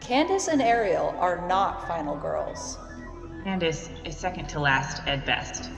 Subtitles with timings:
[0.00, 2.78] Candace and Ariel are not final girls.
[3.44, 5.70] Candace is second to last at best.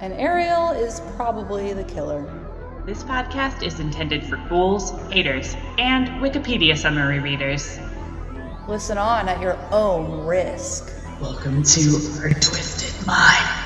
[0.00, 2.24] And Ariel is probably the killer.
[2.86, 7.78] This podcast is intended for fools, haters, and Wikipedia summary readers.
[8.68, 10.92] Listen on at your own risk.
[11.20, 11.80] Welcome to
[12.22, 13.62] Our Twisted Mind.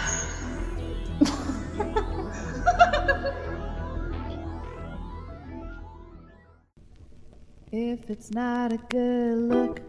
[7.72, 9.80] If it's not a good look,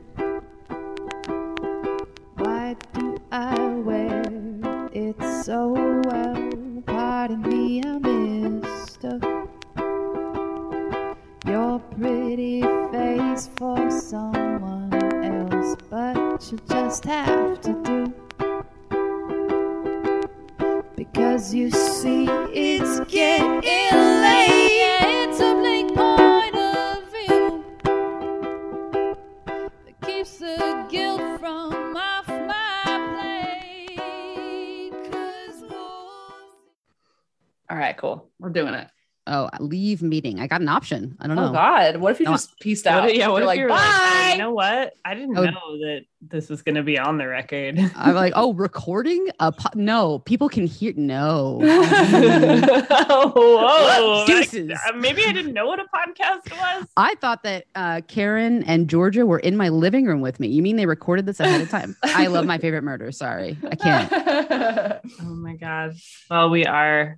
[39.62, 40.40] leave meeting.
[40.40, 41.16] I got an option.
[41.20, 41.50] I don't know.
[41.50, 43.09] Oh God, what if you No, just pieced out?
[43.09, 43.76] if- yeah, what You're if like, you're bye.
[44.23, 44.94] like, you know what?
[45.06, 45.44] I didn't Oh.
[45.44, 47.80] know that this was going to be on the record.
[47.95, 50.20] I'm like, oh, recording a po- no.
[50.20, 50.94] People can hear.
[50.95, 51.59] No.
[51.64, 54.26] oh, whoa.
[54.26, 54.72] Deuces.
[54.86, 56.88] I- uh, maybe I didn't know what a podcast was.
[56.98, 60.48] I thought that uh, Karen and Georgia were in my living room with me.
[60.48, 61.96] You mean they recorded this ahead of time?
[62.03, 63.12] I love my favorite murder.
[63.12, 64.12] Sorry, I can't.
[65.22, 65.96] Oh my God.
[66.30, 67.18] Well, we are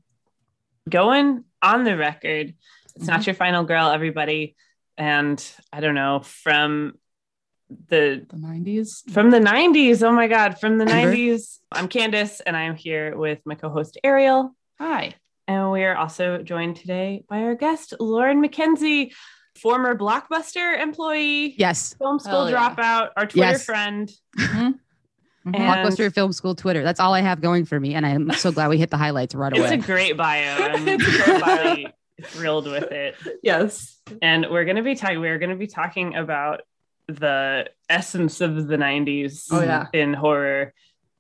[0.89, 2.53] going on the record.
[2.95, 4.56] It's not your final girl, everybody.
[4.97, 6.94] And I don't know, from
[7.89, 9.02] the the nineties.
[9.11, 10.03] from the 90s.
[10.03, 11.16] Oh my God, from the Remember?
[11.16, 11.58] 90s.
[11.72, 14.56] I'm Candace, and I'm here with my co host Ariel.
[14.80, 15.16] Hi.
[15.47, 19.11] And we are also joined today by our guest, Lauren McKenzie,
[19.56, 22.75] former Blockbuster employee, Yes, film school Hell yeah.
[22.75, 23.66] dropout, our Twitter Yes.
[23.66, 24.11] friend.
[24.38, 24.80] Mhm.
[25.45, 26.83] And Blockbuster Film School Twitter.
[26.83, 29.36] That's all I have going for me, and I'm so glad we hit the highlights
[29.36, 29.73] right It's away.
[29.75, 30.56] It's a great bio.
[30.57, 31.63] I'm It's a great bio.
[31.63, 31.88] really
[32.23, 33.16] thrilled with it.
[33.41, 34.00] Yes.
[34.22, 35.19] And we're going to be talking.
[35.19, 36.62] We're going to be talking about
[37.07, 39.47] the essence of the '90s.
[39.51, 39.88] Oh, yeah.
[39.91, 40.73] in horror,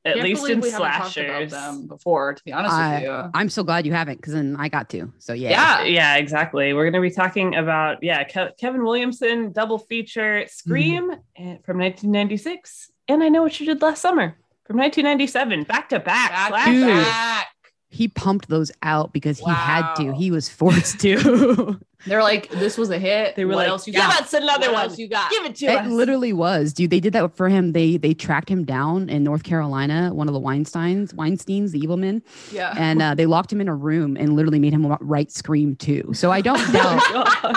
[0.05, 1.51] at Can't least in we slashers.
[1.51, 2.33] about them before.
[2.33, 3.29] To be honest I- with you.
[3.33, 5.11] I'm so glad you haven't, because then I got to.
[5.19, 5.49] So yeah.
[5.49, 5.83] Yeah.
[5.83, 6.71] Yeah, exactly.
[6.73, 11.77] We're going to be talking about yeah, Ke- Kevin Williamson double feature Scream eh, from
[11.79, 16.29] 1996, and I know what you did last summer from 1997, back to back.
[16.31, 16.73] Back, slashers.
[16.75, 16.87] Dude.
[17.05, 17.47] back.
[17.89, 20.13] He pumped those out because he had to.
[20.15, 21.79] He was forced to.
[22.07, 23.35] They're like, this was a hit.
[23.35, 24.23] They were what like, else you "Give got?
[24.23, 24.83] us another What one.
[24.89, 25.29] else you got?
[25.31, 25.87] Give it to It us.
[25.91, 26.89] literally was, dude.
[26.89, 27.71] They did that for him.
[27.73, 31.95] They they tracked him down in North Carolina, one of the Weinsteins, Weinsteins, the evil
[31.97, 32.73] men, yeah.
[32.77, 36.11] and uh, they locked him in a room and literally made him write "Scream" too.
[36.13, 37.55] So I don't doubt God.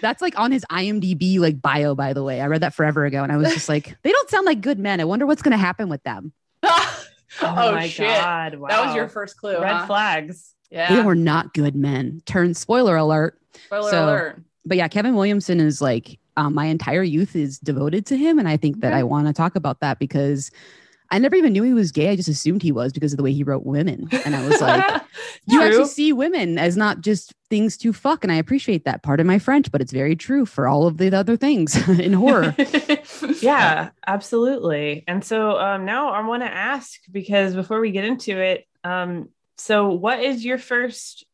[0.00, 1.94] That's like on his IMDb like bio.
[1.94, 4.30] By the way, I read that forever ago, and I was just like, they don't
[4.30, 5.00] sound like good men.
[5.00, 6.32] I wonder what's gonna happen with them.
[6.62, 7.06] oh,
[7.42, 8.08] my shit.
[8.08, 8.56] God.
[8.56, 8.68] Wow.
[8.68, 9.60] That was your first clue.
[9.60, 9.86] red huh?
[9.86, 10.54] flags.
[10.70, 10.94] Yeah.
[10.94, 12.22] They were not good men.
[12.26, 13.40] Turn spoiler alert.
[13.66, 14.42] Spoiler so- alert.
[14.64, 18.48] But yeah, Kevin Williamson is like um, my entire youth is devoted to him, and
[18.48, 18.98] I think that Okay.
[18.98, 20.50] I want to talk about that because.
[21.10, 22.10] I never even knew he was gay.
[22.10, 24.08] I just assumed he was because of the way he wrote women.
[24.24, 25.02] And I was like,
[25.46, 25.66] you True.
[25.66, 29.26] actually see women as not just things to fuck and i appreciate that part of
[29.26, 32.52] my french but it's very true for all of the other things in horror
[33.40, 35.04] yeah, absolutely.
[35.06, 39.28] And so um, now I want to ask because before we get into it, um,
[39.56, 41.24] so what is your first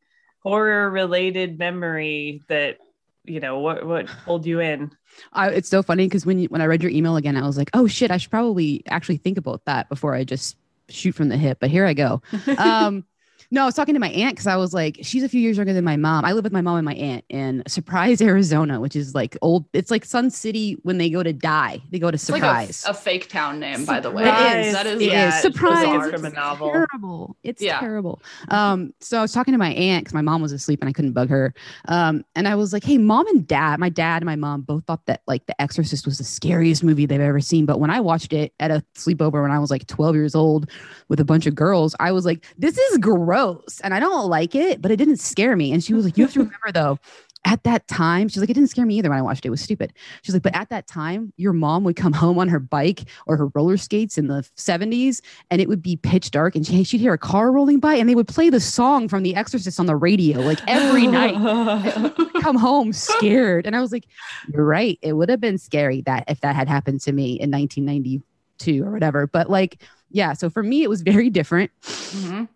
[0.42, 2.78] horror related memory that
[3.24, 4.90] you know what what pulled you in?
[5.32, 7.56] I, it's so funny because when you, when i read your email again i was
[7.56, 10.56] like oh shit i should probably actually think about that before i just
[10.88, 11.58] shoot from the hip.
[11.60, 12.22] But here i go.
[12.58, 13.04] Um
[13.52, 15.56] no i was talking to my aunt because i was like she's a few years
[15.56, 18.80] younger than my mom i live with my mom and my aunt in surprise arizona
[18.80, 22.10] which is like old it's like sun city when they go to die they go
[22.10, 24.24] to It's like a, surprise a fake town name, by the way.
[24.24, 24.54] Surprise.
[24.56, 24.72] It is.
[24.74, 25.42] That is It yeah, is.
[25.42, 25.84] Surprise.
[25.86, 26.70] it's It's from a novel.
[26.72, 27.36] terrible.
[27.44, 27.78] It's Yeah.
[27.80, 28.22] terrible.
[28.48, 30.92] Um, so I was talking to my aunt because my mom was asleep and I
[30.92, 31.52] couldn't bug her.
[31.88, 34.84] Um, and I was like, "Hey, mom and dad, my dad and my mom both
[34.86, 37.66] thought that like The Exorcist was the scariest movie they've ever seen.
[37.66, 40.70] But when I watched it at a sleepover when I was like 12 years old
[41.08, 43.41] with a bunch of girls, I was like, this is gross,
[43.82, 45.72] and I don't like it, but it didn't scare me.
[45.72, 46.98] And she was like, you have to remember though."
[47.44, 49.48] At that time, she's like, it didn't scare me either when I watched it.
[49.48, 49.92] It was stupid.
[50.22, 53.36] She's like, but at that time, your mom would come home on her bike or
[53.36, 57.00] her roller skates in the 70s and it would be pitch dark and she, she'd
[57.00, 59.86] hear a car rolling by and they would play the song from The Exorcist on
[59.86, 61.34] the radio like every night.
[62.42, 63.66] Come home scared.
[63.66, 64.06] And I was like,
[64.54, 64.96] you're right.
[65.02, 68.92] It would have been scary that if that had happened to me in 1992 or
[68.92, 69.26] whatever.
[69.26, 70.32] But like, yeah.
[70.34, 71.72] So for me, it was very different.
[71.82, 72.48] Mhm.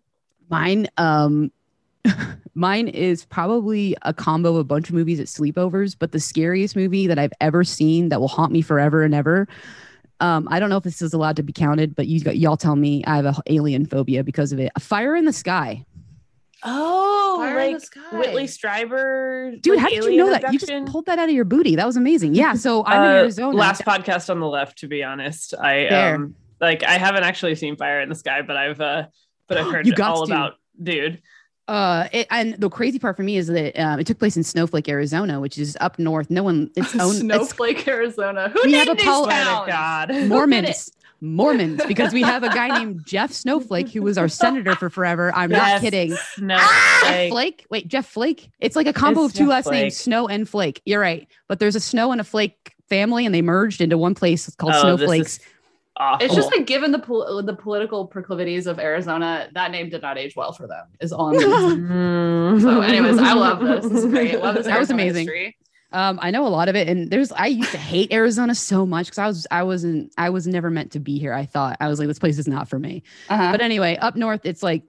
[0.51, 1.51] Mine, um,
[2.55, 6.75] Mine is probably a combo of a bunch of movies at sleepovers, but the scariest
[6.77, 9.47] movie that I've ever seen that will haunt me forever and ever.
[10.21, 12.57] Um, I don't know if this is allowed to be counted, but you got, y'all
[12.57, 14.73] tell me I have a alien phobia because of it.
[14.77, 15.85] A fire in the sky.
[16.65, 18.19] Oh, Fire in like the Sky.
[18.19, 19.61] Whitley Strieber.
[19.61, 20.53] Dude, like, how did you alien know that?
[20.53, 21.77] You just pulled that out of your booty.
[21.77, 22.35] That was amazing.
[22.35, 22.55] Yeah.
[22.55, 23.57] So I'm in Uh, Arizona.
[23.57, 25.53] Last podcast on the left, to be honest.
[25.55, 26.15] I Fair.
[26.15, 29.07] um like I haven't actually seen Fire in the Sky, but I've uh
[29.49, 30.33] but I've heard You got all to.
[30.33, 31.23] about dude.
[31.69, 34.45] Uh, it, and the crazy part for me is that um, it took place in
[34.45, 36.31] Snowflake, Arizona, which is up north.
[36.31, 38.51] No one, it's own, it's Snowflake, Arizona.
[38.51, 39.45] Who We have named a these pol- Swear?
[39.67, 40.15] God.
[40.29, 40.93] Mormons.
[41.21, 45.33] Mormons, because we have a guy named Jeff Snowflake who was our senator for forever.
[45.35, 46.15] I'm not kidding.
[46.39, 47.67] No, Jeff like, Flake.
[47.71, 48.51] Wait, Jeff Flake.
[48.61, 49.83] It's like a combo It's of two Jeff last Flake.
[49.85, 50.83] names, Snow and Flake.
[50.85, 54.15] You're right, but there's a Snow and a Flake family, and they merged into one
[54.15, 55.33] place it's called oh, this Snowflakes.
[55.39, 55.41] is
[55.97, 56.25] awful.
[56.25, 60.19] It's just like given the pol- the political proclivities of Arizona, that name did not
[60.19, 60.87] age well for them.
[61.01, 61.37] Is all I'm.
[61.87, 62.63] Mm.
[62.63, 63.85] so, anyways, I love this.
[63.91, 64.41] This is great.
[64.41, 64.67] Love this.
[64.67, 65.27] That was amazing.
[65.27, 65.57] history.
[65.93, 68.85] Um, I know a lot of it, and there's I used to hate Arizona so
[68.85, 71.33] much because I was I wasn't I was never meant to be here.
[71.33, 73.03] I thought I was like this place is not for me.
[73.29, 73.53] Uh-huh.
[73.53, 74.83] But anyway, up north, it's like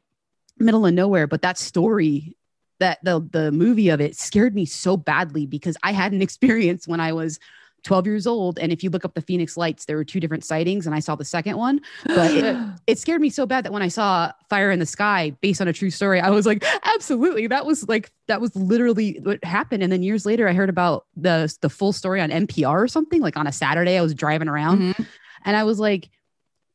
[0.58, 1.28] middle of nowhere.
[1.28, 2.36] But that story,
[2.80, 6.88] that the the movie of it scared me so badly because I had an experience
[6.88, 7.40] when I was
[7.84, 8.60] 12 years old.
[8.60, 11.00] And if you look up the Phoenix Lights, there were two different sightings, and I
[11.00, 11.80] saw the second one.
[12.06, 12.56] But it,
[12.88, 15.68] it scared me so bad that when I saw Fire in the Sky based on
[15.68, 17.48] a true story, I was like, absolutely.
[17.48, 19.84] That was like that was literally what happened.
[19.84, 23.22] And then years later, I heard about the the full story on NPR or something.
[23.22, 25.06] Like on a Saturday, I was driving around Mhm.
[25.46, 26.10] and I was like,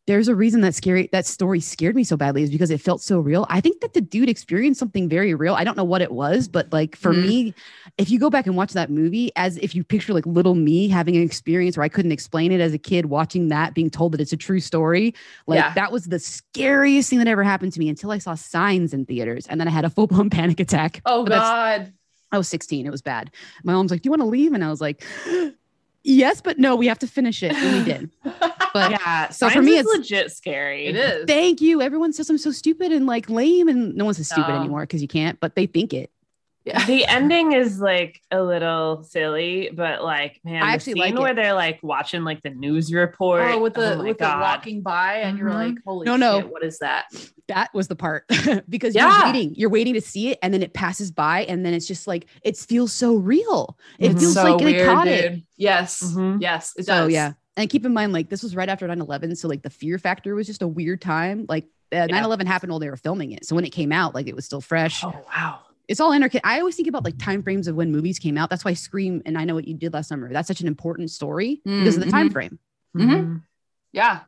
[0.09, 3.01] there's a reason that scary that story scared me so badly is because it felt
[3.01, 3.47] so real.
[3.49, 5.55] I think that the dude experienced something very real.
[5.55, 7.23] I don't know what it was, but like for Mhm.
[7.23, 7.55] me,
[7.99, 10.89] if you go back and watch that movie, as if you picture like little me
[10.89, 14.13] having an experience where I couldn't explain it as a kid, watching that, being told
[14.13, 15.15] that it's a true story,
[15.47, 15.73] like Yeah.
[15.75, 19.07] that was the scariest thing that ever happened to me until I saw signs in
[19.07, 19.47] theaters.
[19.47, 21.01] And then I had a full blown panic attack.
[21.07, 21.93] Oh But God.
[22.33, 22.87] I was 16.
[22.87, 23.31] It was bad.
[23.63, 24.53] My mom's like, Do you want to leave?
[24.53, 25.05] And I was like,
[26.05, 27.53] Yes, but no, we have to finish it.
[27.53, 28.11] And we did.
[28.73, 29.29] But yeah.
[29.29, 30.87] so for me, it's- legit scary.
[30.87, 31.25] it is.
[31.27, 31.81] Thank you.
[31.81, 34.59] Everyone says I'm so stupid and like lame, and no one says stupid No.
[34.61, 36.11] anymore because you can't, but they think it.
[36.65, 36.87] Yeah.
[36.87, 41.15] the ending is like a little silly, but like man, I the actually scene like
[41.15, 41.19] it.
[41.19, 43.43] where they're like watching like the news report.
[43.51, 44.37] Oh, with the my with God.
[44.37, 45.55] the walking by, and you're Mhm.
[45.55, 46.41] like, holy No, no.
[46.41, 47.07] shit, what is that?
[47.49, 48.25] That was the part
[48.69, 49.09] because Yeah.
[49.19, 51.87] you're waiting, you're waiting to see it, and then it passes by, and then it's
[51.89, 53.77] just like it feels so real.
[53.99, 54.21] It Mhm.
[54.21, 55.31] feels so like they weird, caught it.
[55.33, 55.43] dude.
[55.57, 56.39] Yes, Mhm.
[56.41, 59.49] yes, it So yeah, and keep in mind, like this was right after 9/11, so
[59.49, 61.45] like the fear factor was just a weird time.
[61.49, 64.29] Like uh, 9/11 happened while they were filming it, so when it came out, like
[64.29, 65.03] it was still fresh.
[65.05, 65.59] Oh wow.
[65.89, 66.41] It's all intricate.
[66.45, 68.51] I always think about like time frames of when movies came out.
[68.51, 70.33] That's why Scream and I know what you did last summer.
[70.33, 72.33] That's such an important story because of the time Mhm.
[72.33, 72.59] frame.
[72.97, 73.43] Mhm.
[73.93, 74.21] Yeah.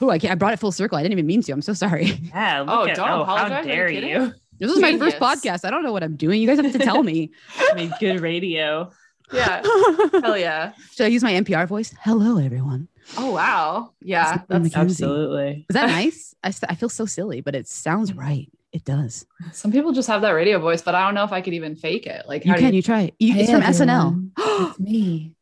[0.00, 0.96] Oh, I, can't, I brought it full circle.
[0.96, 1.52] I didn't even mean to.
[1.52, 2.06] I'm so sorry.
[2.06, 2.60] Yeah.
[2.60, 3.50] Look Oh, at, don't oh, apologize.
[3.52, 4.08] How dare kidding?
[4.10, 4.32] you?
[4.58, 5.64] This is my first podcast.
[5.64, 6.40] I don't know what I'm doing.
[6.40, 7.32] You guys have to tell me.
[7.74, 8.90] Made good radio.
[9.32, 9.62] Yeah.
[10.22, 10.72] Hell yeah.
[10.92, 11.94] Should I use my NPR voice?
[12.02, 12.88] Hello, everyone.
[13.18, 13.92] Oh wow.
[14.00, 14.34] Yeah.
[14.36, 15.66] It's That's Absolutely.
[15.68, 16.34] Is that nice?
[16.44, 18.48] I, I feel so silly, but it sounds right.
[18.72, 19.26] It does.
[19.52, 21.74] some people just have that radio voice, but I don't know if I could even
[21.74, 22.26] fake it.
[22.28, 22.70] Like You how can.
[22.70, 23.14] do You try it.
[23.18, 24.32] You, it's from everyone.
[24.38, 24.70] SNL.
[24.70, 25.34] it's me.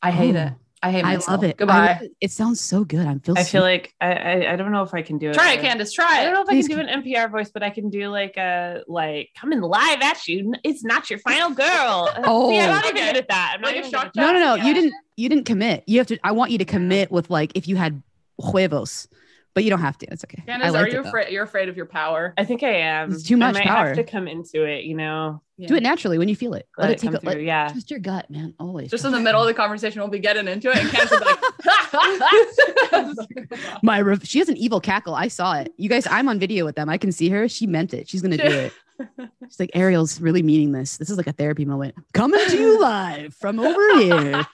[0.00, 0.52] I hate it.
[0.84, 1.50] I hate I love it.
[1.50, 1.86] I Goodbye.
[1.92, 2.12] love it.
[2.20, 3.06] It sounds so good.
[3.06, 3.38] I feel.
[3.38, 5.34] I so- feel like I, I I don't know if I can do it.
[5.34, 5.92] Try it, Candace.
[5.92, 7.88] Try I don't know if I Please can do an NPR voice, but I can
[7.88, 10.54] do like a like coming live at you.
[10.64, 12.10] It's not your final girl.
[12.24, 12.50] Oh.
[12.50, 12.88] See, I'm not oh.
[12.88, 13.52] even good at that.
[13.54, 14.54] I'm not Like a even shock no, no, no.
[14.56, 14.64] Yeah.
[14.66, 14.94] You didn't.
[15.16, 15.84] You didn't commit.
[15.86, 16.18] You have to.
[16.24, 18.02] I want you to commit with like if you had
[18.38, 19.06] huevos,
[19.54, 20.06] but you don't have to.
[20.10, 20.42] It's okay.
[20.42, 21.32] I Candace, are you it, afraid?
[21.32, 22.34] You're afraid of your power.
[22.38, 23.12] I think I am.
[23.12, 23.86] It's too much I might power.
[23.88, 25.42] have to come into it, you know.
[25.64, 26.66] Do it naturally when you feel it.
[26.76, 27.10] Let, Let, it it take.
[27.10, 27.30] come A, through.
[27.32, 27.68] let, yeah.
[27.68, 28.52] Trust your gut, man.
[28.58, 28.90] Always.
[28.90, 31.20] Just in the middle of the conversation, we'll be getting into it, and Candace will
[32.92, 35.14] like, My rev- she has an evil cackle.
[35.14, 35.72] I saw it.
[35.76, 36.88] You guys, I'm on video with them.
[36.88, 37.48] I can see her.
[37.48, 38.08] She meant it.
[38.08, 38.72] She's gonna do it.
[39.48, 40.96] She's like, Ariel's really meaning this.
[40.96, 41.94] This is like a therapy moment.
[42.12, 44.46] Coming to you live from over here.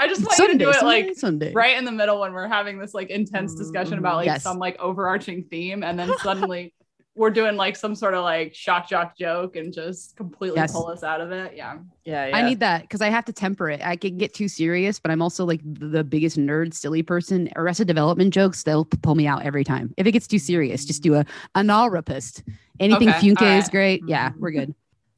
[0.00, 1.52] I just want Sunday, you to do it Sunday, like Sunday.
[1.52, 4.42] right in the middle when we're having this like intense discussion about like Yes.
[4.42, 6.74] some like overarching theme, and then suddenly
[7.16, 10.72] we're doing like some sort of like shock jock joke and just completely Yes.
[10.72, 11.54] pull us out of it.
[11.54, 11.78] Yeah.
[12.04, 12.28] Yeah.
[12.28, 12.36] yeah.
[12.36, 13.80] I need that because I have to temper it.
[13.84, 17.50] I can get too serious, but I'm also like the the biggest nerd, silly person.
[17.56, 19.92] Arrested Development jokes, they'll pull me out every time.
[19.98, 21.26] If it gets too serious, just do a
[21.56, 22.42] analrapist.
[22.78, 23.70] Anything Okay, Funke all is right.
[23.70, 24.02] great.
[24.06, 24.40] Yeah, mm-hmm.
[24.40, 24.74] we're good.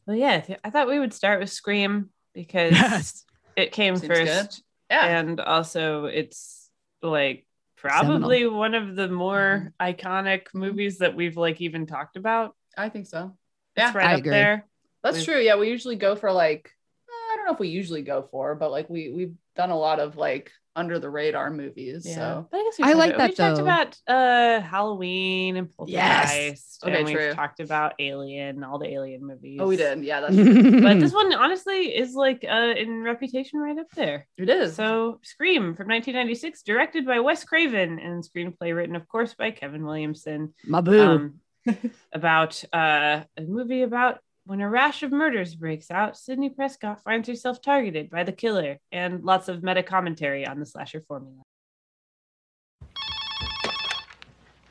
[0.07, 0.43] Well, yeah.
[0.65, 3.25] I thought we would start with Scream because Yes.
[3.55, 4.49] it came Seems good.
[4.93, 5.19] Yeah.
[5.19, 6.69] and also it's
[7.03, 7.47] like
[7.77, 10.07] probably one of the more mm-hmm.
[10.07, 12.55] iconic movies that we've like even talked about.
[12.77, 13.37] I think so.
[13.77, 14.31] It's Yeah, right I up agree.
[14.31, 14.67] there.
[15.03, 15.41] That's We've- true.
[15.41, 16.71] Yeah, we usually go for like
[17.09, 19.99] I don't know if we usually go for, but like we we've done a lot
[19.99, 22.05] of like under the radar movies.
[22.07, 22.14] Yeah.
[22.14, 26.31] So But I, guess I like about- that, We talked about uh Halloween and Yes.
[26.33, 26.85] Poltergeist.
[26.85, 29.59] Okay, and we've talked about Alien, all the Alien movies.
[29.61, 30.02] oh, we did.
[30.02, 30.35] Yeah, that's
[30.83, 34.26] But this one honestly is like uh in reputation right up there.
[34.38, 34.75] it is.
[34.75, 39.85] So Scream from 1996, directed by Wes Craven and screenplay written, of course, by Kevin
[39.85, 40.55] Williamson.
[40.67, 41.00] My boo.
[41.02, 41.35] Um,
[42.12, 47.29] about uh, a movie about when a rash of murders breaks out, Sidney Prescott finds
[47.29, 51.43] herself targeted by the killer, and lots of meta commentary on the slasher formula.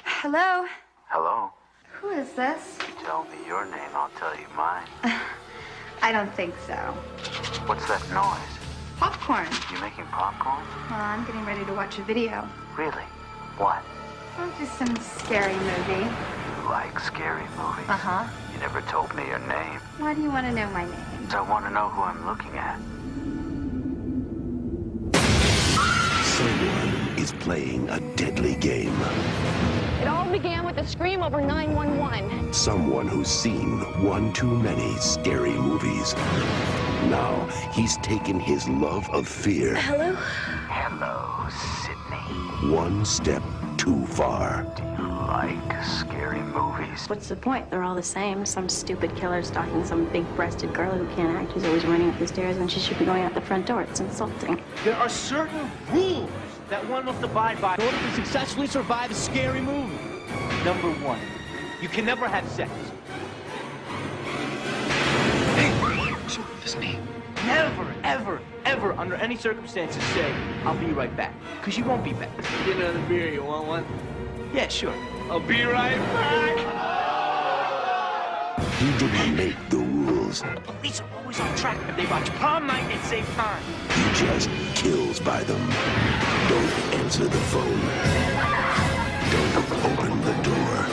[0.04, 0.66] Hello?
[1.08, 1.52] Hello.
[1.94, 2.78] Who is this?
[3.04, 4.88] Tell me your name, I'll tell you mine.
[6.02, 6.76] I don't think so.
[7.66, 8.58] What's that noise?
[8.98, 9.48] Popcorn.
[9.74, 10.64] You making popcorn?
[10.90, 12.48] Well, I'm getting ready to watch a video.
[12.78, 13.06] Really?
[13.58, 13.82] What?
[14.38, 16.06] Oh, just some scary movie.
[16.06, 17.90] You like scary movies?
[17.90, 18.51] Uh huh.
[18.62, 19.80] You never told me your name.
[19.98, 20.94] Why do you want to know my name?
[21.32, 22.78] I want to know who I'm looking at.
[26.24, 28.96] Someone is playing a deadly game.
[30.00, 32.54] It all began with a scream over 911.
[32.54, 36.14] Someone who's seen one too many scary movies.
[37.10, 40.14] Now he's taken his love of fear Hello?
[40.70, 42.72] Hello, Sidney.
[42.72, 43.42] one step
[43.82, 44.62] too far.
[44.76, 47.10] Do you like scary movies?
[47.10, 47.68] What's the point?
[47.72, 48.46] They're all the same.
[48.46, 52.20] Some stupid killer stalking some big breasted girl who can't act, who's always running up
[52.20, 53.82] the stairs when she should be going out the front door.
[53.82, 54.62] It's insulting.
[54.84, 56.30] There are certain rules
[56.70, 59.98] that one must abide by in order to successfully survive a scary movie.
[60.64, 61.20] Number one,
[61.82, 62.70] you can never have sex.
[65.56, 66.16] Hey,
[66.62, 67.00] this me.
[67.48, 71.34] Never, ever, ever, under any circumstances, say, I'll be right back.
[71.58, 72.30] Because you won't be back.
[72.66, 73.86] Get another beer, you want one?
[74.54, 74.94] Yeah, sure.
[75.30, 76.58] I'll be right back.
[78.80, 80.42] He didn't make the rules.
[80.42, 83.64] The police are always on track if they watch prom night at same time.
[83.90, 85.62] He just kills by them.
[86.50, 87.82] Don't answer the phone.
[89.32, 90.86] Don't open the door.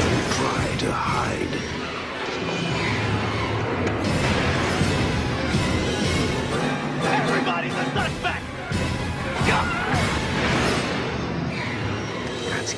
[0.00, 1.54] Don't try to hide.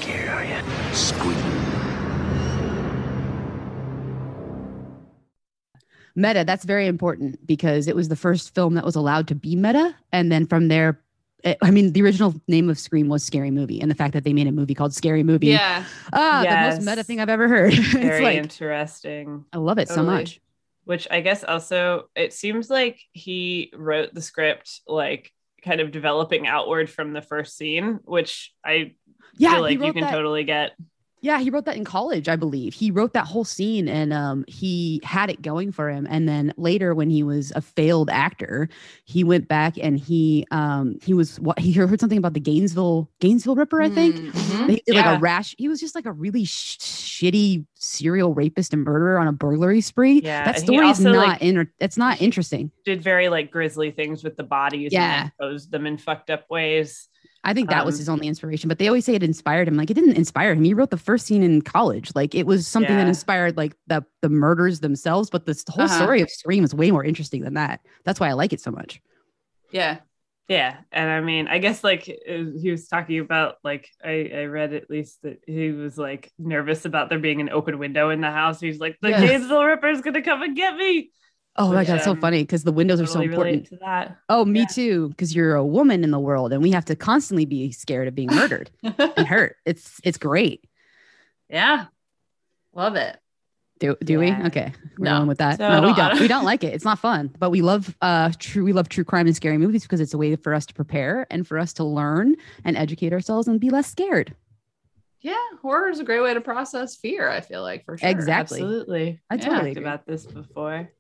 [0.00, 0.95] Scared, are you?
[0.95, 1.37] Scream.
[6.19, 9.55] meta that's very important because it was the first film that was allowed to be
[9.55, 10.99] meta and then from there
[11.45, 14.25] it, i mean the original name of scream was scary movie and the fact that
[14.25, 15.85] they made a movie called scary movie yeah.
[16.15, 19.45] ah the most meta thing i've ever heard it's Very like interesting.
[19.53, 20.41] i love it so much
[20.85, 25.33] Which I guess also it seems like he wrote the script like
[25.67, 28.95] kind of developing outward from the first scene, which I
[29.37, 30.73] yeah like you can that- totally get.
[31.23, 32.73] Yeah, he wrote that in college, I believe.
[32.75, 36.07] He wrote that whole scene and um, he had it going for him.
[36.09, 38.69] And then later, when he was a failed actor,
[39.07, 43.11] he went back and he um, he was what he heard something about the Gainesville
[43.19, 44.14] Gainesville Ripper, I think.
[44.14, 44.71] Mhm.
[44.71, 45.55] He did like a rash.
[45.59, 49.81] He was just like a really sh- shitty serial rapist and murderer on a burglary
[49.81, 50.21] spree.
[50.23, 52.71] Yeah, that story is not like- inter- It's not interesting.
[52.85, 55.23] Did very like grisly things with the bodies Yeah.
[55.23, 57.09] and then posed them in fucked up ways.
[57.47, 58.69] I think that was Um, his only inspiration.
[58.69, 59.76] But they always say it inspired him.
[59.76, 60.65] Like it didn't inspire him.
[60.65, 62.11] He wrote the first scene in college.
[62.15, 65.31] Like it was something that inspired like the the murders themselves.
[65.31, 66.03] But this whole Uh-huh.
[66.03, 67.81] story of Scream is way more interesting than that.
[68.05, 69.00] That's why I like it so much.
[69.71, 69.99] Yeah.
[70.49, 74.75] Yeah, and I mean, I guess like he was talking about like I I read
[74.75, 78.31] at least that he was like nervous about there being an open window in the
[78.31, 78.61] house.
[78.61, 79.23] He's like, the Yes.
[79.23, 81.11] Gainesville Ripper is gonna come and get me.
[81.58, 83.66] Oh my Which, god, so um, funny because the windows are so important.
[83.68, 84.16] to that.
[84.28, 84.66] Oh, me Yeah.
[84.66, 85.08] too.
[85.10, 88.14] Because you're a woman in the world, and we have to constantly be scared of
[88.14, 89.56] being murdered and hurt.
[89.64, 90.68] It's it's great.
[91.48, 91.86] yeah.
[92.75, 93.18] Love it.
[93.78, 94.40] Do do Yeah.
[94.42, 94.46] we?
[94.48, 95.25] Okay, we're No.
[95.26, 95.58] with that.
[95.58, 96.20] So no, we don't- don't.
[96.20, 96.75] We don't like it.
[96.75, 97.34] It's not fun.
[97.38, 98.64] But we love uh true.
[98.64, 101.26] We love true crime and scary movies because it's a way for us to prepare
[101.30, 104.34] and for us to learn and educate ourselves and be less scared.
[105.20, 105.36] Yeah.
[105.62, 108.08] Horror is a great way to process fear, I feel like, for sure.
[108.08, 108.60] Exactly.
[108.60, 109.20] Absolutely.
[109.30, 109.82] I Yeah, totally talked agree.
[109.82, 110.90] about this before.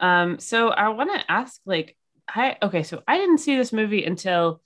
[0.00, 1.96] Um, so I want to ask, like,
[2.28, 4.60] I okay, so I didn't see this movie until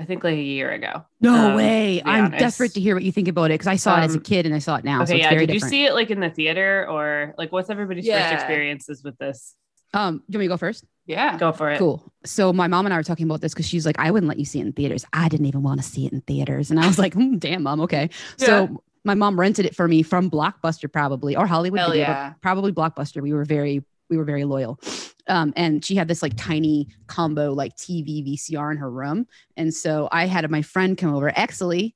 [0.00, 1.04] I think like a year ago.
[1.20, 2.02] No um, way.
[2.04, 2.38] I'm honest.
[2.40, 4.24] desperate to hear what you think about it because I saw it as a Um,
[4.24, 5.04] kid and I saw it now.
[5.04, 5.30] so okay, it's yeah.
[5.30, 5.72] very Did different.
[5.74, 8.30] you see it like in the theater or like what's everybody's Yeah.
[8.30, 9.54] first experiences with this?
[9.92, 10.84] um, do you want me to go first?
[11.06, 11.38] Yeah.
[11.38, 11.78] Go for it.
[11.78, 12.12] Cool.
[12.24, 14.40] So my mom and I were talking about this because she's like, I wouldn't let
[14.40, 15.04] you see it in theaters.
[15.12, 16.72] I didn't even want to see it in theaters.
[16.72, 18.10] And I was like, hmm, damn, mom, okay.
[18.38, 18.46] Yeah.
[18.46, 22.32] So my mom rented it for me from Blockbuster, probably, or Hollywood Hell Video, yeah.
[22.42, 23.22] probably Blockbuster.
[23.22, 24.78] We were very, we were very loyal.
[25.26, 29.26] Um, and she had this like tiny combo like TV VCR in her room.
[29.56, 31.94] And so I had my friend come over, Exley.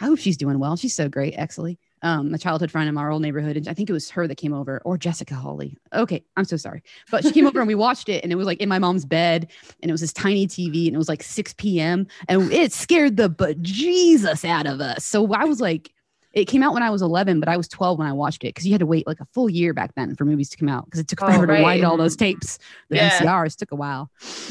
[0.00, 0.76] I hope she's doing well.
[0.76, 1.78] She's so great, Exley.
[2.02, 3.56] um, a childhood friend in our old neighborhood.
[3.56, 5.76] And I think it was her that came over or Jessica Holly.
[5.92, 6.24] Okay.
[6.36, 6.82] I'm so sorry.
[7.10, 9.04] But she came over and we watched it and it was like in my mom's
[9.04, 9.50] bed
[9.82, 12.06] and it was this tiny TV and it was like 6 p.m.
[12.28, 15.04] and it scared the bejesus out of us.
[15.04, 15.92] So I was like,
[16.32, 18.48] it came out when I was 11, but I was 12 when I watched it
[18.54, 20.68] because you had to wait like a full year back then for movies to come
[20.68, 22.58] out because it took Oh, forever to wind all those tapes.
[22.88, 23.48] The Yeah.
[23.48, 24.10] Took a while.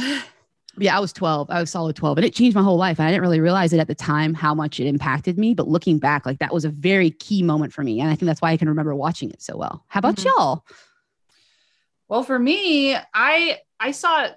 [0.77, 1.49] Yeah, I was 12.
[1.49, 3.01] I was solid 12, and it changed my whole life.
[3.01, 5.99] I didn't really realize it at the time how much it impacted me, but looking
[5.99, 8.51] back, like that was a very key moment for me, and I think that's why
[8.51, 9.83] I can remember watching it so well.
[9.87, 10.25] How about Mhm.
[10.25, 10.63] y'all?
[12.07, 14.35] Well, for me, I I saw it.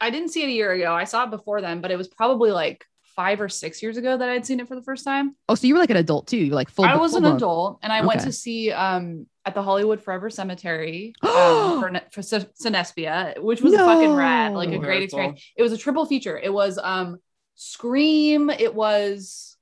[0.00, 0.92] I didn't see it a year ago.
[0.94, 4.16] I saw it before then, but it was probably like five or six years ago
[4.16, 5.36] that I'd seen it for the first time.
[5.48, 6.36] Oh, so you were like an adult too?
[6.36, 6.84] You were like full.
[6.84, 7.36] I was full an blown.
[7.36, 12.00] adult, and I went to see um at the Hollywood Forever Cemetery um, for, Ne-
[12.10, 15.42] for C- Cinespia, which was fucking rad, like a great Very experience.
[15.56, 16.38] It was a triple feature.
[16.38, 17.18] It was um
[17.56, 18.50] Scream.
[18.50, 19.53] It was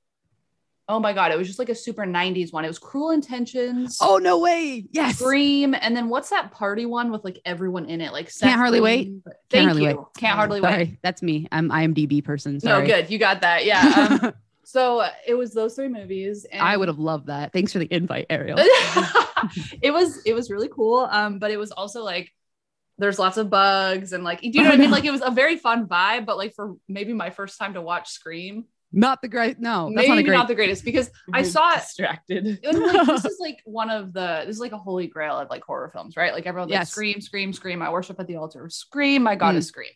[0.93, 2.63] oh my god, it was just like a super '90s one.
[2.63, 3.97] It was Cruel Intentions.
[3.99, 4.85] Oh no way!
[4.91, 5.17] Yes.
[5.17, 8.13] Scream, and then what's that party one with like everyone in it?
[8.13, 9.11] Like Seth Can't hardly wait.
[9.25, 9.87] Thank Can't hardly you.
[9.87, 10.05] wait.
[10.17, 10.69] Can't hardly wait.
[10.69, 11.47] Sorry, that's me.
[11.51, 12.59] I'm IMDb person.
[12.63, 13.09] No, good.
[13.09, 13.65] You got that.
[13.65, 14.19] Yeah.
[14.21, 14.33] Um,
[14.63, 16.45] so uh, it was those three movies.
[16.45, 17.53] And I would have loved that.
[17.53, 18.57] Thanks for the invite, Ariel.
[19.81, 21.07] it was it was really cool.
[21.09, 22.31] Um, but it was also like
[22.99, 24.91] there's lots of bugs and like do you know what I mean?
[24.91, 27.81] Like it was a very fun vibe, but like for maybe my first time to
[27.81, 29.59] watch Scream, not the great.
[29.59, 30.33] No, that's maybe not great.
[30.37, 31.81] not the greatest because I saw it.
[31.81, 32.59] distracted.
[32.63, 35.49] And like, this is like one of the this is like a holy grail of
[35.49, 36.31] like horror films, right?
[36.33, 36.91] Like everyone's like Yes.
[36.91, 37.81] scream, scream, scream.
[37.81, 39.23] I worship at the altar scream.
[39.23, 39.91] My God is scream.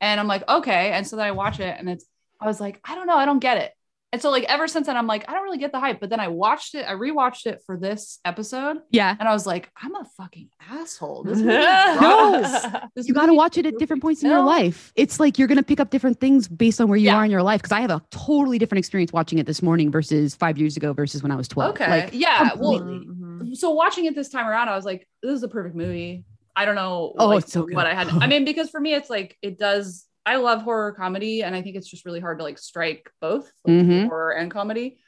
[0.00, 0.92] And I'm like, okay.
[0.92, 2.04] And so then I watch it and it's
[2.40, 3.72] I was like, I don't know, I don't get it.
[4.12, 6.00] And so like ever since then, I'm like, I don't really get the hype.
[6.00, 9.14] But then I watched it, I rewatched it for this episode, yeah.
[9.18, 11.22] and I was like, I'm a fucking asshole.
[11.22, 12.80] This No.
[12.96, 14.92] This You got to watch it at different points in your life.
[14.96, 17.16] It's like you're going to pick up different things based on where you Yeah.
[17.16, 17.62] are in your life.
[17.62, 20.92] Because I have a totally different experience watching it this morning versus five years ago
[20.92, 21.70] versus when I was 12.
[21.74, 21.88] Okay.
[21.88, 22.50] Like, yeah.
[22.58, 23.06] Well, completely.
[23.06, 23.54] Mm-hmm.
[23.54, 26.24] so watching it this time around, I was like, this is the perfect movie.
[26.56, 27.76] I don't know Oh, like, it's so good.
[27.76, 28.08] what I had.
[28.08, 30.04] I mean, because for me, it's like it does.
[30.26, 33.50] I love horror comedy, and I think it's just really hard to like strike both
[33.64, 34.08] like, Mhm.
[34.08, 34.98] horror and comedy,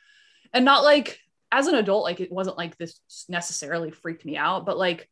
[0.53, 1.19] and not like
[1.51, 5.09] as an adult, like it wasn't like this necessarily freaked me out, but like,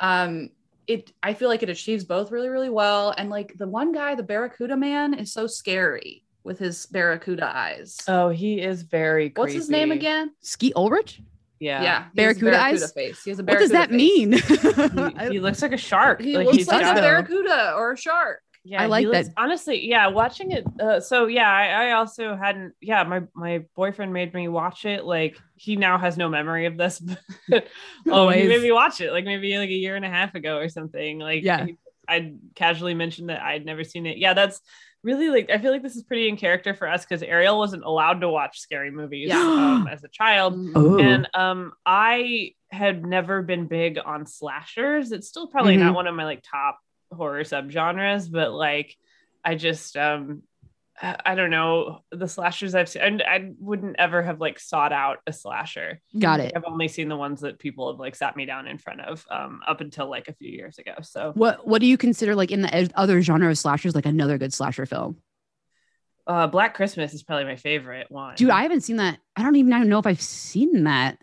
[0.00, 0.50] um,
[0.86, 1.12] it.
[1.22, 4.22] I feel like it achieves both really, really well, and like the one guy, the
[4.24, 7.96] Barracuda man, is so scary with his Barracuda eyes.
[8.08, 9.32] Oh, he is very.
[9.34, 10.32] What's his name again?
[10.42, 11.22] Skeet Ulrich?
[11.60, 11.82] Yeah.
[11.82, 12.92] Yeah, he has a Barracuda eyes?
[12.92, 13.22] face.
[13.24, 13.96] He has a What does that face.
[13.96, 14.32] mean?
[14.32, 16.20] He, he looks like a shark.
[16.20, 18.42] He like looks he's like a barracuda or a shark.
[18.66, 19.34] Yeah, I he like looks- that.
[19.36, 20.64] Honestly, yeah, watching it.
[20.80, 22.72] Uh, so yeah, I, I also hadn't.
[22.80, 25.04] Yeah, my my boyfriend made me watch it.
[25.04, 26.98] Like he now has no memory of this.
[27.48, 27.66] But,
[28.08, 28.48] oh, he Always.
[28.48, 29.12] made me watch it.
[29.12, 31.18] Like maybe like a year and a half ago or something.
[31.18, 31.66] Like Yeah.
[31.66, 31.76] he-
[32.08, 34.18] I casually mentioned that I'd never seen it.
[34.18, 34.60] Yeah, that's
[35.02, 37.84] really like I feel like this is pretty in character for us because Ariel wasn't
[37.84, 39.40] allowed to watch scary movies Yeah.
[39.40, 40.54] um, as a child.
[40.74, 40.98] Oh.
[40.98, 45.12] And um, I had never been big on slashers.
[45.12, 45.80] It's still probably Mhm.
[45.80, 46.78] not one of my like top
[47.14, 48.96] horror subgenres, but like
[49.44, 50.42] I just um
[51.02, 53.02] I don't know the slashers I've seen.
[53.02, 56.00] And I wouldn't ever have like sought out a slasher.
[56.16, 56.52] Got it.
[56.54, 59.26] I've only seen the ones that people have like sat me down in front of
[59.28, 60.94] um up until like a few years ago.
[61.02, 64.38] So What What do you consider like in the other genre of slashers, like another
[64.38, 65.16] good slasher film?
[66.26, 68.36] uh Black Christmas is probably my favorite one.
[68.36, 69.18] Dude, I haven't seen that.
[69.36, 71.18] I don't even know if I've seen that.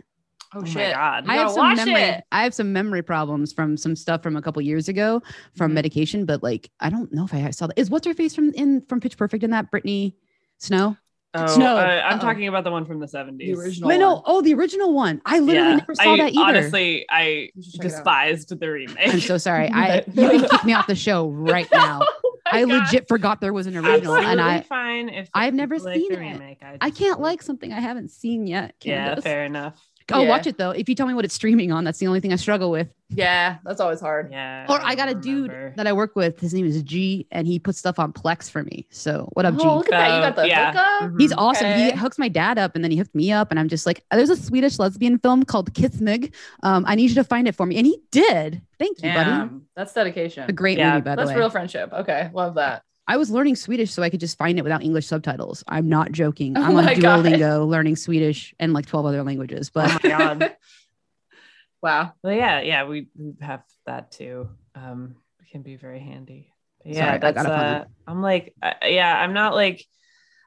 [0.53, 0.93] Oh, oh my shit.
[0.93, 1.25] god.
[1.27, 2.01] I have some memory.
[2.01, 2.23] it.
[2.31, 5.21] I have some memory problems from some stuff from a couple years ago
[5.55, 5.75] from Mhm.
[5.75, 7.79] medication, but like I don't know if I saw that.
[7.79, 10.15] Is what's her face from in from Pitch Perfect in that Brittany
[10.57, 10.97] Snow?
[11.33, 11.77] Oh, Snow.
[11.77, 12.21] uh, I'm Uh-oh.
[12.21, 13.37] talking about the one from the 70s.
[13.55, 13.87] The original.
[13.87, 15.21] Wait, no, oh, the original one.
[15.25, 16.41] I literally never saw I, that either.
[16.43, 17.95] Honestly, I You should check it out.
[17.95, 19.13] despised the remake.
[19.13, 19.69] I'm so sorry.
[19.73, 22.01] I But- you can kick me off the show right now.
[22.03, 22.69] Oh I God.
[22.83, 26.09] legit forgot there was an original, Absolutely and I fine if I've never like seen
[26.11, 26.19] the it.
[26.19, 26.57] remake.
[26.61, 28.75] I, I just- can't like something I haven't seen yet.
[28.83, 29.81] Yeah, fair enough.
[30.13, 30.29] I'll Yeah.
[30.29, 30.71] watch it though.
[30.71, 32.87] If you tell me what it's streaming on, that's the only thing I struggle with.
[33.13, 34.31] Yeah, that's always hard.
[34.31, 34.65] Yeah.
[34.69, 36.39] Or I got a don't dude that I work with.
[36.39, 38.87] His name is G, and he puts stuff on Plex for me.
[38.89, 39.67] So what up, G?
[39.67, 40.15] Oh, look at that.
[40.15, 40.71] You got Oh, the yeah.
[41.01, 41.19] hookup.
[41.19, 41.37] He's Mhm.
[41.37, 41.67] awesome.
[41.73, 41.97] He Okay.
[41.97, 44.29] hooks my dad up, and then he hooked me up, and I'm just like, there's
[44.29, 46.33] a Swedish lesbian film called Kyss mig.
[46.63, 48.61] Um, I need you to find it for me, and he did.
[48.79, 49.29] Thank you, buddy.
[49.31, 50.45] Damn, that's dedication.
[50.49, 51.25] A great Yeah, movie, by the way.
[51.27, 51.91] That's real friendship.
[51.93, 52.83] Okay, love that.
[53.07, 55.63] I was learning Swedish so I could just find it without English subtitles.
[55.67, 56.57] I'm not joking.
[56.57, 57.25] Oh I'm on my God.
[57.25, 60.55] Duolingo learning Swedish and like 12 other languages, Oh but my god.
[61.83, 62.13] Wow.
[62.21, 64.47] well, yeah, yeah, we, we have that too.
[64.75, 66.53] Um, it can be very handy.
[66.85, 69.83] But Sorry, yeah, I that's gotta uh, I'm like, uh, yeah, I'm not like,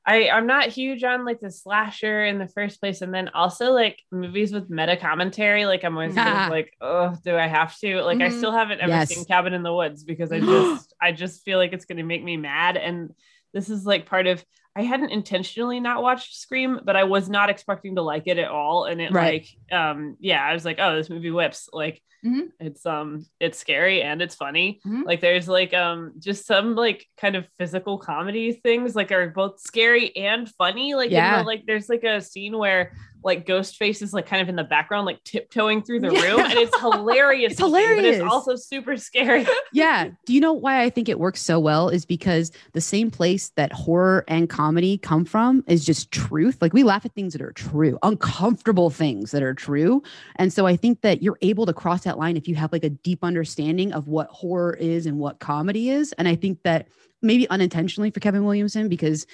[0.07, 3.73] I I'm not huge on like the slasher in the first place, and then also
[3.73, 5.65] like movies with meta commentary.
[5.65, 8.03] Like I'm always of like, oh, do I have to?
[8.03, 8.33] Like I Mhm.
[8.33, 9.09] still haven't ever Yes.
[9.09, 12.23] seen Cabin in the Woods because I just I just feel like it's gonna make
[12.23, 13.15] me mad, and
[13.55, 14.45] this is like part of.
[14.77, 18.49] I hadn't intentionally not watched Scream, but I was not expecting to like it at
[18.51, 18.87] all.
[18.87, 19.47] And it Right.
[19.71, 21.69] like, um, yeah, I was like, oh, this movie whips.
[21.73, 22.49] Like, Mhm.
[22.61, 24.81] it's um, it's scary and it's funny.
[24.87, 25.05] Mhm.
[25.05, 29.61] Like, there's like um, just some like kind of physical comedy things like are both
[29.61, 30.95] scary and funny.
[30.95, 31.43] Like, the- Yeah.
[31.43, 35.07] like there's like a scene where like Ghostface is like kind of in the background,
[35.07, 36.23] like tiptoeing through the Yeah.
[36.31, 37.53] room, and it's hilarious.
[37.53, 38.17] It's see, but hilarious.
[38.17, 39.47] it's also super scary.
[39.73, 40.11] yeah.
[40.27, 41.89] Do you know why I think it works so well?
[41.89, 46.59] Is because the same place that horror and comedy come from is just truth.
[46.61, 50.03] Like we laugh at things that are true, uncomfortable things that are true.
[50.37, 52.85] And so I think that you're able to cross that line if you have like
[52.85, 56.13] a deep understanding of what horror is and what comedy is.
[56.13, 56.89] And I think that
[57.23, 59.27] maybe unintentionally for Kevin Williamson because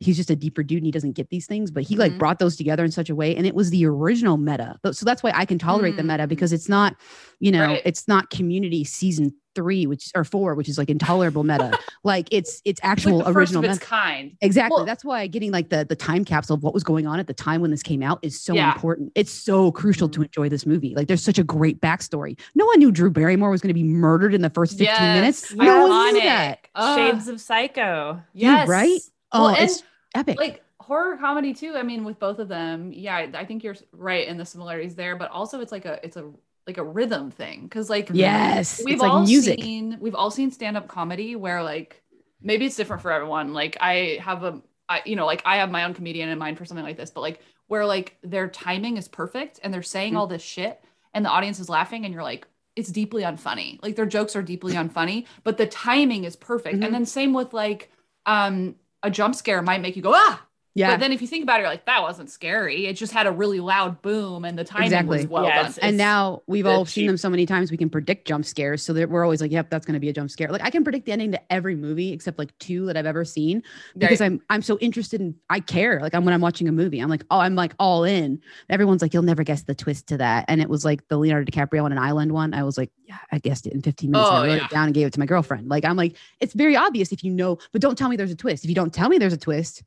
[0.00, 2.18] he's just a deeper dude and he doesn't get these things, but he like Mhm.
[2.18, 3.36] brought those together in such a way.
[3.36, 4.78] And it was the original meta.
[4.92, 6.28] So that's why I can tolerate the meta Mm.
[6.28, 6.96] because it's not,
[7.38, 7.82] you know, Right.
[7.84, 11.76] it's not community season three, which or four, which is like intolerable meta.
[12.04, 13.86] like it's it's It's like actual the first original of its meta.
[13.86, 14.36] kind.
[14.40, 14.76] Exactly.
[14.76, 17.26] Well- That's why getting like the the time capsule of what was going on at
[17.26, 18.72] the time when this came out is so Yeah.
[18.72, 19.10] important.
[19.16, 20.22] It's so crucial to mm-hmm.
[20.24, 20.94] enjoy this movie.
[20.94, 22.38] Like there's such a great backstory.
[22.54, 25.50] No one knew Drew Barrymore was going to be murdered in the first 15 minutes.
[25.50, 26.60] Yes, No one knew that.
[26.76, 26.98] Ugh.
[26.98, 28.22] Shades of Psycho.
[28.34, 29.00] yes, right?
[29.32, 29.82] Oh, Well, and it's
[30.14, 30.38] epic.
[30.38, 31.74] like horror comedy too.
[31.76, 35.16] I mean, with both of them, yeah, I think you're right in the similarities there,
[35.16, 36.30] but also it's like a it's a
[36.66, 38.82] like a rhythm thing because like yes.
[38.84, 39.60] we've it's like all music.
[39.62, 42.02] seen we've all seen stand up comedy where like
[42.42, 43.52] maybe it's different for everyone.
[43.52, 46.58] Like I have a I, you know like I have my own comedian in mind
[46.58, 50.14] for something like this, but like where like their timing is perfect and they're saying
[50.14, 50.18] Mm.
[50.18, 50.80] all this shit
[51.14, 53.82] and the audience is laughing and you're like it's deeply unfunny.
[53.82, 56.78] Like their jokes are deeply unfunny, but the timing is perfect.
[56.80, 56.84] Mhm.
[56.84, 57.90] And then same with like
[58.26, 60.45] um a jump scare might make you go ah
[60.76, 60.92] yeah.
[60.92, 62.86] but then if you think about it, you're like, that wasn't scary.
[62.86, 65.18] It just had a really loud boom and the timing Exactly.
[65.18, 65.64] was well Yeah, done.
[65.64, 68.44] it's- and now we've the all seen them so many times we can predict jump
[68.44, 70.62] scares so that we're always like yep that's going to be a jump scare like
[70.62, 73.62] i can predict the ending to every movie except like two that i've ever seen
[73.96, 77.00] because i'm i'm so interested in i care like i'm when i'm watching a movie
[77.00, 80.16] i'm like oh i'm like all in everyone's like you'll never guess the twist to
[80.16, 82.90] that and it was like the leonardo dicaprio on an island one i was like
[83.04, 84.64] yeah i guessed it in 15 minutes and Oh, i wrote yeah.
[84.64, 87.22] it down and gave it to my girlfriend like i'm like it's very obvious if
[87.24, 89.32] you know but don't tell me there's a twist if you don't tell me there's
[89.32, 89.82] a twist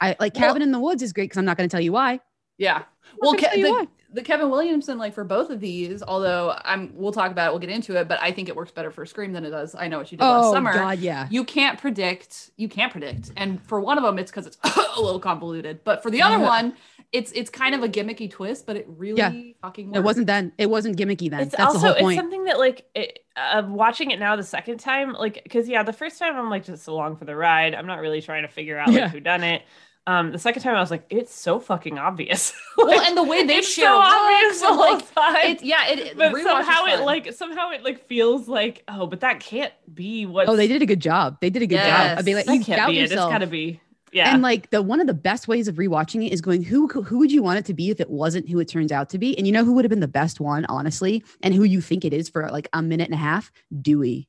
[0.00, 1.80] i like Well- cabin in the woods is great because i'm not going to tell
[1.82, 2.20] you why
[2.58, 2.76] yeah.
[2.76, 2.84] I'm
[3.20, 3.86] Well, Ke- the, why.
[4.14, 7.58] the Kevin Williamson, like for both of these, although I'm, we'll talk about it, we'll
[7.60, 9.74] get into it, but I think it works better for Scream than it does.
[9.74, 10.72] I know what you did last oh summer.
[10.72, 12.50] god yeah You can't predict.
[12.56, 13.30] You can't predict.
[13.36, 15.84] And for one of them, it's because it's a little convoluted.
[15.84, 16.72] But for the other one,
[17.12, 19.32] it's it's kind of a gimmicky twist, but it really Yeah.
[19.60, 19.98] fucking works.
[19.98, 22.58] it wasn't then it wasn't gimmicky then It's that's also the whole it's something that
[22.58, 26.36] like it, uh, watching it now the second time, like because yeah, the first time
[26.36, 27.74] I'm like just along for the ride.
[27.74, 29.08] I'm not really trying to figure out like Yeah.
[29.10, 29.60] who done it.
[30.08, 32.52] Um, the second time I was like, it's so fucking obvious.
[32.76, 35.50] Well, and the way they it's share so looks obvious the whole like, time.
[35.50, 39.20] It's yeah, it, it but somehow it like somehow it like feels like oh, but
[39.20, 40.46] that can't be what.
[40.46, 41.38] Oh, they did a good job.
[41.40, 42.18] They did a good job.
[42.18, 43.04] I'd mean, like that you can't doubt be it.
[43.04, 43.32] It's yourself.
[43.32, 43.80] got to be
[44.16, 44.32] yeah.
[44.32, 47.18] And like the one of the best ways of rewatching it is going who who
[47.18, 49.36] would you want it to be if it wasn't who it turns out to be?
[49.36, 52.04] And you know who would have been the best one, honestly, and who you think
[52.04, 53.52] it is for like a minute and a half?
[53.82, 54.28] Dewey.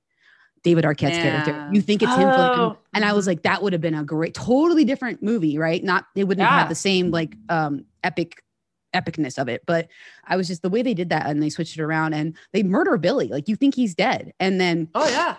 [0.67, 1.69] David Arquette's character.
[1.73, 4.03] You think it's him like, Oh, and I was like, that would have been a
[4.03, 5.81] great, totally different movie, right?
[5.81, 8.43] Not it wouldn't have had the same like um epic
[8.93, 9.63] epicness of it.
[9.65, 9.87] But
[10.25, 12.63] I was just the way they did that and they switched it around and they
[12.63, 13.29] murder Billy.
[13.29, 14.33] Like you think he's dead.
[14.39, 15.37] And then oh yeah,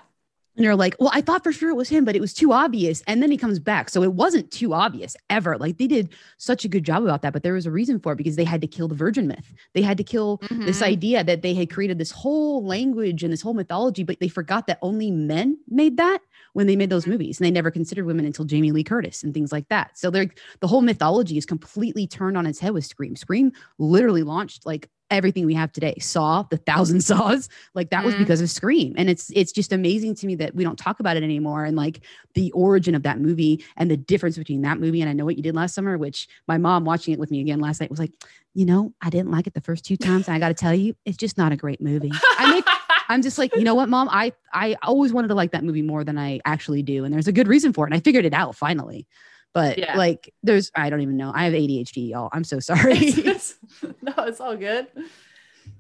[0.59, 2.53] and you're like, well, I thought for sure it was him, but it was too
[2.53, 3.01] obvious.
[3.07, 3.89] And then he comes back.
[3.89, 5.57] So it wasn't too obvious ever.
[5.57, 8.13] Like they did such a good job about that, but there was a reason for
[8.13, 9.55] it because they had to kill the virgin myth.
[9.75, 10.87] They had to kill this Mhm.
[10.87, 14.67] idea that they had created this whole language and this whole mythology, but they forgot
[14.67, 16.23] that only men made that
[16.55, 17.39] when they made those movies.
[17.39, 19.97] And they never considered women until Jamie Lee Curtis and things like that.
[19.97, 23.15] So they're the whole mythology is completely turned on its head with Scream.
[23.15, 25.95] Scream literally launched like everything we have today.
[26.01, 28.19] Saw, the thousand saws, like that was Mhm.
[28.19, 28.95] because of Scream.
[28.97, 31.65] And it's it's just amazing to me that we don't talk about it anymore.
[31.65, 32.01] And like
[32.35, 35.37] the origin of that movie and the difference between that movie and I know what
[35.37, 37.99] you did last summer, which my mom watching it with me again last night was
[37.99, 38.13] like,
[38.55, 40.29] you know, I didn't like it the first two times.
[40.29, 42.13] And I gotta tell you, it's just not a great movie.
[42.39, 42.65] I make
[43.11, 44.09] I'm just like, you know what, mom?
[44.11, 47.05] I I always wanted to like that movie more than I actually do.
[47.05, 47.89] And there's a good reason for it.
[47.89, 49.07] And I figured it out finally.
[49.55, 49.97] But Yeah.
[49.97, 51.33] like there's I don't even know.
[51.35, 52.29] I have ADHD, y'all.
[52.33, 52.97] I'm so sorry.
[52.99, 53.55] It's-
[54.03, 54.87] no, it's all good.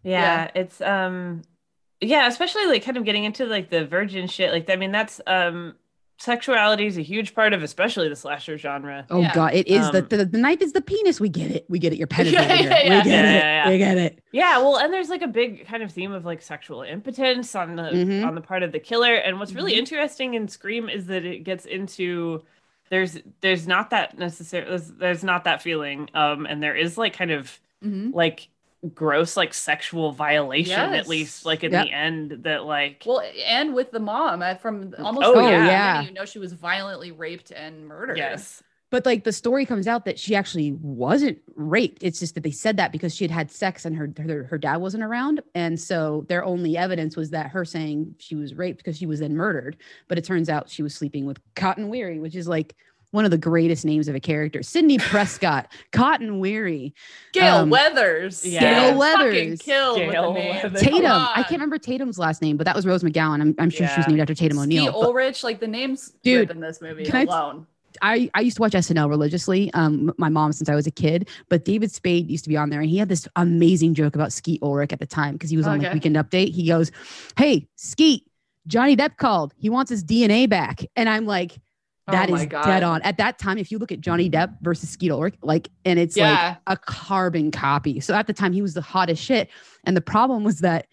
[0.02, 1.42] yeah, it's um
[2.00, 5.20] yeah especially like kind of getting into like the virgin shit like i mean that's
[5.26, 5.74] um
[6.20, 9.34] sexuality is a huge part of especially the slasher genre oh Yeah.
[9.34, 11.20] god, it is the, Um, the the knife is the penis.
[11.20, 11.64] We get it.
[11.68, 11.96] We get it.
[11.98, 12.66] You're penetrating.
[12.68, 12.98] Yeah, yeah, yeah.
[12.98, 13.34] We get Yeah, it.
[13.34, 13.70] yeah, yeah.
[13.70, 14.18] We get it.
[14.32, 17.76] yeah well and there's like a big kind of theme of like sexual impotence on
[17.76, 18.26] the Mhm.
[18.26, 19.78] on the part of the killer and what's really Mhm.
[19.78, 22.42] interesting in scream is that it gets into
[22.90, 27.14] there's there's not that necessary there's, there's not that feeling um and there is like
[27.16, 28.12] kind of Mhm.
[28.12, 28.48] like
[28.94, 30.94] gross like sexual violation Yes.
[31.04, 31.86] at least like in Yep.
[31.86, 35.64] the end that like Well, and with the mom uh, from almost Oh, the yeah.
[35.66, 36.00] Yeah.
[36.02, 38.16] you know she was violently raped and murdered.
[38.18, 42.02] yes but like the story comes out that she actually wasn't raped.
[42.02, 44.58] It's just that they said that because she had had sex and her her, her
[44.58, 48.78] dad wasn't around, and so their only evidence was that her saying she was raped
[48.78, 49.76] because she was then murdered.
[50.08, 52.74] But it turns out she was sleeping with Cotton Weary, which is like
[53.10, 54.62] one of the greatest names of a character.
[54.62, 56.94] Sidney Prescott, Cotton Weary,
[57.32, 58.42] Gail Um, Weathers.
[58.42, 59.62] Gail Fucking Weathers.
[59.62, 60.54] killed with Gail the name.
[60.62, 60.80] Weathers.
[60.82, 61.06] Tatum.
[61.10, 63.40] I can't remember Tatum's last name, but that was Rose McGowan.
[63.40, 64.92] I'm, I'm sure she was named after Tatum Steve O'Neill.
[64.92, 67.66] but- Ulrich, like the names Dude, in this movie can I- alone.
[68.02, 69.72] I, I used to watch SNL religiously.
[69.74, 72.70] Um, my mom since I was a kid, but David Spade used to be on
[72.70, 75.56] there, and he had this amazing joke about Skeet Ulrich at the time because he
[75.56, 76.52] was on like Weekend Update.
[76.54, 76.90] He goes,
[77.36, 78.24] "Hey, Skeet,
[78.66, 79.54] Johnny Depp called.
[79.58, 81.52] He wants his DNA back," and I'm like,
[82.06, 82.64] Oh "That my is God.
[82.64, 85.68] dead on." At that time, if you look at Johnny Depp versus Skeet Ulrich, like,
[85.84, 86.30] and it's Yeah.
[86.32, 88.00] like a carbon copy.
[88.00, 89.50] So at the time, he was the hottest shit,
[89.84, 90.86] and the problem was that.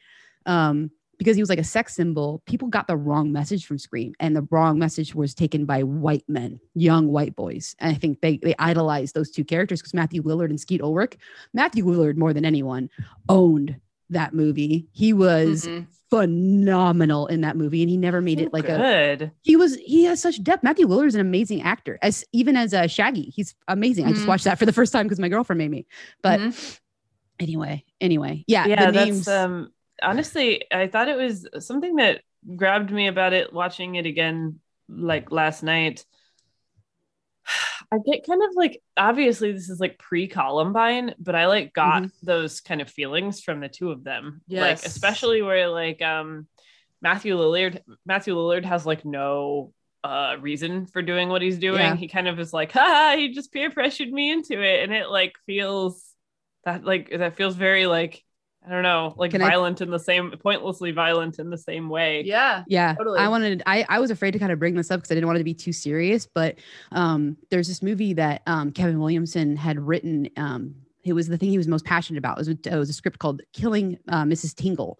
[0.45, 4.13] Um, because he was like a sex symbol, people got the wrong message from Scream,
[4.19, 7.75] and the wrong message was taken by white men, young white boys.
[7.79, 11.17] And I think they they idolized those two characters because Matthew Lillard and Skeet Ulrich,
[11.53, 12.89] Matthew Lillard more than anyone
[13.29, 14.87] owned that movie.
[14.91, 15.87] He was Mhm.
[16.09, 18.77] phenomenal in that movie, and he never made it like a.
[18.77, 19.31] good.
[19.41, 20.63] He was he has such depth.
[20.63, 24.05] Matthew Lillard is an amazing actor, as even as a Shaggy, he's amazing.
[24.05, 24.29] I just Mhm.
[24.29, 25.85] watched that for the first time because my girlfriend made me.
[26.21, 26.79] But Mhm.
[27.39, 29.27] anyway, anyway, yeah, yeah the that's names.
[29.27, 29.71] um
[30.05, 32.21] honestly i thought it was something that
[32.55, 36.05] grabbed me about it watching it again like last night
[37.91, 42.25] i get kind of like obviously this is like pre-columbine but i like got Mm-hmm.
[42.25, 44.85] those kind of feelings from the two of them like Yes.
[44.85, 46.47] especially where like um
[47.01, 51.95] matthew lillard matthew lillard has like no uh reason for doing what he's doing Yeah.
[51.95, 55.09] he kind of is like ha he just peer pressured me into it and it
[55.09, 56.03] like feels
[56.63, 58.23] that like that feels very like
[58.67, 61.87] I don't know, like Can I- violent in the same pointlessly violent in the same
[61.89, 62.23] way.
[62.25, 62.63] Yeah.
[62.67, 63.19] Yeah, Totally.
[63.19, 63.61] I wanted.
[63.65, 65.39] I I was afraid to kind of bring this up because I didn't want it
[65.39, 66.25] to be too serious.
[66.25, 66.55] But
[66.91, 70.29] um, there's this movie that um, Kevin Williamson had written.
[70.37, 72.37] Um, it was the thing he was most passionate about.
[72.39, 74.55] It was, it was a script called "Killing uh, Mrs.
[74.55, 74.99] Tingle,"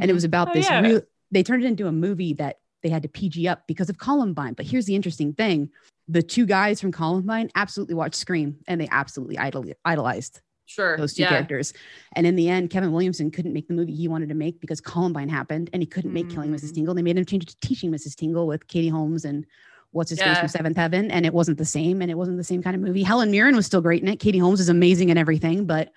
[0.00, 0.68] and it was about Oh, this.
[0.68, 0.80] yeah.
[0.80, 1.00] Real,
[1.30, 4.52] they turned it into a movie that they had to PG up because of Columbine.
[4.52, 5.70] But here's the interesting thing:
[6.08, 10.96] the two guys from Columbine absolutely watched Scream, and they absolutely idol- idolized Sure.
[10.96, 11.28] those two yeah.
[11.28, 11.72] characters.
[12.14, 14.80] And in the end, Kevin Williamson couldn't make the movie he wanted to make because
[14.80, 16.70] Columbine happened and he couldn't make Killing Mrs.
[16.70, 16.74] Mm.
[16.74, 16.94] Tingle.
[16.94, 18.16] They made him change it to Teaching Mrs.
[18.16, 19.46] Tingle with Katie Holmes and
[19.92, 21.10] what's his face from Seventh Heaven.
[21.10, 22.02] And it wasn't the same.
[22.02, 23.02] And it wasn't the same kind of movie.
[23.02, 24.20] Helen Mirren was still great in it.
[24.20, 25.90] Katie Holmes is amazing and everything, but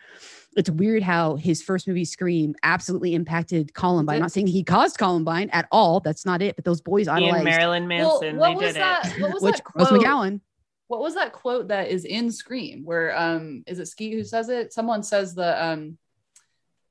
[0.55, 4.15] it's weird how his first movie, Scream, absolutely impacted Columbine.
[4.15, 5.99] I'm not saying he caused Columbine at all.
[5.99, 6.55] That's not it.
[6.55, 9.13] But those boys Ian idolized Marilyn Well, Manson, what they was did that?
[9.15, 9.21] it.
[9.21, 10.01] What was which that Rose quote?
[10.01, 10.41] McGowan.
[10.89, 12.83] What was that quote that is in Scream?
[12.83, 14.73] Where um, is it Skeet who says it?
[14.73, 15.97] Someone says the um,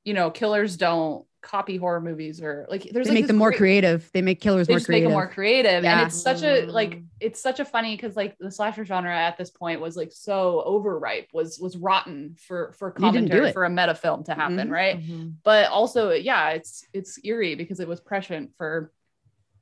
[0.05, 3.49] you know, killers don't copy horror movies or like there's They like make them more
[3.49, 4.09] great- creative.
[4.13, 4.87] They make killers more creative.
[4.87, 5.99] they more just make them more creative Yeah.
[5.99, 9.37] and it's such a like it's such a funny because like the slasher genre at
[9.37, 13.51] this point was like so overripe was was rotten for for You didn't do commentary
[13.53, 14.71] for a meta film to happen Mhm.
[14.71, 15.35] right Mhm.
[15.43, 18.91] but also yeah it's it's eerie because it was prescient for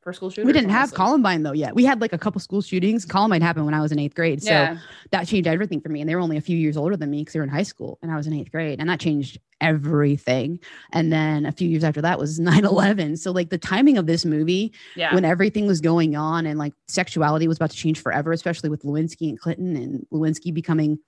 [0.07, 0.93] for school shooters we didn't have.
[0.93, 1.75] Columbine though yet.
[1.75, 3.03] We had like a couple school shootings.
[3.03, 3.11] Mm-hmm.
[3.11, 4.41] Columbine happened when I was in eighth grade.
[4.41, 4.77] So yeah
[5.11, 6.01] that changed everything for me.
[6.01, 7.63] And they were only a few years older than me because they were in high
[7.63, 8.79] school and I was in eighth grade.
[8.79, 10.59] And that changed everything.
[10.91, 13.17] And then a few years after that was 9 11.
[13.17, 16.73] So, like, the timing of this movie, yeah when everything was going on and like
[16.87, 20.99] sexuality was about to change forever, especially with Lewinsky and Clinton and Lewinsky becoming,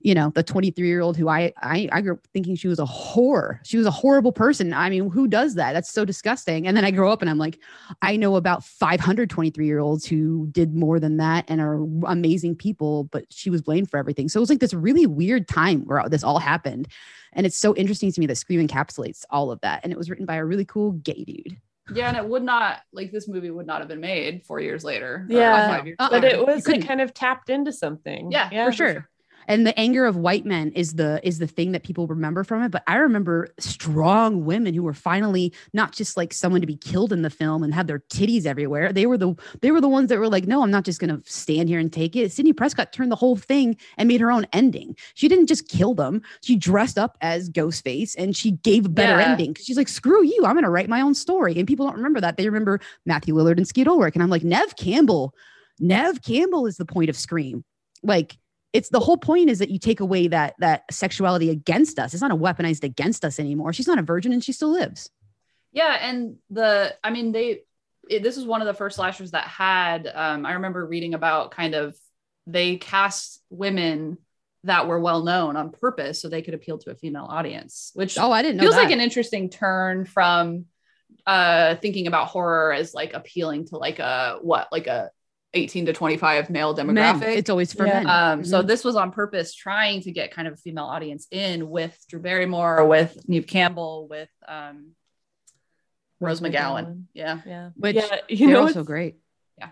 [0.00, 2.78] you know, the 23 year old who I, I I grew up thinking she was
[2.78, 3.58] a whore.
[3.64, 4.72] She was a horrible person.
[4.72, 5.72] I mean, who does that?
[5.72, 6.66] That's so disgusting.
[6.66, 7.58] And then I grow up and I'm like,
[8.02, 13.04] I know about 523 year olds who did more than that and are amazing people,
[13.04, 14.28] but she was blamed for everything.
[14.28, 16.88] So it was like this really weird time where this all happened.
[17.32, 19.80] And it's so interesting to me that Scream encapsulates all of that.
[19.84, 21.56] And it was written by a really cool gay dude.
[21.94, 24.84] yeah and it would not like this movie would not have been made four years
[24.84, 25.68] later Yeah.
[25.76, 26.10] five years Uh-uh.
[26.10, 28.30] But it was couldn't- like kind of tapped into something.
[28.32, 29.08] Yeah, for sure.
[29.50, 32.62] And the anger of white men is the is the thing that people remember from
[32.62, 32.70] it.
[32.70, 37.12] But I remember strong women who were finally not just like someone to be killed
[37.12, 38.92] in the film and have their titties everywhere.
[38.92, 41.20] They were the they were the ones that were like, no, I'm not just gonna
[41.24, 42.30] stand here and take it.
[42.30, 44.94] Sidney Prescott turned the whole thing and made her own ending.
[45.14, 46.22] She didn't just kill them.
[46.42, 49.32] She dressed up as Ghostface and she gave a better Yeah.
[49.32, 49.56] ending.
[49.60, 51.58] She's like, screw you, I'm gonna write my own story.
[51.58, 52.36] And people don't remember that.
[52.36, 54.14] They remember Matthew Lillard and Skeet Ulrich.
[54.14, 55.34] And I'm like, Neve Campbell.
[55.80, 57.64] Neve Campbell is the point of Scream.
[58.04, 58.36] Like
[58.72, 62.12] it's the whole point is that you take away that that sexuality against us.
[62.14, 63.72] It's not a weaponized against us anymore.
[63.72, 65.10] She's not a virgin and she still lives.
[65.72, 67.62] Yeah, and the I mean they
[68.08, 71.50] it, this was one of the first slashers that had um I remember reading about
[71.52, 71.96] kind of
[72.46, 74.18] they cast women
[74.64, 78.18] that were well known on purpose so they could appeal to a female audience, which
[78.18, 78.82] Oh, I didn't know feels that.
[78.84, 80.66] like an interesting turn from
[81.26, 85.10] uh thinking about horror as like appealing to like a what like a
[85.54, 86.86] 18 to 25 male Men.
[86.86, 87.36] demographic.
[87.36, 88.02] It's always for Yeah.
[88.02, 88.06] men.
[88.08, 88.66] Um, so Mhm.
[88.68, 92.20] this was on purpose, trying to get kind of a female audience in with Drew
[92.20, 94.94] Barrymore, with Neve Campbell, with um,
[96.20, 96.84] Rose Rose McGowan.
[96.84, 97.02] McGowan.
[97.14, 97.40] Yeah.
[97.46, 97.70] Yeah.
[97.76, 99.16] which yeah, you they're know also great.
[99.58, 99.70] Yeah.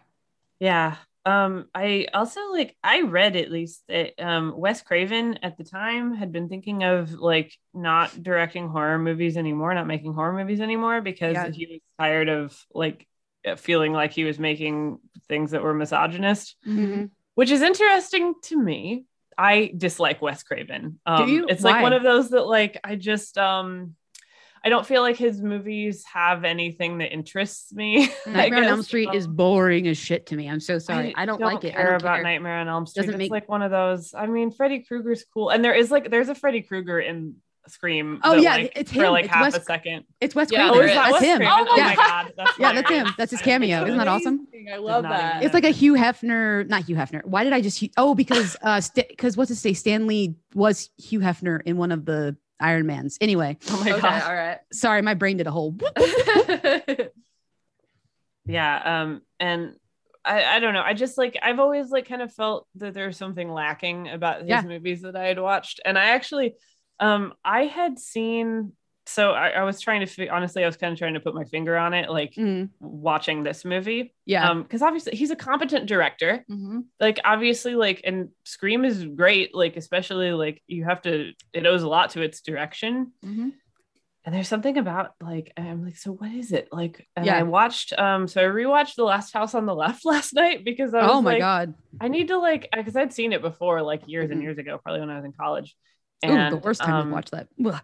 [0.60, 0.96] Yeah.
[1.26, 6.14] Um, I also like I read at least that um Wes Craven at the time
[6.14, 11.02] had been thinking of like not directing horror movies anymore, not making horror movies anymore
[11.02, 11.50] because Yeah.
[11.50, 13.06] he was tired of like
[13.56, 14.98] feeling like he was making
[15.28, 16.56] things that were misogynist,
[17.34, 19.04] which is interesting to me.
[19.36, 20.98] I dislike Wes Craven.
[21.06, 21.46] Um, you?
[21.48, 23.94] It's like one of those that like I just um
[24.64, 28.10] I don't feel like his movies have anything that interests me.
[28.26, 28.82] I Nightmare on Elm.
[28.82, 30.48] Street is Um, boring as shit to me.
[30.50, 31.14] I'm so sorry.
[31.16, 31.74] I, don't, like it.
[31.74, 32.22] I Care don't about care.
[32.24, 33.02] Nightmare on Elm Street.
[33.06, 34.12] Doesn't it's make- like one of those.
[34.14, 37.36] I mean, Freddy Krueger's cool, and there is like there's a Freddy Krueger in
[37.68, 38.20] Scream.
[38.24, 39.12] Oh, that, yeah, like, it's for him.
[39.12, 40.04] like It's half Wes- a second.
[40.20, 40.78] It's Wes Yeah, Craven.
[40.78, 40.94] there is.
[40.94, 41.36] That's Wes him.
[41.38, 41.54] Craven?
[41.58, 41.94] Oh my yeah.
[41.96, 43.06] God, that's Yeah, that's him.
[43.16, 43.84] That's his cameo.
[43.84, 44.46] Isn't that awesome?
[44.72, 45.42] I love not that.
[45.44, 47.24] It's like a Hugh Hefner, not Hugh Hefner.
[47.24, 47.82] Why did I just?
[47.96, 49.72] Oh, because uh, because what's his say?
[49.74, 53.18] Stan Lee was Hugh Hefner in one of the Iron Mans.
[53.20, 54.22] Anyway, Oh my okay, god.
[54.24, 54.58] all right.
[54.72, 55.74] sorry, my brain did a whole.
[58.46, 59.02] Yeah.
[59.02, 59.22] Um.
[59.38, 59.74] And
[60.24, 60.82] I I don't know.
[60.82, 64.48] I just like I've always like kind of felt that there's something lacking about his
[64.48, 64.62] Yeah.
[64.62, 66.54] movies that I had watched, and I actually,
[67.00, 68.72] um, I had seen.
[69.06, 71.44] So I, I was trying to honestly, I was kind of trying to put my
[71.44, 74.14] finger on it, like Mm, watching this movie.
[74.26, 74.50] yeah.
[74.50, 76.44] Um, because obviously he's a competent director.
[76.50, 76.84] Mhm.
[77.00, 81.82] like obviously like and scream is great like especially like you have to it owes
[81.84, 83.52] a lot to its direction Mhm.
[84.24, 87.38] and there's something about like i'm like so what is it like and Yeah.
[87.38, 90.92] i watched um so i rewatched the last house on the left last night because
[90.92, 91.74] i was oh my like, god.
[92.00, 94.44] i need to like because i'd seen it before like years and Mhm.
[94.44, 95.74] years ago probably when i was in college
[96.26, 97.48] Ooh, the worst time um, to watch that.
[97.64, 97.80] Ugh.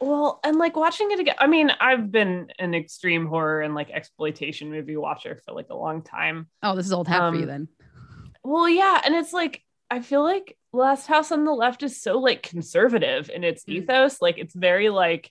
[0.00, 3.90] well, and like watching it again, I mean, I've been an extreme horror and like
[3.90, 6.48] exploitation movie watcher for like a long time.
[6.62, 7.68] Oh, this is old hat for you Um, then.
[8.42, 12.18] Well, yeah, and it's like I feel like Last House on the Left is so
[12.18, 13.74] like conservative in its Mm.
[13.74, 14.20] ethos.
[14.20, 15.30] Like it's very like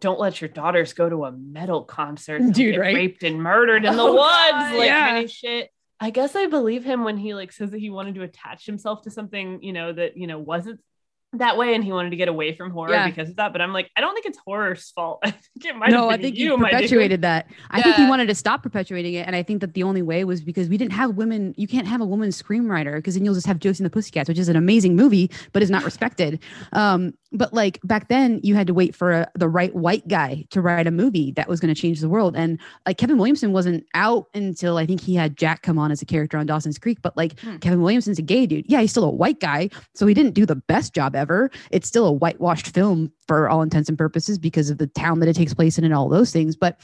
[0.00, 2.94] don't let your daughters go to a metal concert, They'll Dude, get right?
[2.94, 5.10] raped and murdered in the Oh, woods, God, like yeah.
[5.10, 5.70] kind of shit.
[6.00, 9.02] I guess I believe him when he like says that he wanted to attach himself
[9.02, 10.80] to something, you know, that you know wasn't
[11.38, 13.06] that way and he wanted to get away from horror Yeah.
[13.08, 13.52] because of that.
[13.52, 15.20] But I'm like, I don't think it's horror's fault.
[15.24, 17.48] I think it might No, I think you, perpetuated that.
[17.70, 20.24] I think he wanted to stop perpetuating it, and I think that the only way
[20.24, 21.54] was because we didn't have women.
[21.56, 24.28] You can't have a woman screenwriter because then you'll just have Josie and the Pussycats,
[24.28, 26.40] which is an amazing movie, but is not respected.
[26.72, 30.44] Um, but like back then, you had to wait for a, the right white guy
[30.50, 33.52] to write a movie that was going to change the world, and like Kevin Williamson
[33.52, 36.78] wasn't out until I think he had Jack come on as a character on Dawson's
[36.78, 36.98] Creek.
[37.02, 37.56] But like Hmm.
[37.58, 38.64] Kevin Williamson's a gay dude.
[38.68, 41.25] Yeah, he's still a white guy, so he didn't do the best job ever.
[41.70, 45.28] It's still a whitewashed film for all intents and purposes because of the town that
[45.28, 46.56] it takes place in and all those things.
[46.56, 46.78] But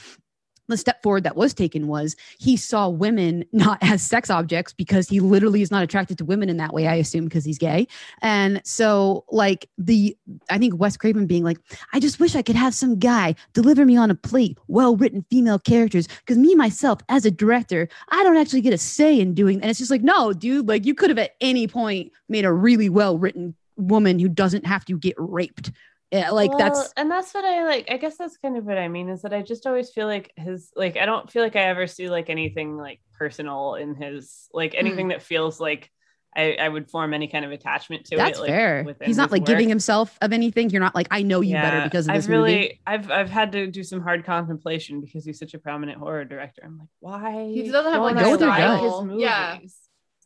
[0.67, 5.07] the step forward that was taken was he saw women not as sex objects because
[5.07, 7.87] he literally is not attracted to women in that way, I assume, because he's gay.
[8.21, 10.15] And so, like, the
[10.49, 11.59] I think Wes Craven being like,
[11.93, 15.25] I just wish I could have some guy deliver me on a plate well written
[15.29, 19.33] female characters because me, myself, as a director, I don't actually get a say in
[19.33, 19.61] doing.
[19.61, 22.53] And it's just like, no, dude, like, you could have at any point made a
[22.53, 25.71] really well written woman who doesn't have to get raped.
[26.11, 27.89] Yeah, like Well, that's and that's what I like.
[27.89, 30.31] I guess that's kind of what I mean is that I just always feel like
[30.35, 34.47] his like I don't feel like I ever see like anything like personal in his
[34.53, 34.79] like hmm.
[34.79, 35.89] anything that feels like
[36.35, 38.41] I, I would form any kind of attachment to That's it.
[38.41, 38.83] like, fair.
[38.83, 40.69] within He's not his like giving himself of anything.
[40.69, 42.81] You're not like, I know you better because of this I've really movie.
[42.87, 46.63] I've I've had to do some hard contemplation because he's such a prominent horror director.
[46.65, 47.49] I'm like, why?
[47.53, 48.57] He doesn't have like Go a with your gut.
[48.57, 49.01] style.
[49.05, 49.77] his Yeah, movies?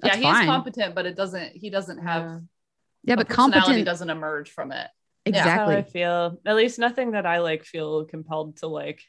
[0.03, 0.47] yeah, That's he is fine.
[0.47, 1.51] competent, but it doesn't.
[1.55, 2.23] He doesn't have.
[2.23, 2.39] Yeah.
[3.07, 3.85] Yeah, but personality competent.
[3.85, 4.87] doesn't emerge from it.
[5.25, 6.39] That's how I feel.
[6.45, 9.01] At least nothing that I like feel compelled to like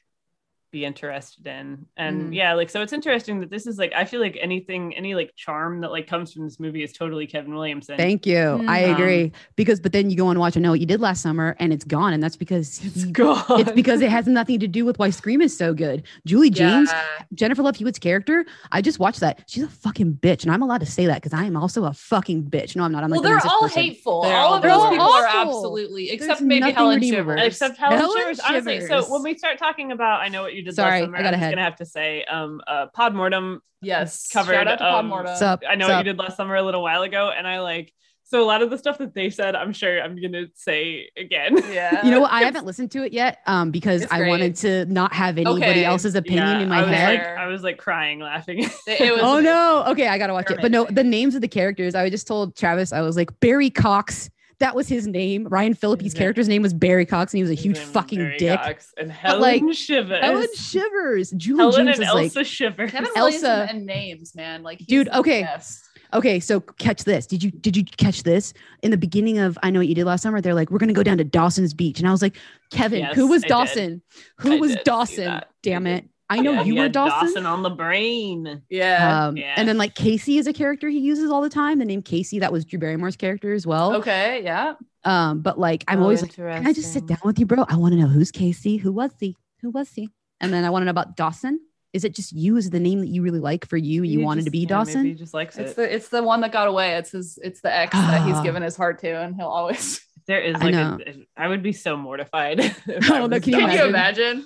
[0.71, 1.87] be interested in.
[1.97, 2.35] And Mm.
[2.35, 5.33] yeah, like so it's interesting that this is like I feel like anything, any like
[5.37, 7.97] charm that like comes from this movie is totally Kevin Williamson.
[7.97, 8.65] Thank you.
[8.69, 9.33] I Um, agree.
[9.57, 11.73] Because, but then you go and watch I Know What You Did Last Summer and
[11.73, 12.13] it's gone.
[12.13, 13.43] And that's because It's he- gone.
[13.61, 16.03] it's because it has nothing to do with why Scream is so good.
[16.27, 17.03] Julie James, Yeah.
[17.35, 19.45] Jennifer Love Hewitt's character, I just watched that.
[19.47, 20.43] She's a fucking bitch.
[20.43, 22.77] And I'm allowed to say that because I am also a fucking bitch.
[22.77, 23.05] No, I'm not.
[23.05, 23.83] I'm well, like the they're nicest all person.
[23.83, 24.23] hateful.
[24.23, 24.91] They're all all of those awful.
[24.91, 25.41] people are Awful.
[25.57, 27.33] absolutely, There's except maybe Helen redeemable.
[27.35, 27.47] Shivers.
[27.47, 28.41] Except Helen, Helen Shivers.
[28.41, 29.07] Honestly, Shivers.
[29.07, 31.23] so when we start talking about I know what you did Sorry, last summer, I
[31.23, 34.85] got I'm just gonna have to say um uh Podmortem yes, covered Shout out to
[34.95, 35.37] um, Podmortem.
[35.37, 35.63] Sup?
[35.69, 35.95] I know Sup?
[35.97, 37.93] what you did last summer a little while ago, and I like
[38.25, 41.57] so a lot of the stuff that they said, I'm sure I'm gonna say again.
[41.73, 42.31] Yeah, You know what?
[42.31, 44.29] I haven't listened to it yet um, because It's I great.
[44.29, 45.85] wanted to not have anybody Okay.
[45.85, 47.19] else's opinion Yeah, in my I head.
[47.21, 48.59] Like, I was like crying, laughing.
[48.65, 49.21] It, it was.
[49.23, 49.45] oh amazing.
[49.45, 49.85] no.
[49.89, 50.59] Okay, I gotta watch it.
[50.61, 53.71] But no, the names of the characters, I just told Travis, I was like, Barry
[53.71, 54.29] Cox,
[54.61, 55.47] that was his name.
[55.49, 56.09] Ryan Phillippe's Yeah.
[56.11, 56.19] Mm-hmm.
[56.19, 58.61] character's name was Barry Cox, and he was a huge name fucking Barry dick.
[58.61, 60.21] Cox and But, Helen like, Shivers.
[60.25, 61.31] Helen Shivers.
[61.33, 62.91] Julie Helen James and is like, Elsa Shivers.
[62.91, 64.63] Kevin Elsa- Williamson and names, man.
[64.63, 65.43] Like, he's Dude, okay.
[65.43, 65.85] best.
[66.15, 67.27] Okay, so catch this.
[67.27, 70.07] Did you did you catch this in the beginning of I know what you did
[70.07, 70.41] last summer?
[70.41, 72.35] They're like, we're gonna go down to Dawson's Beach, and I was like,
[72.71, 73.49] Kevin, Yes, who was I did.
[73.49, 74.03] Dawson?
[74.39, 75.25] Who I was Dawson?
[75.27, 75.51] that.
[75.63, 76.09] Damn I it!
[76.31, 76.39] Did.
[76.39, 77.47] I know Yeah, you were had Dawson.
[77.47, 78.63] on the brain.
[78.69, 79.27] Yeah.
[79.27, 79.55] Um, Yeah.
[79.57, 81.79] And then like Casey is a character he uses all the time.
[81.79, 83.97] The name Casey that was Drew Barrymore's character as well.
[83.97, 84.43] okay.
[84.45, 84.75] Yeah.
[85.05, 87.65] Um, but like I'm Oh, always like, can I just sit down with you, bro?
[87.69, 90.11] I want to know who's Casey, who was he, who was he,
[90.41, 91.61] and then I want to know about Dawson.
[91.95, 92.57] Is it just you?
[92.59, 94.03] Is the name that you really like for you?
[94.03, 95.03] You, He wanted to be yeah, Dawson?
[95.05, 95.77] Maybe he just likes It's it.
[95.77, 96.97] the it's the one that got away.
[96.97, 98.43] It's his it's the ex that he's Ah.
[98.43, 100.01] given his heart to, and he'll always.
[100.29, 100.99] There is like know.
[101.07, 102.61] a, I would be so mortified.
[102.87, 104.45] if I no, was can you Can you imagine?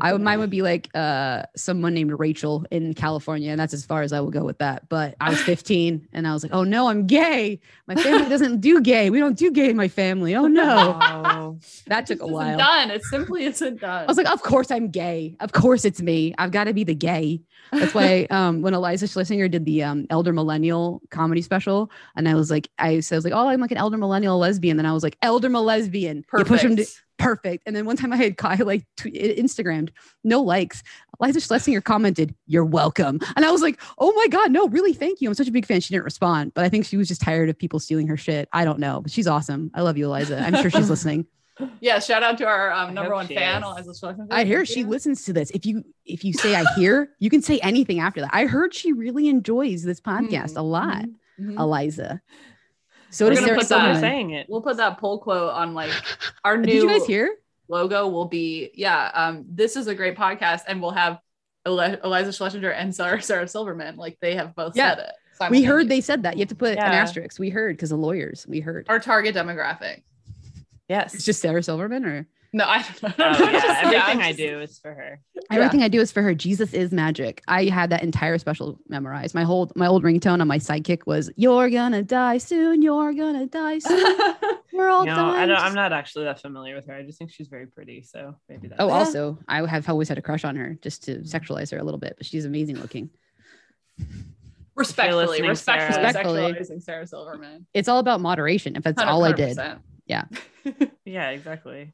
[0.00, 3.84] I would mine would be like uh someone named Rachel in California, and that's as
[3.84, 4.88] far as I will go with that.
[4.88, 7.60] But I was 15 and I was like, oh no, I'm gay.
[7.86, 9.10] My family doesn't do gay.
[9.10, 10.34] We don't do gay in my family.
[10.34, 10.98] Oh no.
[11.00, 11.58] Oh.
[11.86, 12.58] That took a while.
[12.58, 12.90] done.
[12.90, 14.04] It simply isn't done.
[14.04, 15.36] I was like, of course I'm gay.
[15.40, 16.34] Of course it's me.
[16.38, 17.40] I've got to be the gay.
[17.72, 22.34] That's why um when Iliza Shlesinger did the um elder millennial comedy special, and I
[22.34, 24.76] was like, I said I was like, oh, I'm like an elder millennial lesbian.
[24.76, 26.24] Then I was like, elder millennial lesbian.
[26.36, 26.86] You push him to
[27.18, 27.42] Perfect.
[27.42, 27.62] perfect.
[27.66, 29.90] And then one time I had Kai like tw- Instagrammed,
[30.24, 30.82] no likes.
[31.20, 35.20] Iliza Shlesinger commented, "You're welcome," and I was like, "Oh my god, no, really, thank
[35.20, 35.80] you." I'm such a big fan.
[35.80, 38.48] She didn't respond, but I think she was just tired of people stealing her shit.
[38.52, 39.70] I don't know, but she's awesome.
[39.74, 40.38] I love you, Eliza.
[40.38, 41.26] I'm sure she's listening.
[41.80, 41.98] yeah.
[41.98, 43.68] Shout out to our um, number one fan, is.
[43.68, 44.28] Iliza Shlesinger.
[44.30, 44.86] I hear she you.
[44.86, 45.50] listens to this.
[45.50, 48.30] If you if you say I hear, you can say anything after that.
[48.32, 51.04] I heard she really enjoys this podcast a lot,
[51.40, 51.58] Mhm.
[51.58, 52.22] Eliza.
[53.10, 54.46] So We're does gonna Sarah put that- saying it.
[54.48, 55.92] We'll put that pull quote on like
[56.44, 56.66] our new.
[56.66, 57.34] Did you guys hear?
[57.70, 61.18] logo will be yeah um this is a great podcast and we'll have
[61.66, 64.94] Eli- iliza shlesinger and sarah, sarah silverman like they have both Yeah.
[64.96, 65.10] said
[65.44, 66.36] it We heard they said that.
[66.36, 67.38] You have to put an asterisk.
[67.38, 68.46] We heard because the lawyers.
[68.48, 68.86] We heard.
[68.88, 70.00] our target demographic
[70.88, 71.12] Yes.
[71.14, 74.08] It's just Sarah Silverman or no i don't know Oh, Just- yeah.
[74.08, 75.20] Everything I do is for her.
[75.50, 76.34] Everything I do is for her.
[76.34, 77.42] Jesus is magic.
[77.48, 79.34] I had that entire special memorized.
[79.34, 82.82] My whole my old ringtone on my sidekick was "You're gonna die soon.
[82.82, 84.16] You're gonna die soon.
[84.72, 86.94] We're all No, I dying." don't, I'm not actually that familiar with her.
[86.94, 88.02] I just think she's very pretty.
[88.02, 91.18] So maybe that's oh, also, I have always had a crush on her just to
[91.20, 93.10] sexualize her a little bit, but she's amazing looking.
[94.74, 96.06] respectfully listening, respectfully, Sarah.
[96.06, 96.42] Respectfully.
[96.52, 98.76] sexualizing sarah silverman It's all about moderation.
[98.76, 99.56] If that's all I did.
[99.56, 99.78] 100%.
[101.04, 101.92] Yeah, exactly.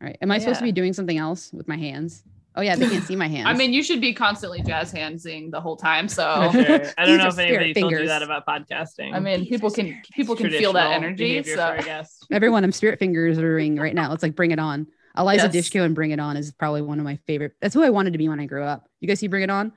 [0.00, 0.18] All right.
[0.20, 2.22] Am I supposed to be doing something else with my hands?
[2.58, 3.46] Oh yeah, they can't see my hands.
[3.46, 6.22] i mean you should be constantly jazz handsing the whole time so
[6.52, 6.82] sure.
[6.96, 9.12] I don't know if spirit anybody told you that about podcasting.
[9.12, 12.98] i mean people can people can feel that energy so for a everyone, I'm spirit
[12.98, 14.12] fingers ring right now.
[14.14, 14.86] It's like Bring It On.
[15.18, 15.68] Eliza Yes.
[15.68, 17.52] Dushku and Bring It On is probably one of my favorite.
[17.60, 18.88] That's who I wanted to be when I grew up.
[19.00, 19.70] You guys see Bring It On?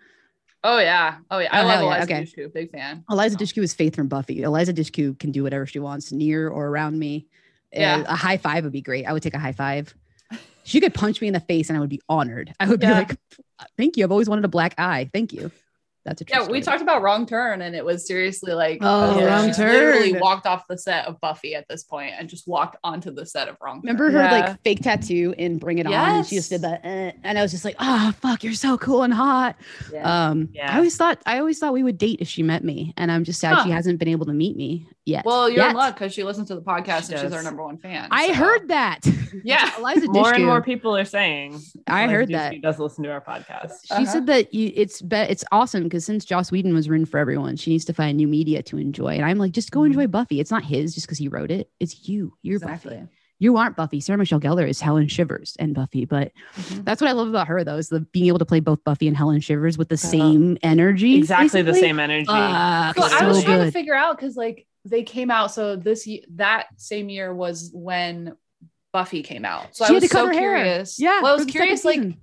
[0.64, 2.24] oh yeah oh yeah i Oh, love hell yeah, eliza okay.
[2.24, 4.42] Dushku, big fan Eliza Dushku is Faith from Buffy.
[4.44, 7.28] Eliza Dushku can do whatever she wants, near or around me.
[7.76, 8.04] Uh, Yeah.
[8.08, 9.06] a high five would be great.
[9.06, 9.94] I would take a high five.
[10.70, 12.54] She could punch me in the face and I would be honored.
[12.60, 13.16] I would be like,
[13.78, 14.04] thank you.
[14.04, 15.10] I've always wanted a black eye.
[15.14, 15.52] Thank you.
[16.06, 19.20] That's a true Yeah, we talked about wrong turn, and it was seriously like, Oh,
[19.20, 22.48] yeah, Wrong she's Literally walked off the set of Buffy at this point and just
[22.48, 23.98] walked onto the set of Wrong Turn.
[23.98, 24.32] Remember her Yeah.
[24.32, 25.94] like fake tattoo in Bring It On?
[25.94, 26.82] And she just did that.
[26.86, 29.58] eh, and I was just like, oh, fuck, you're so cool and hot.
[30.02, 30.72] Um, Yeah.
[30.74, 32.94] I always thought, I always thought we would date if she met me.
[32.96, 33.64] And I'm just sad Huh.
[33.66, 35.26] she hasn't been able to meet me yet.
[35.26, 35.72] Well, you're Yet.
[35.72, 38.08] in luck because she listens to the podcast She and she's our number one fan.
[38.12, 39.00] I so- heard that.
[39.44, 39.70] Yeah.
[39.78, 41.60] Eliza More and more people are saying.
[41.88, 42.54] I Eliza heard Dushku that.
[42.54, 43.74] She does listen to our podcast.
[43.86, 44.06] She Uh-huh.
[44.06, 47.56] said that you, it's be, it's awesome because since Joss Whedon was written for everyone,
[47.56, 49.14] she needs to find new media to enjoy.
[49.14, 50.40] And I'm like, just go enjoy Buffy.
[50.40, 51.70] It's not his just because he wrote it.
[51.80, 52.34] It's you.
[52.42, 53.04] You're Buffy.
[53.42, 54.02] You aren't Buffy.
[54.02, 56.84] Sarah Michelle Gellar is Helen Shivers and Buffy, but Mhm.
[56.84, 59.08] that's what I love about her though, is the being able to play both Buffy
[59.08, 61.16] and Helen Shivers with the Uh, same energy.
[61.18, 62.26] Exactly the same energy.
[62.26, 65.52] Fuck, So it's I was so trying to figure out because like they came out.
[65.52, 68.36] So this that same year was when
[68.92, 69.76] Buffy came out.
[69.76, 71.00] So She I was so curious.
[71.00, 71.86] Yeah, Well, I was curious.
[71.86, 72.16] Like.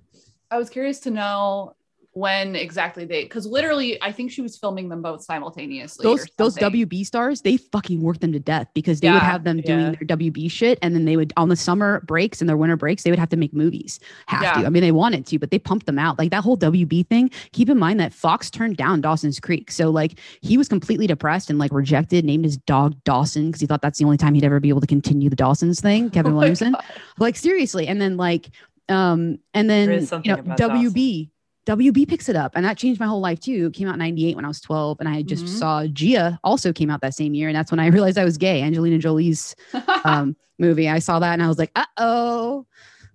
[0.49, 1.75] I was curious to know
[2.17, 6.03] when exactly they because literally I think she was filming them both simultaneously.
[6.03, 6.55] those those.
[6.57, 9.91] WB stars, they fucking worked them to death because they would have them doing yeah.
[9.91, 13.03] their WB shit, and then they would on the summer breaks and their winter breaks,
[13.03, 13.99] they would have to make movies.
[14.27, 14.53] Have Yeah.
[14.61, 14.65] to.
[14.65, 16.17] I mean, they wanted to, but they pumped them out.
[16.17, 17.29] Like that whole WB thing.
[17.53, 21.49] Keep in mind that Fox turned down Dawson's Creek, so like he was completely depressed
[21.49, 22.25] and like rejected.
[22.25, 24.81] Named his dog Dawson because he thought that's the only time he'd ever be able
[24.81, 26.09] to continue the Dawson's thing.
[26.17, 26.71] Kevin Oh my Williamson.
[26.73, 26.83] God.
[27.19, 28.49] like seriously and then like
[28.89, 29.91] um and then
[30.23, 31.29] you know about wb
[31.67, 33.99] wb picks it up and that changed my whole life too it came out in
[33.99, 35.59] 98 when i was 12 and i just Mhm.
[35.59, 38.37] saw gia also came out that same year and that's when i realized i was
[38.37, 39.55] gay angelina jolie's
[40.05, 42.65] um movie i saw that and i was like uh-oh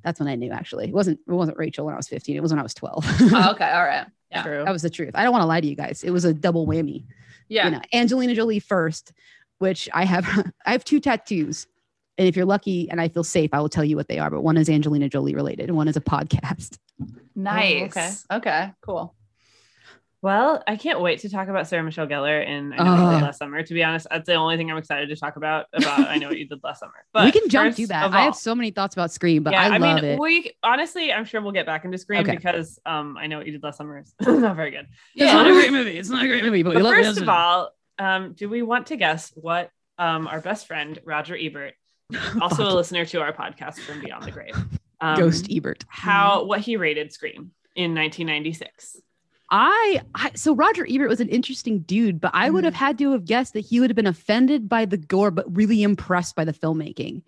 [0.05, 2.41] that's when i knew actually it wasn't it wasn't rachel when i was 15 it
[2.41, 4.07] was when i was 12 Oh, okay, all right.
[4.31, 4.43] Yeah.
[4.43, 4.65] True.
[4.65, 6.33] that was the truth i don't want to lie to you guys it was a
[6.35, 7.05] double whammy
[7.49, 7.65] Yeah.
[7.67, 9.13] you know angelina jolie first
[9.59, 10.27] which i have
[10.67, 11.67] i have two tattoos
[12.19, 14.29] And if you're lucky and I feel safe, I will tell you what they are.
[14.31, 16.77] But one is Angelina Jolie related and one is a podcast.
[17.35, 17.97] Nice.
[17.97, 18.37] okay.
[18.37, 18.72] okay.
[18.80, 19.14] Cool.
[20.22, 23.07] Well, I can't wait to talk about Sarah Michelle Gellar in I Know What You
[23.07, 23.14] Uh.
[23.18, 23.61] Did Last Summer.
[23.61, 26.28] To be honest, that's the only thing I'm excited to talk about about I Know
[26.28, 27.05] What You Did Last Summer.
[27.12, 28.05] But we can jump first to that.
[28.05, 30.20] of I have so many thoughts about Scream, but yeah, I, I, love mean, it.
[30.20, 32.37] we honestly, I'm sure we'll get back into Scream Okay.
[32.37, 34.87] because um, I know what you did last summer is not very good.
[35.16, 35.99] It's not a great movie.
[35.99, 37.05] It's not a great movie, but, But we love it.
[37.05, 41.37] first of all, um, do we want to guess what um, our best friend Roger
[41.37, 41.74] Ebert,
[42.41, 44.55] also a listener to our podcast from Beyond the Grave,
[45.03, 45.85] um, Ghost Ebert.
[45.89, 48.97] how what he rated Scream in 1996?
[49.51, 53.13] I, I so Roger Ebert was an interesting dude, but I would have had to
[53.13, 56.47] have guessed that he would have been offended by the gore, but really impressed by
[56.47, 57.23] the filmmaking.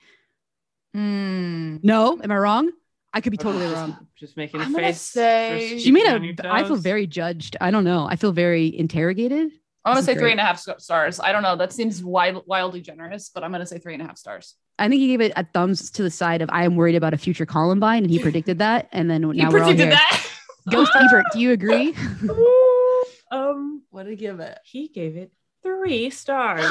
[0.95, 1.79] Hmm.
[1.83, 2.71] No, am I wrong?
[3.13, 4.07] I could be totally wrong.
[4.17, 5.01] Just making a I'm face.
[5.01, 6.55] say- just She made keeping on your a.
[6.55, 7.57] I feel very judged.
[7.61, 8.07] I don't know.
[8.09, 9.51] I feel very interrogated.
[9.85, 10.23] I'm gonna say great.
[10.23, 11.21] three and a half stars.
[11.21, 11.57] I don't know.
[11.57, 14.55] That seems wild, wildly generous, but I'm gonna say three and a half stars.
[14.79, 17.15] I think he gave it a thumbs to the side of I am worried about
[17.15, 18.89] a future Columbine, and he predicted that.
[18.93, 19.91] And then now You we're all here.
[19.91, 20.27] that.
[20.71, 21.95] Ghost Ebert, do you agree?
[23.31, 24.59] um, what did he give it?
[24.65, 25.31] he gave it
[25.63, 26.65] three stars.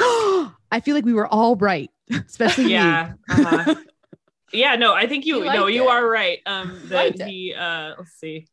[0.70, 3.12] I feel like we were all right, especially yeah.
[3.28, 3.74] Uh-huh.
[4.52, 6.40] yeah, no, I think you He no, liked you are right.
[6.44, 8.48] Um that he uh let's see.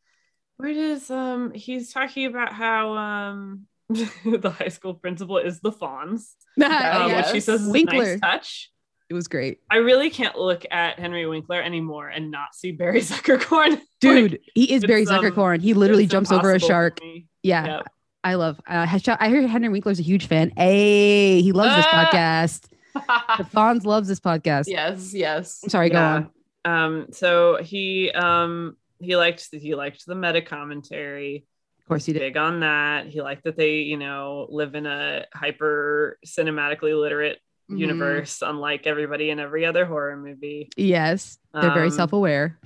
[0.58, 6.36] Where does um he's talking about how um the high school principal is the Fonz,
[6.62, 8.72] uh, which he says is a nice touch.
[9.12, 9.60] It was great.
[9.70, 13.82] I really can't look at Henry Winkler anymore and not see Barry Zuckerkorn.
[14.00, 15.60] Dude, he is Barry um, Zuckerkorn.
[15.62, 17.00] He literally jumps over a shark.
[17.44, 17.88] Yeah, Yep.
[18.24, 18.62] I love.
[18.66, 18.88] Uh,
[19.20, 20.54] I heard Henry Winkler's a huge fan.
[20.56, 22.10] Hey, he loves this Ah!
[22.10, 22.68] podcast.
[23.38, 24.68] The Fonz loves this podcast.
[24.70, 25.60] yes, yes.
[25.62, 25.90] I'm sorry.
[25.90, 26.30] Go on.
[26.64, 31.46] Um so he um he liked he liked the meta commentary.
[31.80, 32.20] Of course he did.
[32.20, 33.08] big on that.
[33.08, 37.40] He liked that they, you know, live in a hyper cinematically literate
[37.72, 37.78] Mm-hmm.
[37.78, 37.80] Mhm.
[37.88, 40.70] universe, unlike everybody in every other horror movie.
[40.78, 42.60] Yes, they're very Um, self-aware.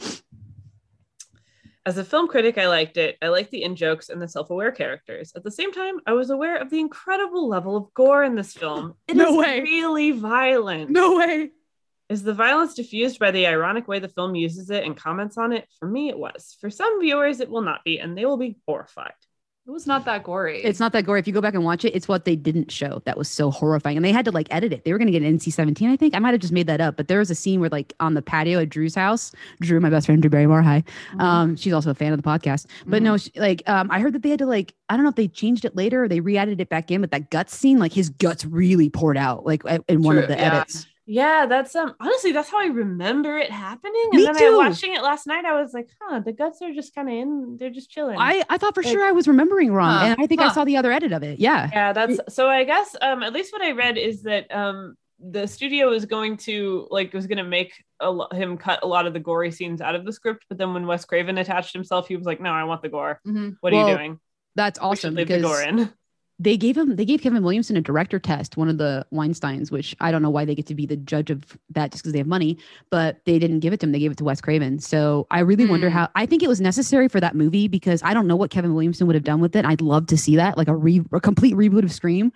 [1.88, 3.16] As a film critic, I liked it.
[3.22, 5.32] I liked the in jokes and the self aware characters.
[5.36, 8.54] At the same time, I was aware of the incredible level of gore in this
[8.54, 8.96] film.
[9.08, 9.62] It is No way.
[9.62, 10.90] really violent.
[10.90, 11.52] No way.
[12.10, 15.52] Is the violence diffused by the ironic way the film uses it and comments on
[15.54, 15.68] it?
[15.80, 16.56] For me, it was.
[16.60, 19.14] For some viewers, it will not be, and they will be horrified.
[19.68, 20.64] It was not that gory.
[20.64, 21.20] It's not that gory.
[21.20, 23.50] If you go back and watch it, it's what they didn't show that was so
[23.50, 23.98] horrifying.
[23.98, 24.86] And they had to like edit it.
[24.86, 26.14] They were going to get an NC 17, I think.
[26.16, 26.98] I might have just made that up.
[26.98, 29.90] But there was a scene where, like, on the patio at Drew's house, Drew, my
[29.90, 30.84] best friend, Drew Barrymore, hi.
[31.18, 32.68] Um, she's also a fan of the podcast.
[32.86, 35.10] But no, she, like, um, I heard that they had to, like, I don't know
[35.10, 37.56] if they changed it later or they re added it back in, but that guts
[37.56, 40.58] scene, like, his guts really poured out, like, in one of the yeah.
[40.58, 40.86] edits.
[41.08, 44.02] Yeah, that's um honestly that's how I remember it happening.
[44.12, 44.58] And Me then I too.
[44.58, 47.58] watching it last night, I was like, huh, the guts are just kind of in,
[47.60, 48.18] they're just chilling.
[48.20, 50.00] I, I thought for Like- sure I was remembering wrong.
[50.00, 51.40] Huh, and I think I saw the other edit of it.
[51.40, 51.70] Yeah.
[51.72, 55.48] yeah, that's so I guess um at least what I read is that um the
[55.48, 59.06] studio was going to like was going to make a lo- him cut a lot
[59.08, 62.08] of the gory scenes out of the script, but then when Wes Craven attached himself,
[62.08, 63.22] he was like, no, I want the gore.
[63.26, 63.56] Mhm.
[63.62, 64.20] What are you doing?
[64.56, 65.94] That's awesome leave the because gore in.
[66.38, 69.96] They gave him they gave Kevin Williamson a director test, one of the Weinsteins, which
[70.02, 72.18] I don't know why they get to be the judge of that just because they
[72.20, 72.58] have money,
[72.90, 73.94] but they didn't give it to him.
[73.94, 74.80] They gave it to Wes Craven.
[74.80, 75.96] So I really wonder Hmm.
[75.96, 78.74] how I think it was necessary for that movie because I don't know what Kevin
[78.74, 79.64] Williamson would have done with it.
[79.66, 82.34] I'd love to see that, like a re a complete reboot of Scream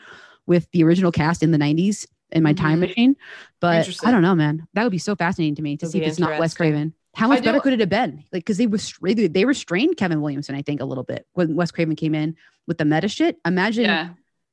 [0.47, 2.87] with the original cast in the 90s in my time Mhm.
[2.87, 3.15] machine.
[3.59, 4.65] But I don't know, man.
[4.75, 6.53] That would be so fascinating to me to see if it's not Wes.
[6.53, 6.93] Craven.
[7.15, 8.23] How much better could it have been?
[8.31, 11.55] Like, because they was they, they restrained Kevin Williamson, I think, a little bit when
[11.55, 12.35] Wes Craven came in
[12.67, 13.37] with the meta shit.
[13.45, 14.09] Imagine yeah.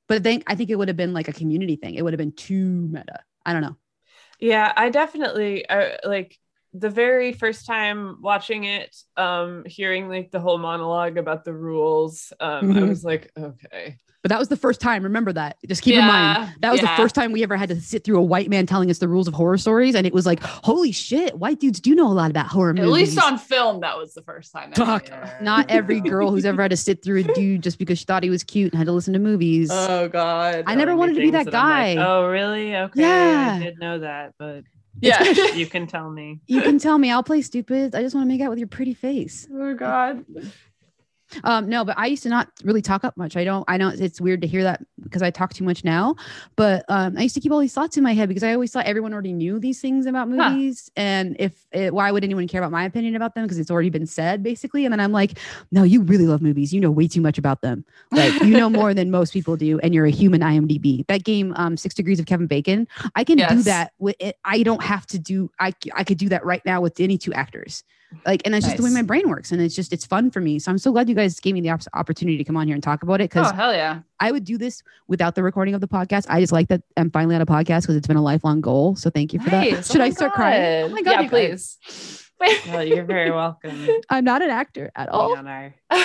[0.08, 1.94] but I think I think it would have been like a community thing.
[1.94, 3.20] It would have been too meta.
[3.44, 3.76] I don't know.
[4.40, 6.36] Yeah, I definitely uh, like
[6.72, 12.32] the very first time watching it, um, hearing like the whole monologue about the rules.
[12.40, 12.88] Um, I Mhm.
[12.88, 13.98] was like, okay.
[14.26, 15.04] But that was the first time.
[15.04, 15.56] Remember that.
[15.68, 16.90] Just keep in mind that was yeah.
[16.90, 19.06] the first time we ever had to sit through a white man telling us the
[19.06, 22.12] rules of horror stories, and it was like, holy shit, white dudes do know a
[22.12, 23.16] lot about horror At movies.
[23.16, 24.72] At least on film, that was the first time.
[24.72, 25.10] Fuck.
[25.40, 28.24] Not every girl who's ever had to sit through a dude just because she thought
[28.24, 29.70] he was cute and had to listen to movies.
[29.72, 30.64] Oh God.
[30.66, 31.96] I never oh, wanted to be that I'm like, guy.
[32.04, 32.74] oh, really?
[32.74, 33.02] Okay.
[33.02, 33.58] Yeah.
[33.60, 34.64] I did know that, but
[35.00, 35.22] Yeah.
[35.54, 36.40] you can tell me.
[36.48, 37.94] you can tell me I'll play stupid.
[37.94, 39.46] I just want to make out with your pretty face.
[39.54, 40.24] oh God.
[41.44, 43.36] Um, no, but I used to not really talk up much.
[43.36, 46.14] I don't, I know it's weird to hear that because I talk too much now,
[46.56, 48.72] but um, I used to keep all these thoughts in my head because I always
[48.72, 50.36] thought everyone already knew these things about Huh.
[50.36, 50.90] movies.
[50.96, 53.44] And if, it, why would anyone care about my opinion about them?
[53.44, 54.84] Because it's already been said basically.
[54.84, 55.38] And then I'm like,
[55.72, 56.72] no, you really love movies.
[56.72, 57.84] You know way too much about them.
[58.12, 59.78] Like you know more than most people do.
[59.80, 61.06] And you're a human IMDb.
[61.08, 64.36] That game, um, Six Degrees of Kevin Bacon, I can do that with it.
[64.44, 67.32] I don't have to do, I, I could do that right now with any two
[67.32, 67.84] actors.
[68.24, 70.40] Like and that's just the way my brain works and it's just it's fun for
[70.40, 70.58] me.
[70.58, 72.74] So i'm so glad you guys gave me the op- opportunity to come on here
[72.74, 74.00] and talk about it because Oh hell yeah!
[74.20, 76.26] i would do this without the recording of the podcast.
[76.28, 78.96] I just like that i'm finally on a podcast because it's been a lifelong goal
[78.96, 79.84] so thank you for that.
[79.84, 80.84] Should Oh i my start crying?
[80.84, 82.22] Oh my god Yeah, please.
[82.68, 83.86] Well, you're very welcome.
[84.10, 85.36] i'm not an actor at all.
[85.36, 85.74] on our,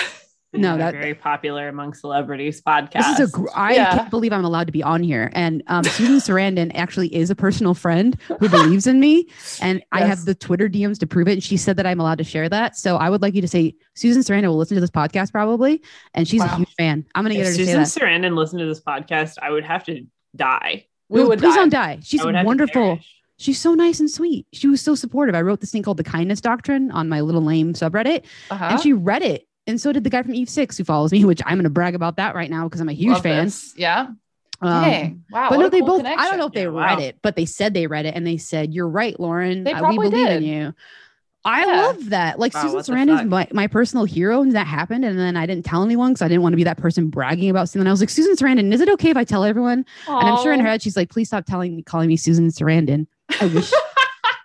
[0.60, 2.92] no our that very popular among celebrities podcast.
[2.92, 3.32] This is a.
[3.32, 3.96] Gr- I Yeah.
[3.96, 5.30] can't believe I'm allowed to be on here.
[5.34, 9.28] And um, Susan Sarandon actually is a personal friend who believes in me,
[9.60, 11.32] and I have the Twitter DMs to prove it.
[11.32, 12.76] And she said that I'm allowed to share that.
[12.76, 15.82] So I would like you to say Susan Sarandon will listen to this podcast probably,
[16.14, 17.06] and she's a huge fan.
[17.14, 18.06] I'm gonna get if her to Susan say that.
[18.22, 20.02] Sarandon listened to this podcast, I would have to
[20.36, 20.86] die.
[21.08, 21.60] We No, would please die.
[21.60, 21.98] don't die.
[22.02, 22.98] She's I would have to wonderful.
[23.38, 24.46] She's so nice and sweet.
[24.52, 25.34] She was so supportive.
[25.34, 28.64] I wrote this thing called the Kindness Doctrine on my little lame subreddit, Uh-huh.
[28.70, 29.46] and she read it.
[29.66, 31.70] And so did the guy from Eve Six who follows me, which I'm going to
[31.70, 33.44] brag about that right now because I'm a huge Love fan.
[33.44, 33.74] this.
[33.76, 34.08] Yeah.
[34.60, 35.24] Um, Dang.
[35.30, 35.48] Wow.
[35.50, 36.04] but no, they cool both.
[36.06, 37.04] I don't know if they Yeah, read wow.
[37.04, 39.64] it, but they said they read it, and they said, "You're right, Lauren.
[39.64, 40.48] They Uh, we probably believe in did.
[40.48, 40.74] you."
[41.44, 41.76] I Yeah.
[41.82, 42.38] love that.
[42.38, 45.36] Like Wow, Susan what the Sarandon's my, my personal hero, and that happened, and then
[45.36, 47.88] I didn't tell anyone because I didn't want to be that person bragging about something.
[47.88, 49.84] I was like, Susan Sarandon, is it okay if I tell everyone?
[50.06, 52.48] And I'm sure in her head she's like, please stop telling me, calling me Susan
[52.50, 53.08] Sarandon.
[53.40, 53.72] I wish.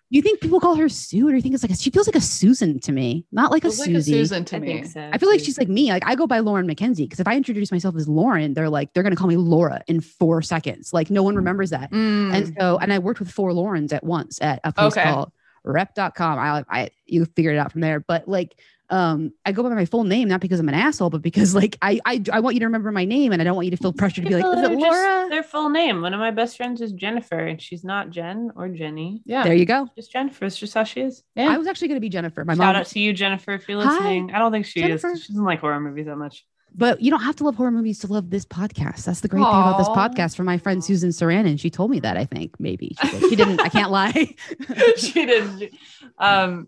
[0.10, 1.90] Do you think people call her Sue, or do you think it's like a, she
[1.90, 4.14] feels like a Susan to me, not like a Feels like a Susie?
[4.14, 4.68] Susan to I me.
[4.68, 5.10] think so.
[5.12, 5.90] I feel like she's like me.
[5.90, 8.94] Like I go by Lauren McKenzie because if I introduce myself as Lauren, they're like
[8.94, 10.94] they're gonna call me Laura in four seconds.
[10.94, 11.92] Like no one remembers that.
[11.92, 12.34] Mm.
[12.34, 15.04] And so, and I worked with four Laurens at once at a place Okay.
[15.04, 15.32] called
[15.66, 16.40] rep.com.
[16.40, 18.00] I, I, you figured it out from there.
[18.00, 18.58] But like,
[18.90, 21.78] um, I go by my full name, not because I'm an asshole, but because like,
[21.82, 23.78] I, I, I want you to remember my name and I don't want you to
[23.78, 25.30] feel pressure to be like, is it are just Laura?
[25.30, 26.02] their full name.
[26.02, 29.22] One of my best friends is Jennifer, and she's not Jen or Jenny.
[29.26, 29.44] yeah.
[29.44, 29.90] There you go.
[29.96, 30.46] Just Jennifer.
[30.46, 31.24] It's just how she is.
[31.36, 31.50] Yeah.
[31.50, 32.46] I was actually going to be Jennifer.
[32.46, 33.98] My Shout mom, out to you, Jennifer, if you're listening.
[33.98, 34.32] Hi, listening.
[34.34, 35.12] I don't think she Jennifer.
[35.12, 35.24] is.
[35.24, 36.46] She doesn't like horror movies that much.
[36.74, 39.04] but you don't have to love horror movies to love this podcast.
[39.06, 41.60] That's the great thing about this podcast from my friend Susan Sarandon.
[41.60, 43.30] She told me that, I think maybe she, did.
[43.30, 44.36] she didn't, I can't lie.
[44.98, 45.74] she didn't.
[46.20, 46.68] Um,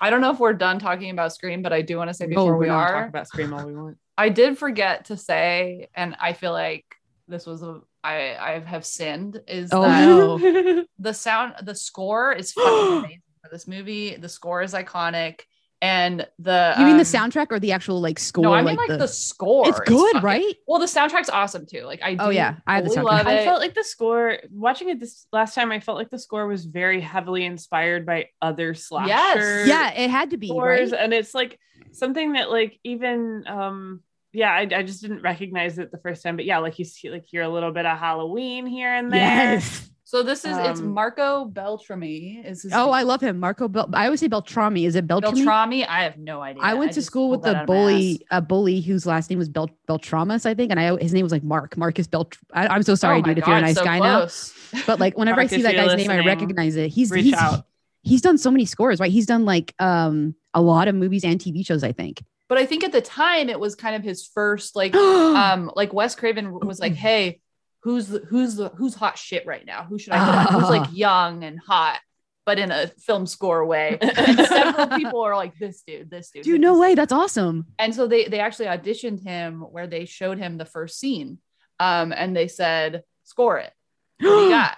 [0.00, 2.26] I don't know if we're done talking about Scream, but I do want to say
[2.26, 2.90] before we're we not.
[2.90, 3.98] Talk about Scream all we want.
[4.18, 6.84] I did forget to say, and I feel like
[7.26, 10.84] this was a I I have sinned is Oh, that no.
[10.98, 14.16] the sound the score is fucking amazing for this movie.
[14.16, 15.40] The score is iconic,
[15.80, 18.42] and the You mean the um, soundtrack or the actual like score?
[18.42, 19.68] No, I mean like, like, the, score.
[19.68, 20.54] It's good, fucking- right?
[20.66, 21.82] Well, the soundtrack's awesome too.
[21.82, 22.56] Like I do Oh, yeah.
[22.66, 23.26] I have the fully soundtrack.
[23.26, 25.70] I felt like the score watching it this last time.
[25.72, 29.64] I felt like the score was very heavily inspired by other slasher.
[29.66, 31.00] yeah, it had to be scores, right.
[31.00, 31.58] and it's like
[31.92, 34.02] something that like even um
[34.32, 37.08] yeah I, I just didn't recognize it the first time but yeah like you see
[37.10, 39.90] like hear a little bit of halloween here and there Yes.
[40.08, 42.42] So this is it's Um, Marco Beltrami.
[42.42, 42.94] Is Oh, name.
[42.94, 43.68] I love him, Marco.
[43.68, 44.86] Bel- I always say Beltrami.
[44.86, 45.44] Is it Beltrami?
[45.44, 45.84] Beltrami.
[45.86, 46.62] I have no idea.
[46.62, 49.38] I went to school with a out of my bully, a bully whose last name
[49.38, 52.38] was Bel Beltramas, I think, and I his name was like Mark, Marcus Belt.
[52.54, 54.54] I, I'm so sorry, Oh dude, if you're a nice so guy close.
[54.72, 54.80] now.
[54.86, 56.88] But like whenever I see that guy's name, I recognize it.
[56.88, 57.66] He's reach he's out.
[58.02, 59.12] he's done so many scores, right?
[59.12, 62.24] He's done like um a lot of movies and TV shows, I think.
[62.48, 65.92] But I think at the time it was kind of his first like um like
[65.92, 67.40] Wes Craven was like, hey,
[67.82, 69.84] who's the who's the who's hot shit right now?
[69.84, 70.60] Who should I get on?
[70.60, 72.00] Who's like young and hot,
[72.46, 73.98] but in a film score way?
[74.02, 76.44] And several people are like, this dude, this dude.
[76.44, 77.66] Dude, no this way, that's awesome.
[77.78, 81.38] and so they they actually auditioned him where they showed him the first scene
[81.80, 83.72] um and they said score it
[84.20, 84.76] what you got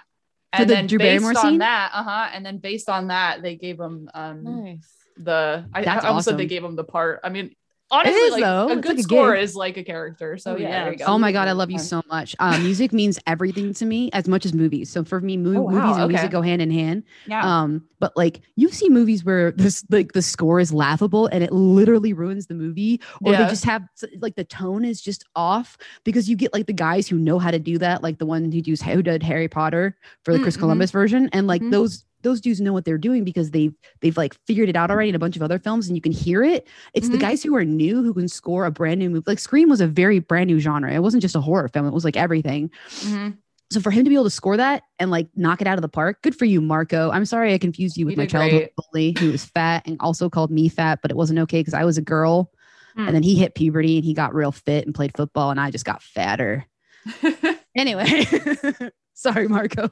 [0.53, 1.59] and the then Drew based Barrymore on scene?
[1.59, 4.87] that uh-huh and then based on that they gave him um nice
[5.17, 7.55] the i, I almost said they gave him the part i mean
[7.91, 8.69] honestly is, like though.
[8.69, 9.43] a It's good like a score gig.
[9.43, 11.51] is like a character so Oh, yeah, yeah, there you go Oh my god, I
[11.51, 12.35] love you so much.
[12.39, 14.89] Uh, music means everything to me as much as movies.
[14.89, 16.07] So for me, mo- Oh, wow, movies and okay.
[16.13, 17.03] music go hand in hand.
[17.27, 21.43] yeah Um, but like you see movies where this like the score is laughable and
[21.43, 23.83] it literally ruins the movie, or they just have
[24.19, 27.51] like the tone is just off because you get like the guys who know how
[27.51, 30.43] to do that, like the one who does who did Harry Potter for the Mm,
[30.43, 30.57] Chris.
[30.57, 31.71] Columbus version, and like Mhm.
[31.71, 35.09] those those dudes know what they're doing because they've they've like figured it out already
[35.09, 36.67] in a bunch of other films and you can hear it.
[36.93, 37.21] It's the Mhm.
[37.21, 39.23] guys who are new who can score a brand new movie.
[39.27, 40.91] Like Scream was a very brand new genre.
[40.93, 42.69] It wasn't just a horror film; it was like everything.
[43.01, 43.37] Mhm.
[43.71, 45.81] So for him to be able to score that and like knock it out of
[45.81, 47.09] the park, good for you, Marco.
[47.09, 49.13] I'm sorry I confused you with You my childhood great.
[49.15, 51.85] bully who was fat and also called me fat, but it wasn't okay because I
[51.85, 52.51] was a girl.
[52.95, 53.07] Hmm.
[53.07, 55.71] And then he hit puberty and he got real fit and played football, and I
[55.71, 56.65] just got fatter.
[57.73, 58.25] Anyway,
[59.13, 59.89] sorry, Marco.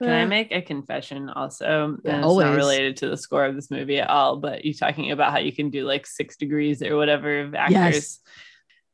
[0.00, 1.96] Can I make a confession also?
[2.04, 2.46] Yeah, it's always.
[2.46, 5.38] not related to the score of this movie at all, but you talking about how
[5.38, 7.74] you can do like six degrees or whatever of actors.
[7.74, 8.20] Yes.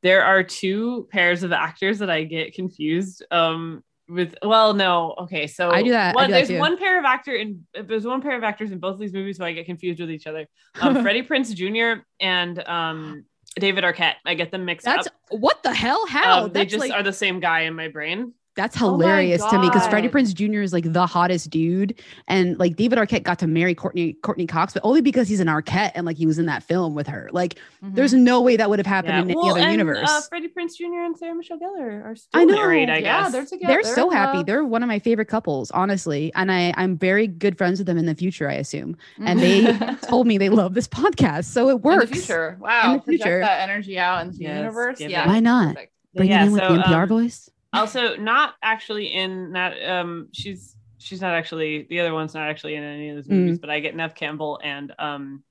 [0.03, 5.47] There are two pairs of actors that I get confused um with well no okay
[5.47, 6.59] so I do that- I one, do that there's too.
[6.59, 9.39] one pair of actor in there's one pair of actors in both of these movies
[9.39, 10.47] who I get confused with each other
[10.81, 12.03] um Freddie Prinze Jr.
[12.21, 13.25] and um
[13.57, 16.05] David Arquette I get them mixed That's up what the hell?
[16.07, 16.45] How?
[16.45, 19.59] um, they just like, are the same guy in my brain That's Oh hilarious to
[19.59, 20.61] me because Freddie Prinze Jr.
[20.61, 21.99] is like the hottest dude,
[22.29, 25.47] and like David Arquette got to marry Courtney Courteney Cox, but only because he's an
[25.49, 27.31] Arquette and like he was in that film with her.
[27.33, 30.07] Like, there's no way that would have happened in any other and, universe.
[30.11, 30.85] Uh, Freddie Prinze Jr.
[31.05, 32.55] and Sarah Michelle Gellar are still I know.
[32.57, 32.91] married.
[32.91, 33.73] I Yeah, guess they're together.
[33.83, 34.39] They're so happy.
[34.39, 34.47] love.
[34.47, 37.97] They're one of my favorite couples, honestly, and I I'm very good friends with them
[37.97, 38.51] in the future.
[38.51, 39.73] I assume, and they
[40.03, 42.05] told me they love this podcast, so it works.
[42.05, 42.59] In the future.
[42.61, 42.83] Wow.
[42.83, 43.41] the project future.
[43.41, 45.01] that energy out into the Yes, universe.
[45.01, 45.25] Yeah.
[45.25, 45.29] it.
[45.29, 45.75] Why not?
[45.75, 45.93] perfect.
[46.15, 47.49] Bring Yeah, it in with so, the NPR um, voice.
[47.73, 52.75] Also not actually in that um she's she's not actually the other one's not actually
[52.75, 55.43] in any of those movies but i get neve campbell and um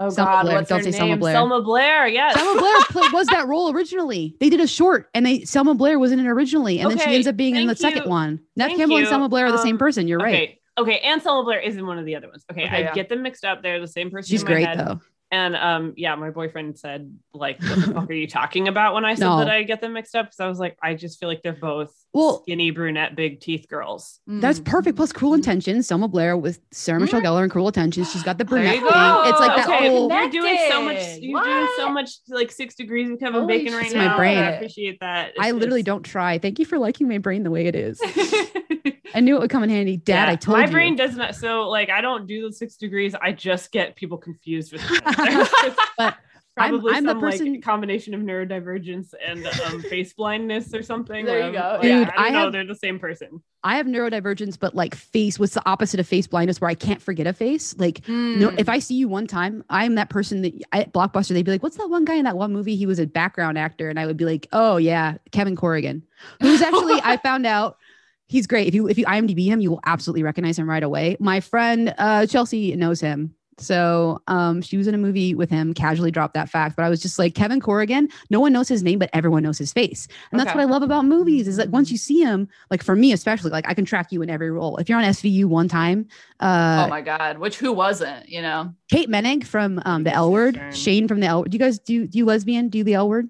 [0.00, 0.56] oh Selma god Blair.
[0.56, 1.34] what's Don't her say name Selma Blair.
[1.34, 4.36] selma blair yes Selma Blair played, was that role originally.
[4.40, 7.14] They did a short, and they Selma Blair was in it originally, and then she
[7.14, 8.40] ends up being in the thank second one.
[8.56, 9.08] Neve Thank Campbell and.
[9.08, 10.08] Selma Blair are the same Um, person.
[10.08, 10.34] You're right.
[10.34, 12.80] okay okay and selma blair is in one of the other ones okay, Okay, i
[12.80, 12.92] yeah.
[12.94, 14.76] get them mixed up they're the same person She's great head.
[14.80, 15.00] though.
[15.34, 19.04] And um yeah my boyfriend said like what the fuck are you talking about when
[19.04, 19.38] i said No.
[19.38, 21.52] that i get them mixed up because i was like i just feel like they're
[21.52, 24.64] both Well, skinny brunette big teeth girls That's Mm.
[24.64, 24.96] perfect.
[24.96, 25.88] Plus, Cruel Intentions.
[25.88, 28.10] Selma Blair with Sarah Michelle Gellar and Cruel Intentions.
[28.12, 28.84] She's got the brunette thing.
[28.84, 30.08] It's like that okay, whole.
[30.12, 31.02] you're doing so much.
[31.18, 33.96] You're doing so much like six degrees of Kevin Holy Bacon right shit.
[33.96, 34.10] now.
[34.12, 34.38] My brain.
[34.38, 35.32] I appreciate that.
[35.40, 36.38] I literally it's- don't try.
[36.38, 38.00] Thank you for liking my brain the way it is.
[39.16, 39.96] I knew it would come in handy.
[39.96, 40.66] Dad, Yeah, I told my you.
[40.68, 41.34] My brain does not.
[41.36, 43.14] So like, I don't do the six degrees.
[43.14, 45.46] I just get people confused with each other.
[45.96, 46.14] But I'm-
[46.56, 51.24] Probably I'm the some person- like combination of neurodivergence and um, face blindness or something.
[51.26, 51.80] There you I'm- go.
[51.82, 52.38] Yeah, Dude, I don't I know.
[52.44, 53.42] have- They're the same person.
[53.64, 57.00] I have neurodivergence, but like face, what's the opposite of face blindness where I can't
[57.00, 57.74] forget a face?
[57.78, 58.60] Like, no, Mm.
[58.60, 61.62] if I see you one time, I'm that person that at Blockbuster, they'd be like,
[61.62, 62.76] what's that one guy in that one movie?
[62.76, 63.88] He was a background actor.
[63.88, 66.02] And I would be like, oh, yeah, Kevin Corrigan,
[66.40, 67.78] who's actually, I found out.
[68.26, 68.66] He's great.
[68.66, 71.16] If you if you IMDb him, you will absolutely recognize him right away.
[71.20, 73.34] My friend uh, Chelsea knows him.
[73.58, 76.76] So um, she was in a movie with him, casually dropped that fact.
[76.76, 79.58] But I was just like, Kevin Corrigan, no one knows his name, but everyone knows
[79.58, 80.08] his face.
[80.30, 82.96] And that's what I love about movies is that once you see him, like for
[82.96, 84.76] me especially, like I can track you in every role.
[84.78, 86.06] If you're on SVU one time,
[86.40, 88.28] uh, oh my god, which who wasn't?
[88.28, 90.72] You know, Kate Moennig from um, the L Word, Shane.
[90.72, 91.40] Shane from the L.
[91.42, 91.50] Word.
[91.50, 92.68] Do you guys do do you lesbian?
[92.68, 93.28] Do the L Word?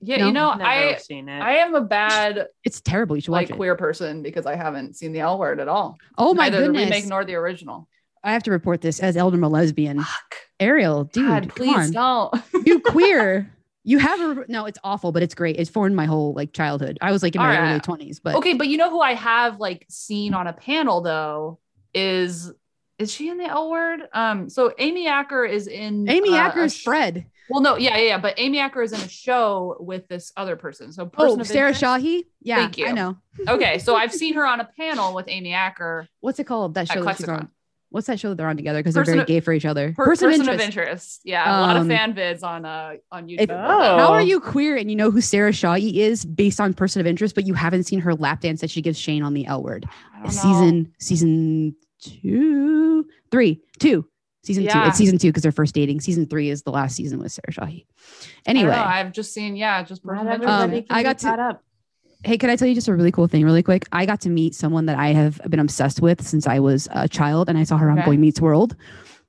[0.00, 0.18] yeah.
[0.18, 0.26] No?
[0.26, 1.40] You know, I have seen it.
[1.40, 3.16] I am a bad It's terrible.
[3.16, 3.56] You should watch like it.
[3.56, 5.96] queer person because I haven't seen the L Word at all.
[6.18, 6.84] Oh my Neither the goodness!
[6.84, 7.88] remake nor the original.
[8.24, 9.98] I have to report this as Elderma lesbian.
[9.98, 12.32] Fuck, Ariel, dude, God, please on.
[12.32, 12.66] don't.
[12.66, 13.50] you queer.
[13.84, 14.66] You have a no.
[14.66, 15.56] It's awful, but it's great.
[15.56, 16.98] It's formed my whole like childhood.
[17.00, 17.70] I was like in my right.
[17.70, 21.02] early twenties, but okay, but you know who I have like seen on a panel
[21.02, 21.60] though
[21.94, 22.52] is
[22.98, 24.00] is she in the L Word?
[24.12, 27.26] Um, so Amy Acker is in Amy uh, Acker is Fred.
[27.48, 30.56] Well, no, yeah, yeah, yeah, but Amy Acker is in a show with this other
[30.56, 30.92] person.
[30.92, 31.84] So person Oh, of Sarah interest.
[31.84, 32.24] Shahi.
[32.42, 32.86] Yeah, Thank you.
[32.88, 33.16] I know.
[33.46, 36.08] Okay, so I've seen her on a panel with Amy Acker.
[36.20, 36.74] What's it called?
[36.74, 37.50] That At show that she's on.
[37.90, 38.80] What's that show that they're on together?
[38.80, 39.92] Because they're very of- gay for each other.
[39.96, 41.20] Per- person, of, interest.
[41.24, 43.36] Yeah, a lot of Um, fan vids on uh on YouTube.
[43.42, 43.98] If- about that.
[44.00, 44.12] How Oh.
[44.12, 47.34] are you queer and you know who Sarah Shahi is based on person of interest,
[47.34, 49.86] but you haven't seen her lap dance that she gives Shane on the L word?
[50.14, 50.30] I know.
[50.30, 54.06] Season season two, three, two.
[54.44, 54.68] Season two.
[54.68, 54.86] Yeah.
[54.88, 56.00] It's season two because they're first dating.
[56.00, 57.84] Season three is the last season with Sarah Shahi.
[58.46, 60.90] I don't know, Anyway, I've just seen yeah, just person Not of interest.
[60.90, 61.62] Um, I got be to- up.
[62.26, 63.86] Hey, can I tell you just a really cool thing, really quick?
[63.92, 67.08] I got to meet someone that I have been obsessed with since I was a
[67.08, 68.74] child, and I saw her on Boy Meets World.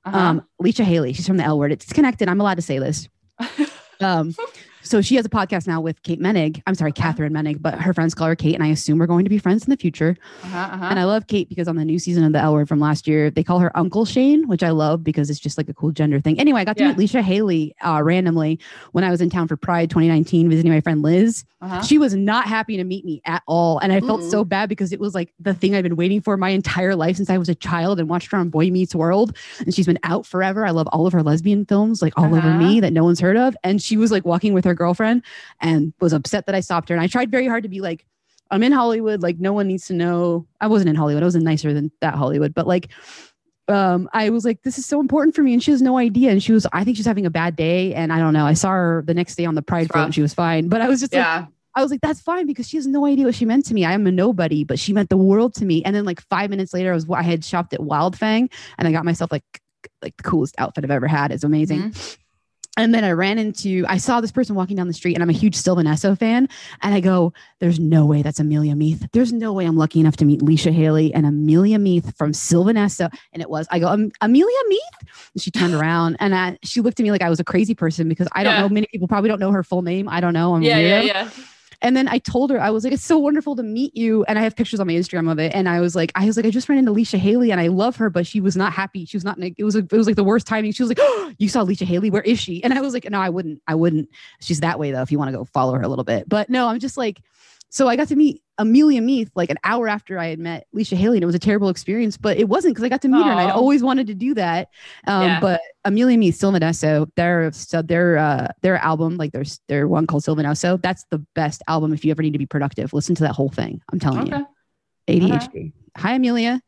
[0.04, 0.18] Uh-huh.
[0.18, 1.12] Um, Leisha Hailey.
[1.12, 1.70] She's from the L Word.
[1.70, 2.28] It's connected.
[2.28, 3.08] I'm allowed to say this.
[4.00, 4.34] um,
[4.82, 6.62] so she has a podcast now with Kate Moennig.
[6.66, 9.24] I'm sorry, Catherine Moennig, but her friends call her Kate, and I assume we're going
[9.24, 10.16] to be friends in the future.
[10.44, 10.86] uh-huh, uh-huh.
[10.90, 13.06] And I love Kate because on the new season of the L Word from last
[13.06, 15.90] year, they call her Uncle Shane, which I love because it's just like a cool
[15.90, 16.38] gender thing.
[16.40, 16.92] Anyway, I got to Yeah.
[16.94, 18.58] meet Leisha Hailey uh, randomly
[18.92, 21.44] when I was in town for Pride 2019 visiting my friend Liz.
[21.60, 21.82] uh-huh.
[21.82, 23.78] She was not happy to meet me at all.
[23.80, 26.36] And I felt so bad because it was like the thing I've been waiting for
[26.36, 29.36] my entire life since I was a child and watched her on Boy Meets World.
[29.60, 30.64] And she's been out forever.
[30.66, 32.58] I love all of her lesbian films, like all over Uh-huh.
[32.58, 33.56] me that no one's heard of.
[33.64, 35.22] And she was like walking with her girlfriend
[35.60, 36.94] and was upset that I stopped her.
[36.94, 38.04] And I tried very hard to be like,
[38.50, 39.22] I'm in Hollywood.
[39.22, 40.46] Like, no one needs to know.
[40.60, 41.22] I wasn't in Hollywood.
[41.22, 42.54] I was in nicer than that Hollywood.
[42.54, 42.88] But like,
[43.68, 45.52] um, I was like, this is so important for me.
[45.52, 46.30] And she has no idea.
[46.30, 47.94] And she was, I think she's having a bad day.
[47.94, 48.46] And I don't know.
[48.46, 50.68] I saw her the next day on the Pride float and she was fine.
[50.68, 51.46] But I was just like, yeah.
[51.74, 53.84] I was like, that's fine because she has no idea what she meant to me.
[53.84, 55.84] I am a nobody, but she meant the world to me.
[55.84, 58.92] And then like five minutes later, I was I had shopped at Wildfang and I
[58.92, 59.44] got myself like
[60.02, 61.30] like the coolest outfit I've ever had.
[61.30, 61.94] It's amazing.
[62.78, 65.28] And then I ran into, I saw this person walking down the street, and I'm
[65.28, 66.48] a huge Sylvan Esso fan.
[66.80, 69.06] And I go, There's no way that's Amelia Meath.
[69.12, 72.76] There's no way I'm lucky enough to meet Leisha Hailey and Amelia Meath from Sylvan
[72.76, 73.12] Esso.
[73.32, 74.80] And it was, I go, "Am- Amelia Meath?
[75.34, 77.74] And she turned around and I, she looked at me like I was a crazy
[77.74, 78.60] person because I don't Yeah.
[78.62, 78.68] know.
[78.68, 80.08] Many people probably don't know her full name.
[80.08, 80.54] I don't know.
[80.54, 81.30] I'm Yeah, yeah, yeah.
[81.80, 84.24] And then I told her, I was like, it's so wonderful to meet you.
[84.24, 85.54] And I have pictures on my Instagram of it.
[85.54, 87.68] And I was like, I was like, I just ran into Leisha Hailey and I
[87.68, 89.04] love her, but she was not happy.
[89.04, 90.72] She was not, it was, it was like the worst timing.
[90.72, 92.10] She was like, oh, you saw Leisha Hailey.
[92.10, 92.62] Where is she?
[92.64, 93.62] And I was like, no, I wouldn't.
[93.68, 94.08] I wouldn't.
[94.40, 96.28] She's that way though, if you want to go follow her a little bit.
[96.28, 97.22] But no, I'm just like,
[97.70, 100.96] So I got to meet Amelia Meath like an hour after I had met Leisha
[100.96, 103.22] Hailey, and it was a terrible experience, but it wasn't because I got to meet
[103.24, 104.68] her, and I'd always wanted to do that.
[105.06, 105.40] Um, Yeah.
[105.40, 110.06] But Amelia Meath, Sylvan Esso, their so their uh, their album, like there's their one
[110.06, 112.92] called Sylvan Esso, that's the best album if you ever need to be productive.
[112.92, 113.80] Listen to that whole thing.
[113.92, 114.42] I'm telling Okay.
[115.08, 115.72] you, ADHD.
[115.98, 116.60] Hi, Amelia.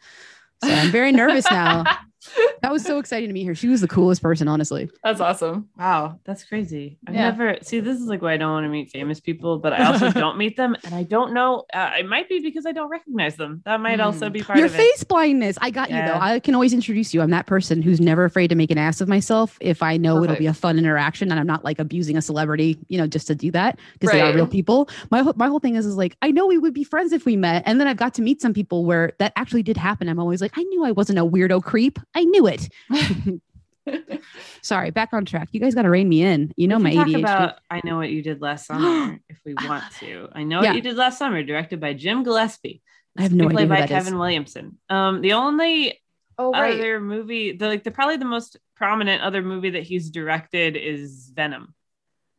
[0.62, 1.84] So I'm very nervous now.
[2.62, 3.54] That was so exciting to meet her.
[3.54, 4.90] She was the coolest person, honestly.
[5.02, 5.70] That's awesome.
[5.78, 6.98] Wow, that's crazy.
[7.08, 7.30] I've Yeah.
[7.30, 7.80] never see.
[7.80, 10.36] This is like why I don't want to meet famous people, but I also don't
[10.36, 11.64] meet them, and I don't know.
[11.72, 13.62] Uh, it might be because I don't recognize them.
[13.64, 14.76] That might also be part Your of it.
[14.76, 15.56] face blindness.
[15.62, 16.18] I got you though.
[16.20, 17.22] I can always introduce you.
[17.22, 20.22] I'm that person who's never afraid to make an ass of myself if I know
[20.22, 23.26] it'll be a fun interaction and I'm not like abusing a celebrity, you know, just
[23.28, 24.90] to do that because they are real people.
[25.10, 27.24] My whole- my whole thing is is like I know we would be friends if
[27.24, 30.08] we met, and then I've got to meet some people where that actually did happen.
[30.10, 31.98] I'm always like, I knew I wasn't a weirdo creep.
[32.14, 32.68] I knew it.
[34.62, 35.48] Sorry, back on track.
[35.52, 36.52] You guys got to rein me in.
[36.56, 37.18] You know my can talk ADHD.
[37.18, 40.28] about I know what you did last summer if we want to.
[40.32, 40.68] I know Yeah.
[40.70, 42.82] what you did last summer, directed by Jim Gillespie.
[43.18, 43.90] I have no Screenplay idea who by that is.
[43.90, 44.78] Kevin Williamson.
[44.88, 46.00] Um, the only
[46.38, 46.72] Oh right.
[46.72, 51.30] other movie, the like the probably the most prominent other movie that he's directed is
[51.34, 51.74] Venom.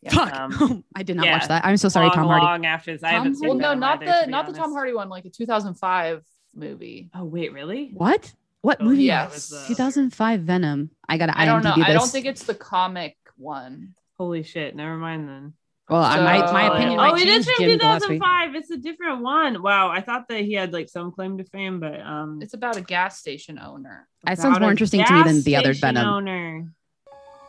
[0.10, 0.34] Fuck.
[0.34, 1.34] Um, I did not yeah.
[1.34, 1.64] watch that.
[1.64, 2.46] I'm so sorry, long, Tom Hardy.
[2.46, 4.54] Long after this, I haven't seen well, no, not either, the to be not the
[4.54, 4.74] Tom.
[4.74, 6.24] Hardy one, like a 2005
[6.56, 7.12] movie.
[7.14, 7.92] Oh wait, really?
[7.94, 8.34] What?
[8.62, 9.04] What Oh, movie?
[9.04, 9.52] yeah, Yes.
[9.52, 10.92] was, uh, 2005 Venom.
[11.10, 11.72] I got to I don't know.
[11.74, 13.96] IMDb I don't think it's the comic one.
[14.18, 14.76] Holy shit!
[14.76, 15.54] Never mind then.
[15.90, 18.56] Well, I might, my opinion oh, might it is change, from Jim 2005.
[18.56, 19.62] It's a different one.
[19.62, 22.78] Wow, I thought that he had like some claim to fame, but um, It's about
[22.78, 24.08] a gas station owner.
[24.24, 26.08] That sounds more interesting to me than the other Venom.
[26.08, 26.72] Owner.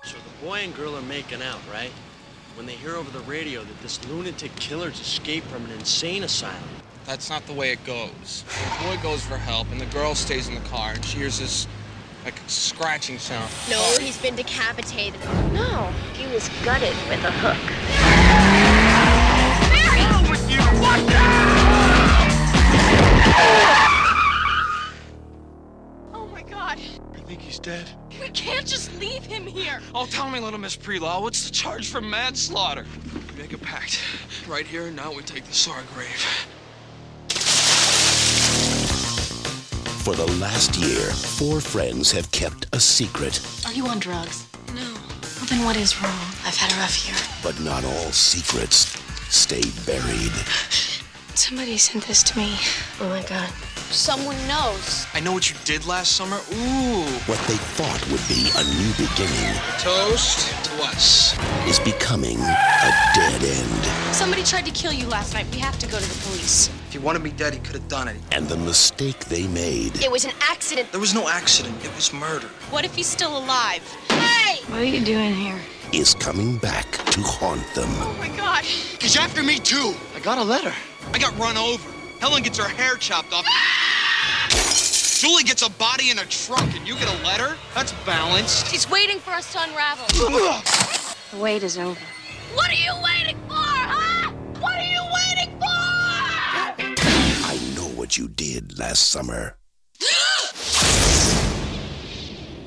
[0.03, 1.93] So the boy and girl are making out, right?
[2.57, 6.59] When they hear over the radio that this lunatic killer's escaped from an insane asylum.
[7.07, 8.45] That's not the way it goes.
[8.47, 11.39] The boy goes for help, and the girl stays in the car, and she hears
[11.41, 11.67] this,
[12.25, 13.51] like, scratching sound.
[13.69, 15.21] No, he's been decapitated.
[15.53, 17.59] No, he was gutted with a hook.
[26.15, 26.79] Oh my god!
[27.15, 27.91] I think he's dead?
[28.21, 29.81] We can't just leave him here.
[29.95, 32.87] Oh, tell me, little Miss Prelaw, what's the charge for manslaughter?
[33.35, 33.99] We make a pact.
[34.47, 36.25] Right here and now we take this to our grave.
[40.05, 44.47] For the last year, four friends have kept a secret, Are you on drugs?
[44.75, 44.83] No.
[44.83, 46.27] Well, then what is wrong?
[46.45, 47.17] I've had a rough year.
[47.43, 48.99] but not all secrets
[49.31, 50.33] stay buried.
[51.35, 52.57] Somebody sent this to me.
[53.01, 53.49] Oh my god.
[53.91, 55.07] Someone knows.
[55.15, 56.37] I know what you did last summer.
[56.53, 57.05] Ooh.
[57.31, 61.37] What they thought would be a new beginning Toast to us.
[61.69, 64.15] is becoming a dead end.
[64.15, 65.47] Somebody tried to kill you last night.
[65.53, 66.69] We have to go to the police.
[66.87, 68.17] If he wanted me dead, he could have done it.
[68.31, 70.91] And the mistake they made It was an accident.
[70.91, 71.85] There was no accident.
[71.85, 72.49] It was murder.
[72.71, 73.83] What if he's still alive?
[74.09, 74.63] Hey!
[74.67, 75.59] What are you doing here?
[75.93, 77.91] is coming back to haunt them.
[77.91, 78.65] Oh my god.
[78.65, 79.93] He's after me, too.
[80.17, 80.73] I got a letter.
[81.13, 81.87] I got run over.
[82.19, 83.45] Helen gets her hair chopped off.
[83.47, 84.02] Ah!
[85.23, 87.57] Julie gets a body in a trunk and you get a letter?
[87.77, 88.67] That's balanced.
[88.67, 90.05] He's waiting for us to unravel.
[90.09, 92.01] The wait is over.
[92.55, 94.33] what are you waiting for, huh?
[94.59, 95.69] What are you waiting for?
[97.47, 99.57] I know what you did last summer.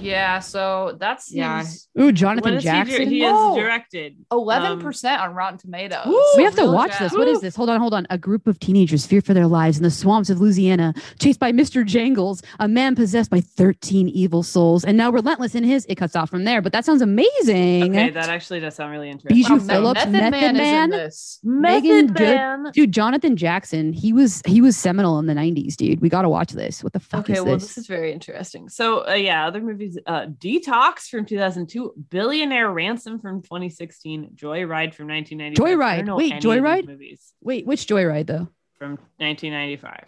[0.06, 1.64] Yeah, so that's Yeah.
[2.00, 3.10] Ooh, Jonathan What is he, Jackson.
[3.10, 6.06] he has directed eleven um, percent on Rotten Tomatoes.
[6.38, 7.04] we have to watch gem.
[7.04, 7.14] this.
[7.14, 7.56] What is this?
[7.56, 8.06] Hold on, hold on.
[8.10, 11.52] A group of teenagers fear for their lives in the swamps of Louisiana, chased by
[11.52, 11.86] Mr.
[11.86, 15.86] Jangles, a man possessed by 13 evil souls, and now relentless in his.
[15.88, 17.92] It cuts off from there, but that sounds amazing.
[17.96, 19.42] Okay, that actually does sound really interesting.
[19.42, 21.40] Bijou Wow, Phillips, Method Method Man, Man, is in this.
[21.44, 22.72] Megan Method Good, Man.
[22.74, 23.94] dude, Jonathan Jackson.
[23.94, 26.02] He was he was seminal in the 90s, dude.
[26.02, 26.84] We got to watch this.
[26.84, 27.68] What the fuck Okay, is well, this?
[27.68, 28.70] this is very interesting.
[28.70, 35.08] So, uh, yeah, other movies: uh, Detox from 2002, Billionaire Ransom from 2016, Joyride from
[35.08, 35.66] 1995.
[35.66, 36.16] I Joyride.
[36.18, 36.88] Wait, any of these Joyride?
[36.88, 38.48] movies Wait, which Joyride though?
[38.78, 40.08] from 1995.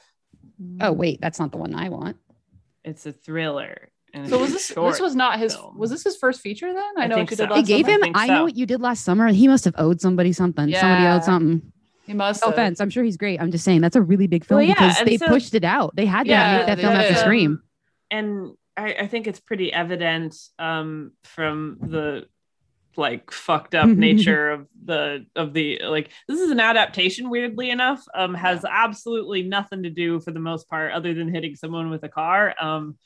[0.81, 2.17] Oh wait, that's not the one I want.
[2.83, 3.89] It's a thriller.
[4.13, 5.77] And So was this this was not his film.
[5.77, 6.83] was this his first feature then?
[6.97, 8.01] I, I know think what you did last They gave I him.
[8.01, 8.33] think I, so.
[8.33, 10.71] know what you did last summer, he must have owed somebody something.
[10.73, 11.71] Somebody owed something.
[12.05, 12.53] He must No have.
[12.53, 12.79] offense.
[12.79, 13.41] I'm sure he's great.
[13.41, 15.53] I'm just saying that's a really big film Well, yeah, because and they so- pushed
[15.53, 15.93] it out.
[15.95, 17.19] They had to Yeah, make that film after did.
[17.19, 17.61] Scream.
[18.09, 22.27] and I, I think it's pretty evident um, from the
[22.95, 28.03] like fucked up nature of the of the like this is an adaptation weirdly enough
[28.15, 32.03] um has absolutely nothing to do for the most part other than hitting someone with
[32.03, 32.97] a car um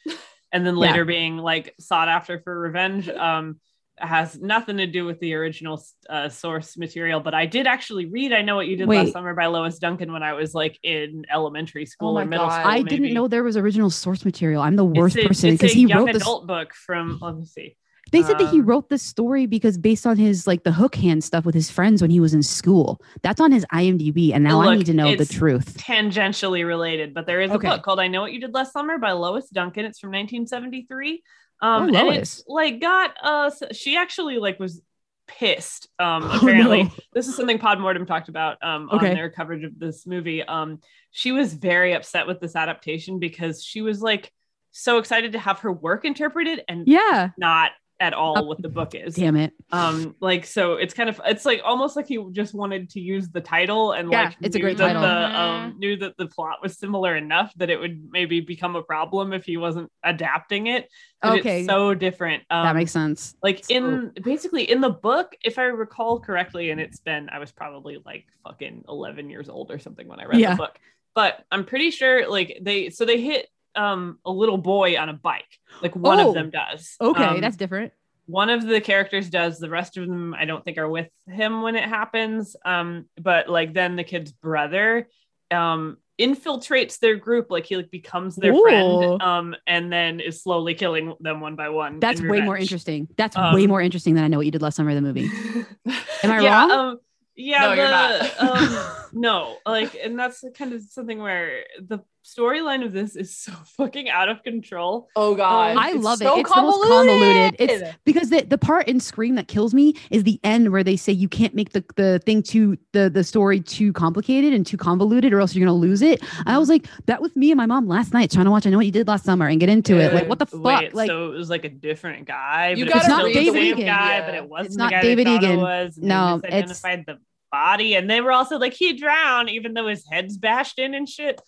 [0.54, 0.80] and then Yeah.
[0.80, 3.60] later being like sought after for revenge um
[4.02, 8.34] has nothing to do with the original uh, source material but i did actually read
[8.34, 11.24] i know what you did last summer by lois duncan when i was like in
[11.32, 12.60] elementary school my or middle God.
[12.62, 12.90] school I maybe.
[12.90, 14.62] didn't know there was original source material.
[14.62, 16.22] I'm the worst It's a- person because he young wrote this.
[16.24, 17.76] adult book from let me see
[18.12, 20.96] They said that he Um, wrote this story because based on his like the hook
[20.96, 23.00] hand stuff with his friends when he was in school.
[23.22, 25.78] That's on his IMDb, and now I need to know the truth.
[25.78, 27.70] Tangentially related, but there is a Okay.
[27.70, 29.86] book called "I Know What You Did Last Summer" by Lois Duncan.
[29.86, 31.24] It's from 1973.
[31.62, 33.62] Um, Oh, and it's like got us.
[33.72, 34.82] she actually like was
[35.28, 35.88] pissed.
[36.00, 36.90] Um, Oh, apparently, no.
[37.14, 39.10] this is something Podmortem talked about um Okay.
[39.10, 40.44] on their coverage of this movie.
[40.44, 40.80] Um,
[41.12, 44.32] she was very upset with this adaptation because she was like
[44.72, 47.30] so excited to have her work interpreted and Yeah.
[47.38, 47.72] not
[48.02, 49.54] at all what the book is Damn it.
[49.72, 53.30] um like so it's kind of it's like almost like he just wanted to use
[53.30, 55.02] the title and Yeah, like it's a knew great that title.
[55.04, 58.82] the, um knew that the plot was similar enough that it would maybe become a
[58.82, 60.90] problem if he wasn't adapting it
[61.22, 61.60] but Okay.
[61.60, 63.36] it's so different um, that makes sense.
[63.44, 67.52] like in basically in the book if i recall correctly and it's been i was
[67.52, 70.52] probably like fucking 11 years old or something when i read Yeah.
[70.52, 70.80] the book
[71.14, 75.14] but i'm pretty sure like they so they hit um a little boy on a
[75.14, 75.46] bike
[75.82, 77.94] like one Oh, of them does Okay, Um, that's different.
[78.26, 81.62] one of the characters does the rest of them i don't think are with him
[81.62, 85.08] when it happens um but like then the kid's brother
[85.52, 88.62] um infiltrates their group like he like becomes their Ooh.
[88.62, 93.08] friend um and then is slowly killing them one by one That's way more interesting.
[93.18, 95.02] That's Um, way more interesting than I know what you did last summer of the
[95.02, 95.28] movie.
[96.24, 96.72] Am I yeah, wrong?
[96.72, 97.00] Um,
[97.36, 98.62] yeah, No, you're the, not.
[98.62, 98.80] um,
[99.14, 104.10] no, like, and that's kind of something where the storyline of this is so fucking
[104.10, 105.10] out of control.
[105.16, 106.42] Oh um, god, I It's love so it.
[106.42, 107.56] It's the most convoluted.
[107.60, 110.96] It's because the, the part in Scream that kills me is the end where they
[110.96, 114.78] say you can't make the, the thing too the the story too complicated and too
[114.78, 116.22] convoluted or else you're gonna lose it.
[116.46, 116.84] I was mm-hmm.
[116.84, 118.86] like that with me and my mom last night trying to watch I know what
[118.86, 120.14] you did last summer and get into it.
[120.14, 120.64] Like what the fuck?
[120.64, 122.70] Wait, like so it was like a different guy.
[122.70, 123.86] You but gotta it's not still the David same Egan.
[123.86, 124.26] guy, Yeah.
[124.26, 125.60] but it wasn't It's the not guy David they thought Egan.
[125.60, 125.98] It was.
[125.98, 127.18] and No, they it's- misidentified the
[127.52, 131.08] body, and they were also like he drowned, even though his head's bashed in and
[131.08, 131.42] shit.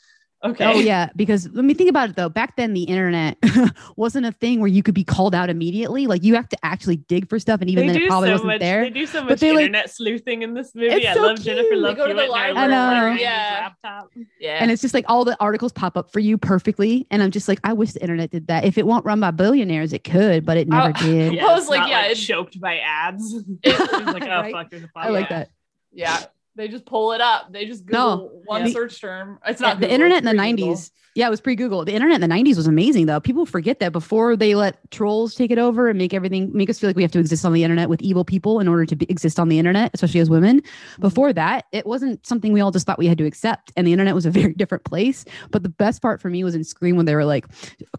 [0.43, 0.65] Okay.
[0.65, 2.27] Oh yeah, because let me think about it though.
[2.27, 3.37] Back then, the internet
[3.95, 6.05] wasn't a thing where you could be called out immediately.
[6.05, 8.33] Like you have to actually dig for stuff, and even they then it probably so
[8.33, 8.59] wasn't much.
[8.59, 8.81] there.
[8.83, 10.87] They do so But much they, like- internet sleuthing in this movie.
[10.87, 11.79] It's I so love Jennifer cute.
[11.81, 12.71] Love They go to the Hewitt and I library.
[12.71, 13.11] love I know.
[13.13, 13.69] her Yeah.
[13.83, 14.11] laptop.
[14.39, 14.57] Yeah.
[14.61, 17.07] And it's just like all the articles pop up for you perfectly.
[17.09, 18.65] And I'm just like, I wish the internet did that.
[18.65, 21.33] If it won't run by billionaires, it could, but it never Oh, did.
[21.35, 23.33] Yeah, I was like, not, yeah, it- choked by ads.
[23.63, 24.51] it's like, oh Right?
[24.51, 25.51] fuck, there's a I like that.
[25.93, 26.19] yeah.
[26.55, 27.51] They just pull it up.
[27.51, 28.29] They just No.
[28.45, 28.71] One Yeah.
[28.73, 29.39] search term.
[29.45, 30.75] It's not the Google, internet in the pre-Google.
[31.13, 31.19] 90s.
[31.19, 31.85] Yeah, it was pre Google.
[31.85, 33.19] The internet in the 90s was amazing, though.
[33.19, 36.79] People forget that before they let trolls take it over and make everything, make us
[36.79, 38.95] feel like we have to exist on the internet with evil people in order to
[38.95, 40.61] be, exist on the internet, especially as women.
[40.61, 41.01] Mm-hmm.
[41.01, 43.71] Before that, it wasn't something we all just thought we had to accept.
[43.77, 45.25] And the internet was a very different place.
[45.51, 47.45] But the best part for me was in Scream when they were like,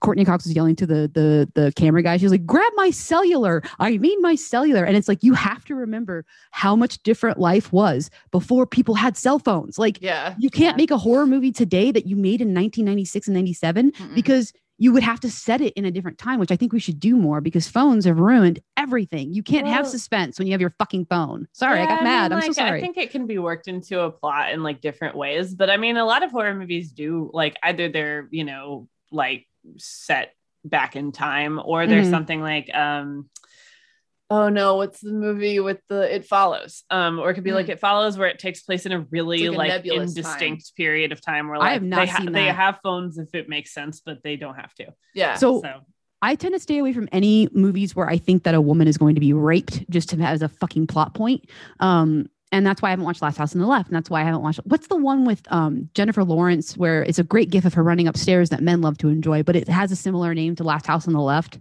[0.01, 2.17] Courteney Cox was yelling to the, the, the camera guy.
[2.17, 3.63] She was like, grab my cellular.
[3.79, 4.85] I mean, my cellular.
[4.85, 9.17] And it's like, you have to remember how much different life was before people had
[9.17, 9.79] cell phones.
[9.79, 10.35] Like, Yeah.
[10.39, 12.53] you can't make a horror movie today that you made in
[13.05, 14.15] 1996 and 97 Mm-mm.
[14.15, 16.81] because you would have to set it in a different time, which I think we
[16.81, 19.33] should do more because phones have ruined everything.
[19.33, 21.47] You can't have suspense when you have your fucking phone.
[21.53, 22.31] Sorry, I Yeah, got mad.
[22.33, 22.79] mean, I'm so sorry.
[22.79, 25.77] I think it can be worked into a plot in like different ways, but I
[25.77, 29.47] mean, a lot of horror movies do like either they're you know like
[29.77, 30.35] set
[30.65, 32.11] back in time or there's Mhm.
[32.11, 33.29] something like um
[34.35, 37.69] oh no what's the movie with the it follows um or it could be like
[37.69, 41.13] it follows where it takes place in a really like a like, nebulous indistinct period
[41.13, 43.49] of time where I like have not they, ha- seen they have phones if it
[43.49, 45.37] makes sense but they don't have to Yeah.
[45.37, 45.81] so, so
[46.23, 48.97] I tend to stay away from any movies where I think that a woman is
[48.97, 51.51] going to be raped just to as a fucking plot point.
[51.81, 53.89] Um, and that's why I haven't watched Last House on the Left.
[53.89, 57.19] And that's why I haven't watched what's the one with um, Jennifer Lawrence where it's
[57.19, 59.93] a great gif of her running upstairs that men love to enjoy, but it has
[59.93, 61.59] a similar name to Last House on the Left.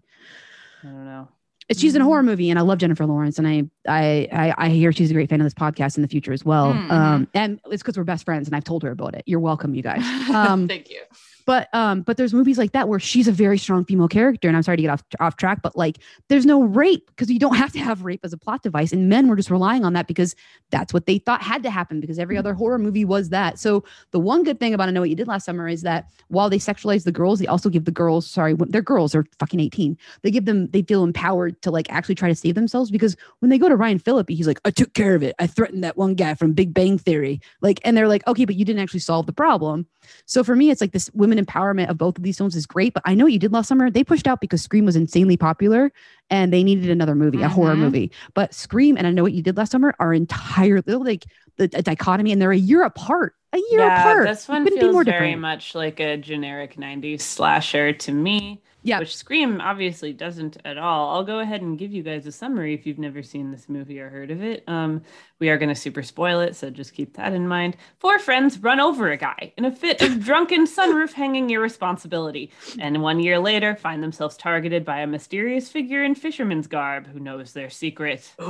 [0.82, 3.48] I don't know It's- She's in a horror movie, and I love Jennifer Lawrence, and
[3.48, 6.34] I I I, I hear she's a great fan of this podcast in the future
[6.34, 6.74] as well.
[6.74, 9.24] Mm, Um, and it's because we're best friends, and I've told her about it.
[9.26, 10.04] You're welcome, you guys.
[10.34, 11.02] Um, Thank you.
[11.46, 14.56] But um, but there's movies like that where she's a very strong female character, and
[14.56, 17.56] I'm sorry to get off off track, but like there's no rape because you don't
[17.64, 20.08] have to have rape as a plot device, and men were just relying on that
[20.08, 20.36] because
[20.72, 23.60] that's what they thought had to happen because every other horror movie was that.
[23.60, 26.10] So the one good thing about I know what you did last summer is that
[26.28, 29.60] while they sexualize the girls, they also give the girls sorry they're girls, they're fucking
[29.60, 29.98] 18.
[30.22, 33.50] They give them they feel empowered to like actually try to save themselves because when
[33.50, 35.36] they go to Ryan Phillippe, he's like, I took care of it.
[35.40, 37.42] I threatened that one guy from Big Bang Theory.
[37.62, 39.88] Like, and they're like, okay, but you didn't actually solve the problem.
[40.26, 42.94] So for me, it's like this women empowerment of both of these films is great.
[42.94, 43.90] But I know what you did last summer.
[43.90, 45.92] They pushed out because Scream was insanely popular
[46.30, 47.80] and they needed another movie, a horror Mhm.
[47.80, 48.12] movie.
[48.34, 51.26] But Scream and I know what you did last summer are entirely like
[51.58, 53.36] the dichotomy and they're a year apart.
[53.54, 54.26] a year yeah, apart.
[54.28, 55.42] This one feels be more very different.
[55.42, 58.64] much like a generic 90s slasher to me.
[58.84, 59.00] Yeah.
[59.00, 61.16] Which Scream obviously doesn't at all.
[61.16, 64.00] I'll go ahead and give you guys a summary if you've never seen this movie
[64.00, 64.64] or heard of it.
[64.68, 65.02] Um,
[65.40, 67.78] we are going to super spoil it, so just keep that in mind.
[68.00, 73.02] Four friends run over a guy in a fit of drunken sunroof hanging irresponsibility, and
[73.02, 77.54] one year later find themselves targeted by a mysterious figure in fisherman's garb who knows
[77.54, 78.34] their secret.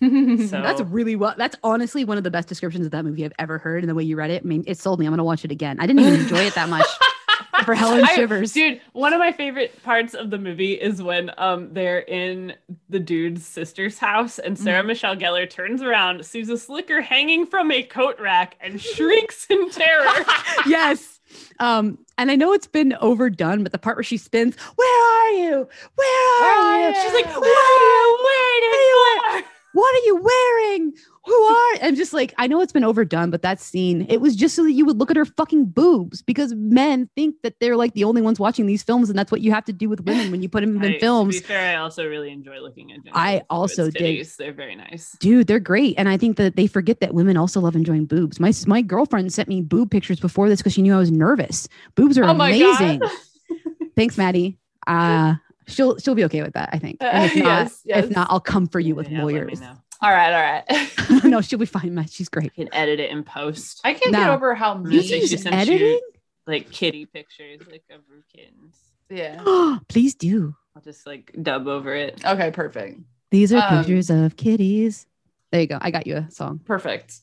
[0.00, 1.34] that's really well.
[1.36, 3.82] That's honestly one of the best descriptions of that movie I've ever heard.
[3.82, 5.06] And the way you read it, I mean, it sold me.
[5.06, 5.78] I'm gonna watch it again.
[5.80, 6.86] I didn't even enjoy it that much
[7.64, 8.52] for Helen I- Shivers.
[8.52, 12.54] dude, one of my favorite parts of the movie is when um they're in
[12.88, 14.86] the dude's sister's house and Sarah Mm-hmm.
[14.88, 19.70] Michelle Gellar turns around, sees a slicker hanging from a coat rack, and shrieks in
[19.70, 20.06] terror.
[20.66, 21.20] yes.
[21.60, 25.30] Um, and I know it's been overdone, but the part where she spins, "Where are
[25.32, 25.68] you?
[25.94, 30.92] Where are you?" She's like, "Where are you waiting for?" What are you wearing?
[31.24, 31.74] Who are?
[31.82, 34.62] I'm just like, I know it's been overdone, but that scene, it was just so
[34.64, 38.04] that you would look at her fucking boobs because men think that they're like the
[38.04, 40.40] only ones watching these films, and that's what you have to do with women when
[40.40, 41.36] you put them in I- films.
[41.36, 43.00] To be fair, I also really enjoy looking at.
[43.12, 44.26] I also did.
[44.38, 45.16] They're very nice.
[45.20, 45.96] Dude, they're great.
[45.98, 48.40] And I think that they forget that women also love enjoying boobs.
[48.40, 51.68] My my girlfriend sent me boob pictures before this because she knew I was nervous.
[51.94, 53.02] Boobs are Oh amazing.
[53.96, 54.58] Thanks, Maddie.
[54.86, 55.34] Uh
[55.68, 56.96] she'll she'll be okay with that, I think.
[57.00, 58.04] And if Uh, not, yes, yes.
[58.04, 59.60] if not, I'll come for you with Yeah, lawyers.
[60.00, 61.24] All right, all right.
[61.24, 62.10] no, she'll be fine, Matt.
[62.10, 62.52] She's great.
[62.56, 63.80] You can edit it in post.
[63.84, 65.78] I can't get over how I'm You use she sent editing?
[65.80, 66.00] you
[66.46, 68.76] like kitty pictures, like of her kittens.
[69.10, 69.78] Yeah.
[69.88, 70.54] Please do.
[70.76, 72.24] I'll just like dub over it.
[72.24, 73.00] Okay, perfect.
[73.30, 75.06] These are Um, pictures of kitties.
[75.50, 75.78] There you go.
[75.80, 76.60] I got you a song.
[76.64, 77.20] Perfect.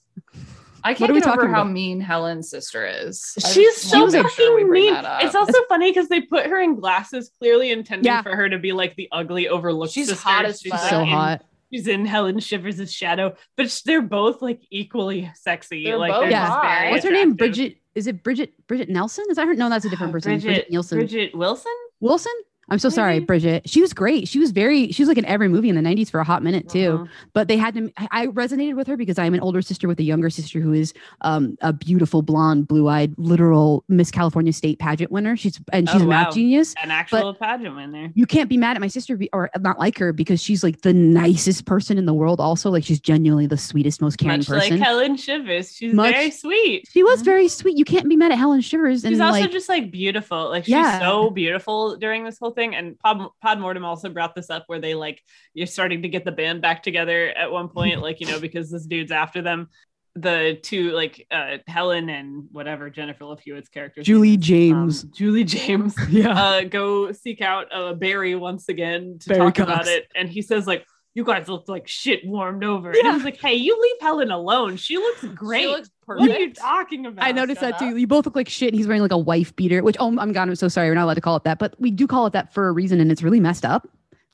[0.85, 1.71] I can't are we get over how about?
[1.71, 3.33] mean Helen's sister is.
[3.43, 4.93] I She's just so fucking sure mean.
[5.21, 8.21] It's also funny because they put her in glasses, clearly intending Yeah.
[8.21, 9.91] for her to be like the ugly, overlooked.
[9.93, 10.21] She's sister.
[10.23, 10.81] hot as She's fuck.
[10.81, 11.45] like, So in- hot.
[11.73, 15.83] She's in Helen Shivers' shadow, but they're both like equally sexy.
[15.83, 16.87] They're like both they're just hot.
[16.91, 17.33] What's her name?
[17.33, 17.77] Bridget.
[17.95, 18.53] Is it Bridget?
[18.67, 19.25] Bridget Nelson?
[19.29, 19.55] Is that her?
[19.55, 20.39] No, that's a different person.
[20.39, 20.99] Bridget, Nielsen.
[20.99, 21.71] Bridget Wilson.
[21.99, 22.31] Wilson?
[22.69, 23.69] I'm so sorry, Bridget.
[23.69, 24.27] She was great.
[24.27, 26.41] She was very, she was like in every movie in the 90s for a hot
[26.43, 26.93] minute too.
[26.93, 27.05] Uh-huh.
[27.33, 30.03] But they had to, I resonated with her because I'm an older sister with a
[30.03, 35.11] younger sister who is um, a beautiful, blonde, blue eyed, literal Miss California State pageant
[35.11, 35.37] winner.
[35.37, 36.31] She's, and she's Oh, a math wow.
[36.33, 36.73] genius.
[36.83, 38.11] An actual pageant winner.
[38.15, 40.81] You can't be mad at my sister be, or not like her because she's like
[40.81, 42.39] the nicest person in the world.
[42.39, 44.77] Also, like she's genuinely the sweetest, most caring Much person.
[44.79, 45.75] like Helen Shivers.
[45.75, 46.87] She's Much- very sweet.
[46.91, 47.77] she was very sweet.
[47.77, 49.03] You can't be mad at Helen Shivers.
[49.03, 50.49] And She's also like, just like beautiful.
[50.49, 50.99] Like she's Yeah.
[50.99, 52.75] so beautiful during this whole thing.
[52.75, 55.21] And Pod, Pod Mortem also brought this up where they like
[55.53, 58.71] you're starting to get the band back together at one point, like you know, because
[58.71, 59.69] this dude's after them.
[60.17, 64.01] The two like uh Helen and whatever Jennifer Love Hewitt's character.
[64.01, 65.03] Julie James.
[65.03, 65.93] Julie James.
[66.09, 66.41] Yeah.
[66.41, 69.69] Uh go seek out uh Barry once again to Barry talk Cox.
[69.69, 70.07] about it.
[70.15, 70.85] And he says like
[71.15, 72.91] you guys look like shit warmed over.
[72.91, 74.75] And he's like, hey, you leave Helen alone.
[74.75, 75.67] She looks great.
[75.67, 77.23] looks what are you talking about?
[77.25, 77.97] I noticed Shut that too.
[77.97, 78.69] You both look like shit.
[78.69, 80.89] And he's wearing like a wife beater, which oh I'm god, I'm so sorry.
[80.89, 82.71] We're not allowed to call it that, but we do call it that for a
[82.71, 83.87] reason, and it's really messed up.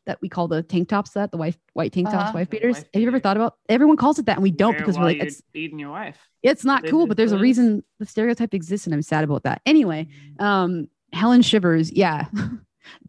[0.07, 2.32] That we call the tank tops that the wife white tank tops Uh-huh.
[2.34, 2.76] wife beaters.
[2.78, 3.57] wife Have you ever thought about?
[3.69, 6.17] Everyone calls it that, and we don't because we're like it's beating your wife.
[6.41, 7.57] it's not cool, but there's a what it is.
[7.57, 9.61] reason the stereotype exists, and I'm sad about that.
[9.65, 10.07] Anyway,
[10.39, 12.26] um, Helen Shivers, yeah.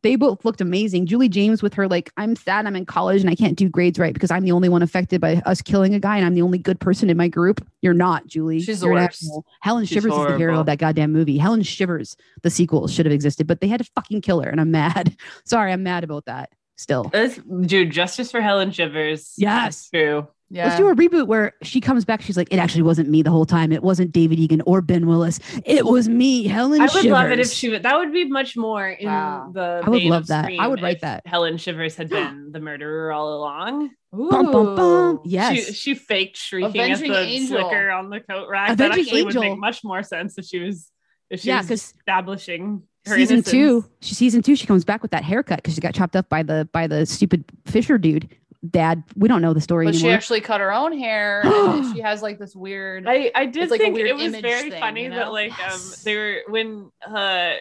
[0.02, 1.06] They both looked amazing.
[1.06, 3.98] Julie James with her like, I'm sad I'm in college and I can't do grades
[3.98, 6.42] right because I'm the only one affected by us killing a guy and I'm the
[6.42, 7.66] only good person in my group.
[7.80, 8.60] You're not, Julie.
[8.60, 9.30] She's the You're an worst.
[9.60, 11.38] Helen She's Shivers is the hero of that goddamn movie.
[11.38, 14.60] Helen Shivers, the sequel should have existed, but they had to fucking kill her, and
[14.60, 15.16] I'm mad.
[15.44, 16.50] Sorry, I'm mad about that.
[16.76, 19.34] Still, Let's do justice for Helen Shivers.
[19.36, 19.88] Yes.
[19.90, 20.26] True.
[20.55, 20.66] Yeah.
[20.66, 22.20] let's do a reboot where she comes back.
[22.20, 23.72] She's like, "It actually wasn't me the whole time.
[23.72, 25.40] It wasn't David Egan or Ben Willis.
[25.64, 27.82] It was me, Helen." I would love it if she would.
[27.84, 29.50] That would be much more in Wow.
[29.55, 29.82] the.
[29.84, 30.50] I would love that.
[30.59, 31.26] I would write that.
[31.26, 33.90] Helen Shivers had been the murderer all along.
[34.12, 34.78] Bum, bum, bum.
[35.16, 35.22] Ooh.
[35.24, 35.57] Yes.
[35.57, 37.59] She, she faked shrieking Avenging at the Angel.
[37.61, 38.70] slicker on the coat rack.
[38.72, 40.90] Avenging that actually would make much more sense if she was
[41.30, 43.50] if she Yeah, was 'cause establishing her season innocence.
[43.50, 46.28] two, she season two, she comes back with that haircut because she got chopped up
[46.28, 48.28] by the by the stupid Fisher dude.
[48.68, 52.00] Dad, we don't know the story But she actually cut her own hair and she
[52.00, 55.10] has like this weird I, I did like think it was very thing, funny you
[55.10, 55.74] that like Yes.
[55.74, 57.54] um they were when uh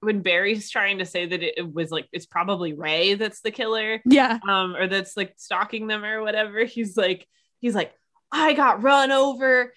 [0.00, 3.52] when Barry's trying to say that it, it was like it's probably Ray that's the
[3.52, 7.28] killer yeah, um or that's like stalking them or whatever he's like
[7.60, 7.94] he's like
[8.32, 9.72] I got run over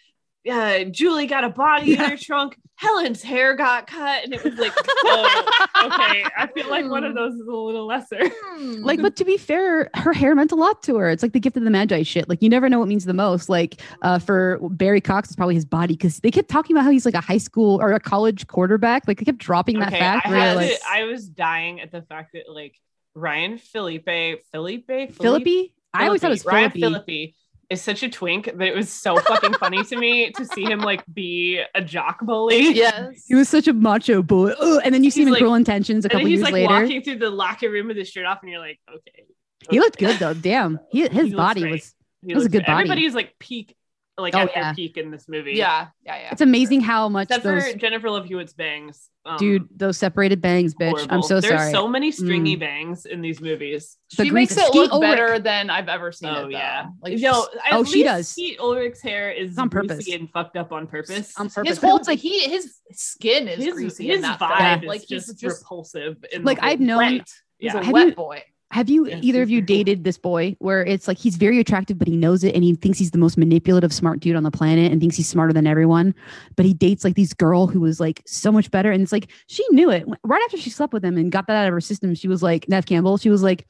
[0.49, 4.55] uh Julie got a body in her trunk Helen's hair got cut and it was
[4.55, 4.73] like
[5.05, 8.19] oh okay I feel like one of those is a little lesser
[8.57, 11.09] like, but to be fair, her hair meant a lot to her.
[11.09, 12.29] It's like the gift of the magi shit.
[12.29, 13.49] Like, you never know what means the most.
[13.49, 16.91] Like, uh, for Barry Cox, it's probably his body because they kept talking about how
[16.91, 19.07] he's like a high school or a college quarterback.
[19.07, 20.27] Like, they kept dropping that okay fact.
[20.27, 22.79] I, had like, I was dying at the fact that like
[23.13, 24.05] Ryan Felipe
[24.51, 25.73] Felipe Philippi?
[25.93, 26.81] I always thought it was Ryan Philippi.
[26.81, 27.35] Philippi
[27.69, 30.79] is such a twink that it was so fucking funny to me to see him
[30.79, 32.57] like be a jock bully.
[32.75, 33.25] Yes.
[33.27, 34.51] He was such a macho boy.
[34.51, 36.39] Ugh, and then you see him He's in Cruel Intentions a And then couple he's
[36.39, 36.73] years like later.
[36.73, 39.25] walking through the locker room with his shirt off, and you're like, okay.
[39.69, 40.33] He looked good though.
[40.33, 40.79] Damn.
[40.91, 41.71] He, his He body great.
[41.71, 42.67] was He it was a looks good great.
[42.67, 42.81] body.
[42.89, 43.75] Everybody's like peak,
[44.17, 44.63] like Oh, at yeah.
[44.63, 45.53] their peak in this movie.
[45.53, 46.29] Yeah, yeah, yeah.
[46.31, 49.09] It's amazing how much Except those for Jennifer Love Hewitt's bangs.
[49.25, 51.05] Um, dude, those separated bangs, bitch.
[51.09, 51.57] I'm so There's sorry.
[51.57, 52.59] There's so many stringy Mm.
[52.59, 53.97] bangs in these movies.
[54.15, 55.09] The she makes it look Ulrich.
[55.09, 56.41] better than I've ever seen Oh it.
[56.43, 56.49] Though.
[56.49, 57.17] yeah, like no.
[57.17, 58.27] she's- At Oh, she least does.
[58.29, 60.07] Skeet Ulrich's hair is on purpose.
[60.11, 61.33] and fucked up on purpose.
[61.39, 61.69] on purpose.
[61.69, 64.07] his whole like he his skin is his, greasy.
[64.07, 64.83] his vibe film.
[64.83, 66.17] is like he's just, just repulsive.
[66.31, 67.13] in Like, I've known-
[67.57, 67.87] he's Yeah.
[67.87, 68.43] a wet boy.
[68.75, 72.09] Have you either of you dated this boy where it's like he's very attractive, but
[72.09, 74.91] he knows it and he thinks he's the most manipulative, smart dude on the planet
[74.91, 76.13] and thinks he's smarter than everyone.
[76.57, 78.91] But he dates like these girl who was like so much better.
[78.91, 80.05] And it's like she knew it.
[80.25, 82.43] Right after she slept with him and got that out of her system, she was
[82.43, 83.65] like, Neve Campbell, she was like,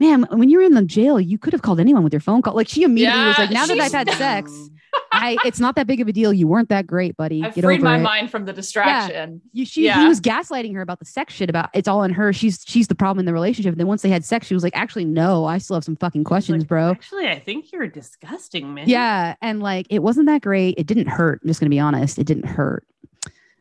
[0.00, 2.42] Man, when you were in the jail, you could have called anyone with your phone
[2.42, 2.54] call.
[2.54, 4.52] Like she immediately was like, Now that I've had sex,
[5.12, 6.32] I it's not that big of a deal.
[6.32, 7.44] You weren't that great, buddy.
[7.44, 8.02] I've Get freed my it.
[8.02, 9.40] mind from the distraction.
[9.52, 10.02] You, she, Yeah.
[10.02, 11.48] He was gaslighting her about the sex shit.
[11.48, 12.32] About it's all in her.
[12.32, 13.72] She's she's the problem in the relationship.
[13.72, 15.96] And then once they had sex, she was like, actually, no, I still have some
[15.96, 16.90] fucking questions, Like, bro.
[16.90, 18.88] Actually, I think you're disgusting, man.
[18.88, 20.74] Yeah, and like it wasn't that great.
[20.78, 21.40] It didn't hurt.
[21.42, 22.18] I'm just gonna be honest.
[22.18, 22.84] It didn't hurt.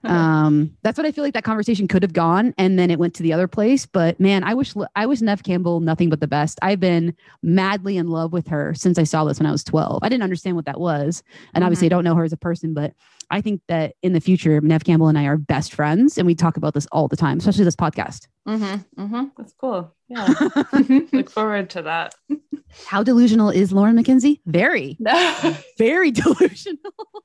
[0.03, 3.13] Um, that's what I feel like that conversation could have gone, and then it went
[3.15, 3.85] to the other place.
[3.85, 6.59] But man, I wish I wish Neve Campbell nothing but the best.
[6.61, 9.99] I've been madly in love with her since I saw this when I was 12.
[10.03, 11.23] I didn't understand what that was,
[11.53, 12.93] and obviously I don't know her as a person, but
[13.33, 16.35] I think that in the future, Neve Campbell and I are best friends, and we
[16.35, 18.27] talk about this all the time, especially this podcast.
[18.47, 19.01] Mm-hmm.
[19.03, 19.23] Mm-hmm.
[19.37, 19.93] That's cool.
[20.07, 20.27] Yeah.
[21.11, 22.13] Look forward to that.
[22.85, 24.39] How delusional is Lauren McKenzie?
[24.45, 24.97] Very,
[25.77, 26.77] very delusional.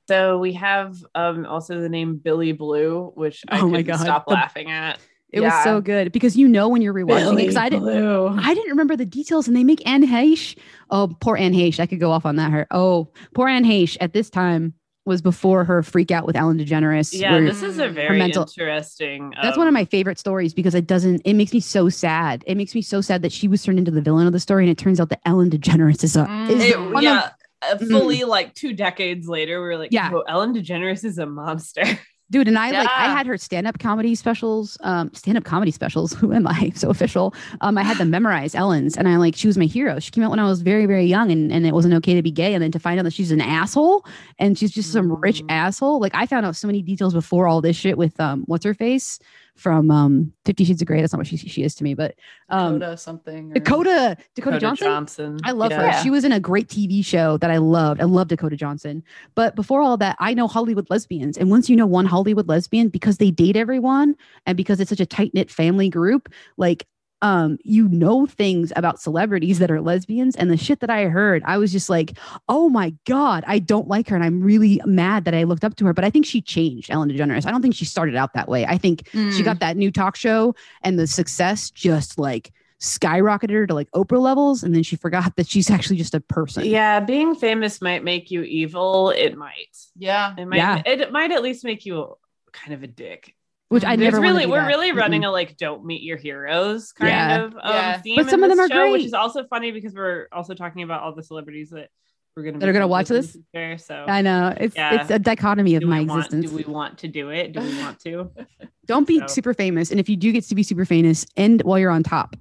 [0.09, 4.01] So we have um also the name Billy Blue, which I Oh my couldn't God.
[4.05, 4.99] stop The- laughing at.
[5.31, 8.29] It was so good because you know when you're rewatching Billy because I didn't Blue.
[8.29, 10.57] I didn't remember the details and they make Anne Heche.
[10.91, 11.79] Oh, poor Anne Heche.
[11.81, 12.51] I could go off on that.
[12.51, 12.67] Her.
[12.71, 14.73] Oh, poor Anne Heche at this time
[15.09, 17.19] was before her freak out with Ellen DeGeneres.
[17.19, 19.33] Yeah, where this is a very mental- interesting.
[19.43, 22.45] that's um, one of my favorite stories because it doesn't, it makes me so sad.
[22.47, 24.63] It makes me so sad that she was turned into the villain of the story.
[24.65, 27.31] And it turns out that Ellen DeGeneres is a, is It- one yeah,
[27.63, 30.11] uh, fully like two decades later, we are like, Yeah.
[30.13, 31.83] yeah, Ellen DeGeneres is a monster.
[32.31, 36.33] dude and i like i had her stand-up comedy specials um stand-up comedy specials who
[36.33, 36.71] am i?
[36.75, 37.35] So official.
[37.61, 39.99] Um i had them memorized ellen's and i like she was my hero.
[39.99, 42.23] She came out when i was very very young and, and it wasn't okay to
[42.23, 44.05] be gay and then to find out that she's an asshole
[44.39, 45.47] and she's just some rich Mm.
[45.51, 46.01] asshole.
[46.01, 48.75] Like i found out so many details before all this shit with um what's her
[48.75, 49.19] face
[49.59, 52.15] from um 50 shades of gray that's not what she, she is to me but
[52.49, 53.51] um Dakota something.
[53.51, 55.39] or- dakota dakota, Dakota johnson Johnson.
[55.45, 55.93] I love Yeah.
[55.93, 56.03] her.
[56.03, 58.01] She was in a great TV show that I loved.
[58.01, 59.03] I love Dakota Johnson.
[59.35, 61.37] But before all that, I know Hollywood lesbians.
[61.37, 64.15] And once you know one Hollywood lesbian, because they date everyone
[64.47, 66.87] and because it's such a tight knit family group, like,
[67.21, 70.37] um, you know things about celebrities that are lesbians.
[70.37, 72.17] And the shit that I heard, I was just like,
[72.49, 74.15] oh my God, I don't like her.
[74.17, 75.93] And I'm really mad that I looked up to her.
[75.93, 77.45] But I think she changed Ellen DeGeneres.
[77.47, 78.67] I don't think she started out that way.
[78.67, 79.45] I think she Mm.
[79.45, 84.21] got that new talk show and the success just like skyrocketed her to like Oprah
[84.21, 86.65] levels, and then she forgot that she's actually just a person.
[86.65, 89.11] Yeah, being famous might make you evil.
[89.11, 89.77] It might.
[89.97, 90.35] Yeah.
[90.39, 90.59] It might.
[90.59, 90.83] Yeah.
[90.87, 92.17] It might at least make you
[92.53, 93.35] kind of a dick.
[93.69, 94.67] Which I There's never wanna really we're that.
[94.67, 95.29] really running Mm-mm.
[95.29, 97.45] a like don't meet your heroes kind Yeah.
[97.45, 98.01] of um, Yeah.
[98.01, 98.17] theme.
[98.17, 100.83] But some in of them are show, which is also funny because we're also talking
[100.83, 101.91] about all the celebrities that
[102.37, 103.35] we're gonna That are gonna watch this?
[103.35, 105.01] in future, So I know it's Yeah.
[105.03, 106.51] it's a dichotomy of do my we want, existence.
[106.51, 107.53] do we want to do it?
[107.53, 108.31] Do we want to?
[108.87, 111.63] Don't be So- super famous, and if you do get to be super famous, end
[111.63, 112.37] while you're on top,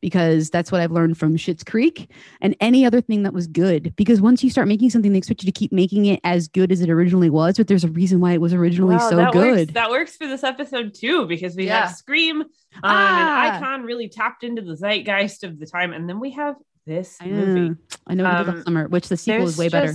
[0.00, 3.94] because that's what I've learned from Schitt's Creek and any other thing that was good.
[3.96, 6.70] Because once you start making something, they expect you to keep making it as good
[6.72, 7.56] as it originally was.
[7.56, 9.58] But there's a reason why it was originally Wow, so that good.
[9.68, 11.86] Works, that works for this episode too, because we Yeah.
[11.86, 12.48] have Scream, um,
[12.82, 13.46] Ah.
[13.46, 17.16] an icon really tapped into the zeitgeist of the time, and then we have this
[17.20, 17.68] I movie.
[17.70, 17.76] know.
[18.06, 19.94] I know we did Um, summer, which the sequel is There's way better.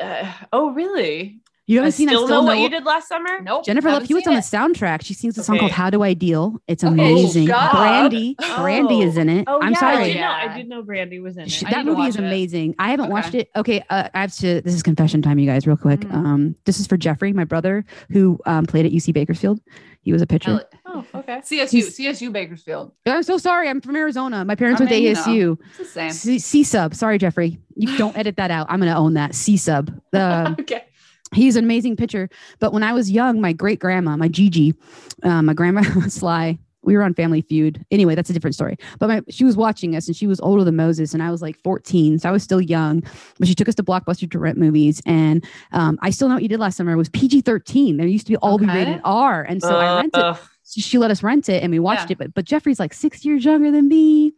[0.00, 1.40] uh, oh, really?
[1.72, 3.40] You haven't I seen I still, still know, know what you did last summer.
[3.40, 3.64] Nope.
[3.64, 5.02] Jennifer Love haven't Hewitt's on the soundtrack.
[5.04, 5.60] She sings a song Okay.
[5.60, 7.46] called "How Do I Deal." It's amazing.
[7.46, 7.72] shut up.
[7.72, 9.20] Brandy, Brandy is Oh.
[9.22, 9.44] in it.
[9.48, 10.12] Oh, I'm yeah, I sorry.
[10.12, 11.64] did, know, I did know Brandy was in it.
[11.66, 12.26] I that movie is watch it.
[12.26, 12.74] amazing.
[12.78, 13.12] I haven't Okay.
[13.12, 13.50] watched it.
[13.56, 14.60] Okay, uh, I have to.
[14.60, 16.00] This is confession time, you guys, real quick.
[16.00, 16.14] Mhm.
[16.14, 19.60] Um, this is for Jeffrey, my brother, who um, played at UC Bakersfield.
[20.02, 20.62] He was a pitcher.
[20.84, 21.40] Oh, okay.
[21.44, 22.90] CSU, He's- CSU Bakersfield.
[23.06, 23.68] I'm so sorry.
[23.68, 24.44] I'm from Arizona.
[24.44, 25.12] My parents I went to mean, you
[25.56, 25.58] ASU.
[25.68, 26.10] It's the same.
[26.10, 26.94] C, C sub.
[26.94, 27.58] Sorry, Jeffrey.
[27.76, 28.66] You don't edit that out.
[28.68, 29.34] I'm gonna own that.
[29.34, 29.90] C sub.
[30.12, 30.84] The okay.
[31.32, 32.28] He's an amazing pitcher.
[32.58, 34.74] But when I was young, my great grandma, my Gigi,
[35.22, 37.84] uh, my grandma Sly, we were on Family Feud.
[37.90, 38.76] Anyway, that's a different story.
[38.98, 41.40] But my she was watching us, and she was older than Moses, and I was
[41.40, 43.02] like 14, so I was still young.
[43.38, 46.42] But she took us to Blockbuster to rent movies, and um, I still know what
[46.42, 47.96] you did last summer It was PG 13.
[47.96, 50.20] There used to be all be rated R, and so I rented.
[50.74, 52.14] She let us rent it and we watched Yeah.
[52.14, 52.18] it.
[52.18, 54.32] But but Jeffrey's like six years younger than me.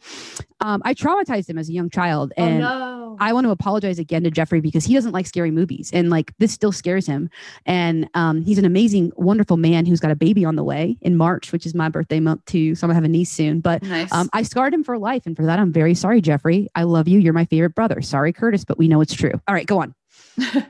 [0.60, 3.16] Um, I traumatized him as a young child, and oh no.
[3.20, 6.32] I want to apologize again to Jeffrey because he doesn't like scary movies, and like
[6.38, 7.28] this still scares him.
[7.66, 11.16] And um, he's an amazing, wonderful man who's got a baby on the way in
[11.16, 12.74] March, which is my birthday month too.
[12.74, 13.60] So I'm gonna have a niece soon.
[13.60, 14.10] But Nice.
[14.12, 16.68] um, I scarred him for life, and for that I'm very sorry, Jeffrey.
[16.74, 17.18] I love you.
[17.18, 18.00] You're my favorite brother.
[18.02, 19.32] Sorry, Curtis, but we know it's true.
[19.46, 19.94] All right, go on.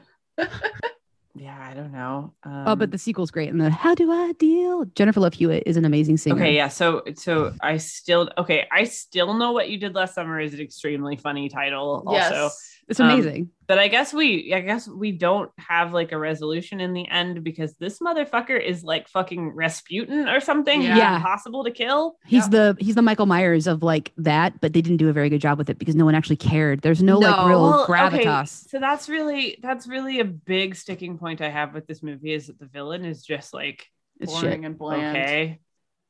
[1.75, 2.33] Yeah, I don't know.
[2.45, 4.85] Um, oh, but the sequel's great, and the How Do I Deal?
[4.95, 6.37] Jennifer Love Hewitt is an amazing singer.
[6.37, 6.69] Okay, yeah.
[6.69, 10.61] So so I still okay, I still know what you did last summer is an
[10.61, 12.51] extremely funny title also.
[12.87, 12.91] Yes.
[12.91, 13.49] It's Um, amazing.
[13.67, 17.43] but I guess we I guess we don't have like a resolution in the end
[17.43, 20.81] because this motherfucker is like fucking Rasputin or something.
[20.83, 21.17] He's Yeah.
[21.17, 22.17] impossible to kill.
[22.27, 25.31] He's the he's the Michael Myers of like that, but they didn't do a very
[25.31, 26.83] good job with it because no one actually cared.
[26.83, 28.69] There's no, like real Well, gravitas.
[28.69, 32.49] so that's really that's really a big sticking point I have with this movie is
[32.49, 33.87] that the villain is just like
[34.21, 34.65] It's Boring shit.
[34.65, 35.17] and bland.
[35.17, 35.59] okay.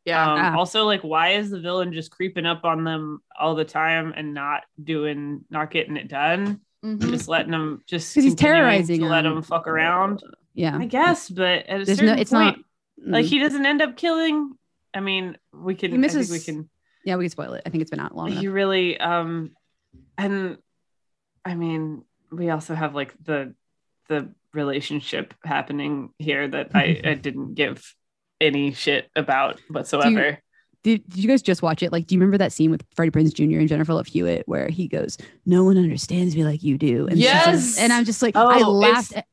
[0.05, 0.33] Yeah.
[0.33, 0.57] Um, Yeah.
[0.59, 4.35] Also, like, why is the villain just creeping up on them all the time and
[4.35, 6.61] not doing, not getting it done?
[6.85, 7.01] Mhm.
[7.11, 10.23] Just letting them just he's terrorizing to let them fuck around.
[10.53, 10.77] Yeah.
[10.77, 12.59] I guess, but at a There's no- it's point,
[12.99, 13.29] not- like mm.
[13.29, 14.53] he doesn't end up killing.
[14.93, 15.91] I mean, we can.
[15.93, 16.69] He I misses- think we can.
[17.05, 17.63] Yeah, we can spoil it.
[17.67, 18.41] I think it's been out long enough.
[18.41, 19.51] He really, um,
[20.17, 20.59] and
[21.45, 23.55] I mean, we also have like the
[24.09, 27.95] the relationship happening here that I, I didn't give
[28.41, 30.39] any shit about whatsoever.
[30.85, 31.91] Did, did you guys just watch it?
[31.91, 33.59] Like, do you remember that scene with Freddie Prinze Jr.
[33.59, 37.19] and Jennifer Love Hewitt where he goes, "No one understands me like you do," and
[37.19, 37.79] she's just- Yes!
[37.79, 39.15] and I'm just like, Oh, I laughed.
[39.15, 39.27] At,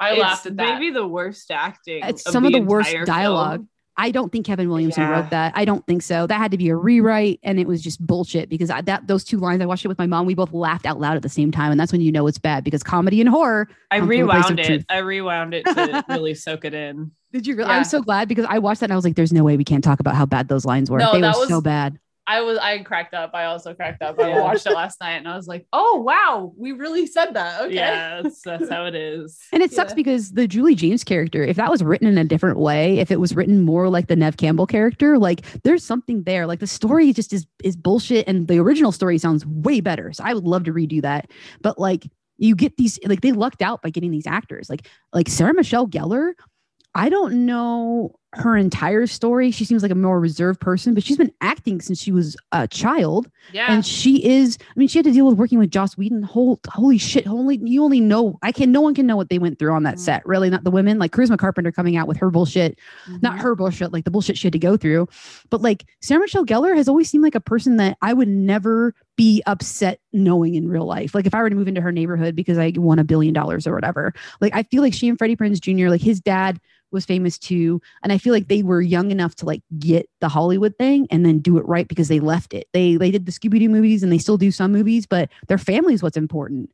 [0.00, 0.74] I laughed at that.
[0.78, 2.02] Maybe the worst acting.
[2.04, 3.60] it's of some of the worst dialogue.
[3.60, 3.68] film.
[4.00, 5.10] I don't think Kevin Williamson Yeah.
[5.10, 5.54] wrote that.
[5.56, 6.24] I don't think so.
[6.28, 9.24] That had to be a rewrite, and it was just bullshit because I, that those
[9.24, 10.24] two lines I watched it with my mom.
[10.24, 12.38] We both laughed out loud at the same time, and that's when you know it's
[12.38, 13.68] bad because comedy and horror.
[13.90, 14.66] I come from a place of rewound it.
[14.66, 14.84] truth.
[14.88, 17.10] I rewound it to really soak it in.
[17.32, 17.56] Did you?
[17.56, 17.68] Really?
[17.70, 17.76] Yeah.
[17.78, 19.64] I'm so glad because I watched that and I was like, "There's no way we
[19.64, 20.98] can't talk about how bad those lines were.
[20.98, 21.98] No, they were that was- so bad."
[22.30, 23.30] I was I cracked up.
[23.32, 24.20] I also cracked up.
[24.20, 27.62] I watched it last night and I was like, oh wow, we really said that.
[27.62, 27.76] Okay.
[27.76, 29.38] Yeah, that's, that's how it is.
[29.54, 32.58] And it sucks because the Julie James character, if that was written in a different
[32.58, 36.46] way, if it was written more like the Neve Campbell character, like there's something there.
[36.46, 40.12] Like the story just is is bullshit, and the original story sounds way better.
[40.12, 41.30] So I would love to redo that.
[41.62, 42.06] But like
[42.36, 45.88] you get these, like they lucked out by getting these actors, like like Sarah Michelle
[45.88, 46.34] Gellar.
[46.94, 49.50] I don't know her entire story.
[49.50, 52.68] She seems like a more reserved person, but she's been acting since she was a
[52.68, 53.30] child.
[53.52, 53.72] Yeah.
[53.72, 56.22] And she is, I mean, she had to deal with working with Joss Whedon.
[56.22, 57.26] Whole, holy shit.
[57.26, 59.82] Holy, you only know, I can, no one can know what they went through on
[59.84, 60.00] that mm.
[60.00, 60.26] set.
[60.26, 60.98] Really, not the women.
[60.98, 62.78] Like Charisma Carpenter coming out with her bullshit,
[63.22, 63.42] not mm-hmm.
[63.42, 65.08] her bullshit, like the bullshit she had to go through.
[65.48, 68.94] But like Sarah Michelle Gellar has always seemed like a person that I would never
[69.16, 71.14] be upset knowing in real life.
[71.14, 73.66] Like if I were to move into her neighborhood because I won a billion dollars
[73.66, 76.60] or whatever, like I feel like she and Freddie Prinze Jr., like his dad
[76.90, 77.80] was famous too.
[78.02, 81.24] And I feel like they were young enough to like get the Hollywood thing and
[81.24, 82.68] then do it right because they left it.
[82.72, 85.58] They they did the Scooby Doo movies and they still do some movies, but their
[85.58, 86.70] family is what's important.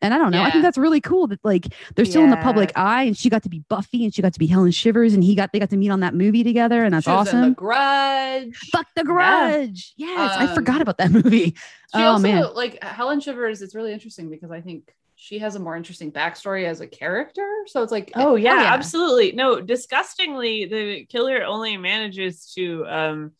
[0.00, 0.42] And I don't know.
[0.44, 1.66] I think that's really cool that like
[1.96, 4.32] they're still in the public eye and she got to be Buffy and she got
[4.32, 6.84] to be Helen Shivers and he got they got to meet on that movie together
[6.84, 7.48] and that's She was in awesome.
[7.50, 8.56] The Grudge.
[8.70, 9.94] Fuck the grudge.
[9.96, 11.56] Yes, I Um, forgot about that movie.
[11.94, 12.54] Oh also man.
[12.54, 13.60] like Helen Shivers.
[13.60, 17.46] It's really interesting because I think she has a more interesting backstory as a character.
[17.66, 18.72] So it's like, Oh yeah, yeah.
[18.72, 19.32] absolutely.
[19.32, 23.32] No, disgustingly, the killer only manages to um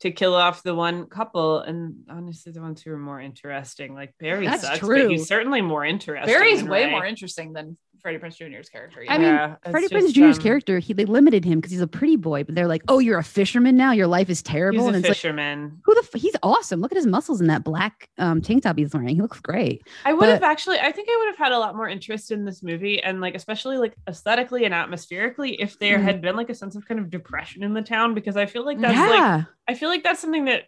[0.00, 3.94] to kill off the one couple, and honestly, the ones who are more interesting.
[3.94, 5.02] Like Barry That's sucks, true.
[5.02, 6.26] but he's certainly more interesting.
[6.26, 6.90] Barry's way Ray.
[6.90, 7.76] more interesting than
[8.06, 9.04] Freddie Prinze Jr.'s character.
[9.08, 11.72] I mean, Yeah, it's Freddie Prinze just, Jr.'s um, character, he they limited him because
[11.72, 13.90] he's a pretty boy, but they're like, "Oh, you're a fisherman now.
[13.92, 15.80] Your life is terrible." He's a and it's like, fisherman.
[15.84, 16.80] who the f- he's awesome.
[16.80, 19.08] Look at his muscles in that black um, tank top he's wearing.
[19.08, 19.82] He looks great.
[20.04, 20.78] I would But- have actually.
[20.78, 23.34] I think I would have had a lot more interest in this movie, and like
[23.34, 26.02] especially like aesthetically and atmospherically, if there Mhm.
[26.02, 28.64] had been like a sense of kind of depression in the town, because I feel
[28.64, 30.64] like that's like I feel like that's something that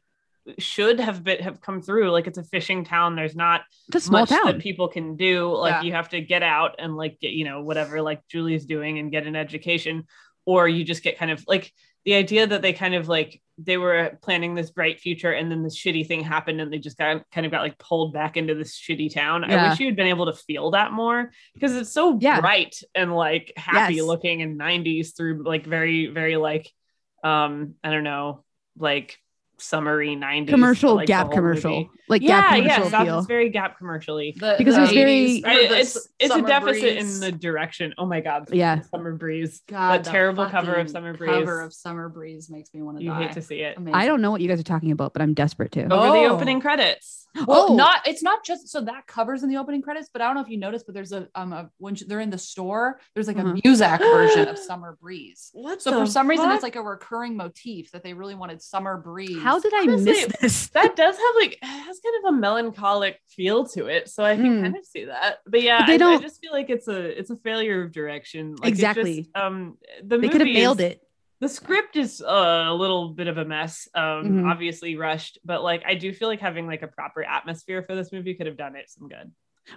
[0.59, 2.11] should have been have come through.
[2.11, 3.17] Like it's a fishing town.
[3.17, 4.47] There's not it's a small much town.
[4.47, 5.53] that people can do.
[5.55, 5.83] Like Yeah.
[5.83, 9.11] you have to get out and like get, you know, whatever like Julie's doing and
[9.11, 10.05] get an education,
[10.47, 11.73] or you just get kind of like
[12.05, 15.63] the idea that they kind of like they were planning this bright future and then
[15.65, 18.55] this shitty thing happened and they just got kind of got like pulled back into
[18.55, 19.43] this shitty town.
[19.45, 22.41] I wish you had been able to feel that more because it's so Yeah.
[22.41, 24.05] bright and like happy Yes.
[24.05, 26.71] looking in 90s through like very, very like
[27.25, 28.45] um, I don't know,
[28.79, 29.19] like
[29.61, 31.71] summery 90s Commercial like, Gap commercial.
[31.73, 31.91] movie.
[32.09, 33.19] Like yeah, Gap yeah, commercial South feel.
[33.19, 34.35] is very Gap commercially.
[34.39, 37.15] The- Because the it was very- 80s, or Right, the it's it's a deficit Breeze.
[37.15, 37.95] in the direction.
[37.99, 38.81] Oh my god, Yeah.
[38.83, 39.63] Summer Breeze.
[39.69, 41.31] God, that the terrible cover of Summer Breeze.
[41.31, 43.25] Cover of Summer Breeze makes me want to you die.
[43.25, 43.77] hate to see it.
[43.77, 43.95] Amazing.
[43.95, 45.83] I don't know what you guys are talking about, but I'm desperate to.
[45.85, 46.35] Over the Oh.
[46.35, 47.27] opening credits.
[47.47, 47.75] Well, Oh.
[47.77, 50.41] not it's not just so that covers in the opening credits, but I don't know
[50.41, 53.37] if you noticed, but there's a um a, when they're in the store, there's like
[53.37, 53.51] Uh-huh.
[53.51, 55.51] a Muzak version of Summer Breeze.
[55.53, 58.97] What So for some reason, it's like a recurring motif that they really wanted Summer
[58.97, 59.41] Breeze.
[59.49, 60.67] How did I Honestly, miss this?
[60.79, 64.57] that does have like has kind of a melancholic feel to it so i can
[64.59, 64.63] Hmm.
[64.63, 66.89] kind of see that but yeah But they I, don't- I just feel like it's
[66.89, 69.23] a it's a failure of direction like Exactly.
[69.23, 71.01] just, um the They could have nailed it.
[71.41, 74.51] the script is uh, a little bit of a mess um Mhm.
[74.53, 78.11] obviously rushed but like i do feel like having like a proper atmosphere for this
[78.13, 79.31] movie could have done it some good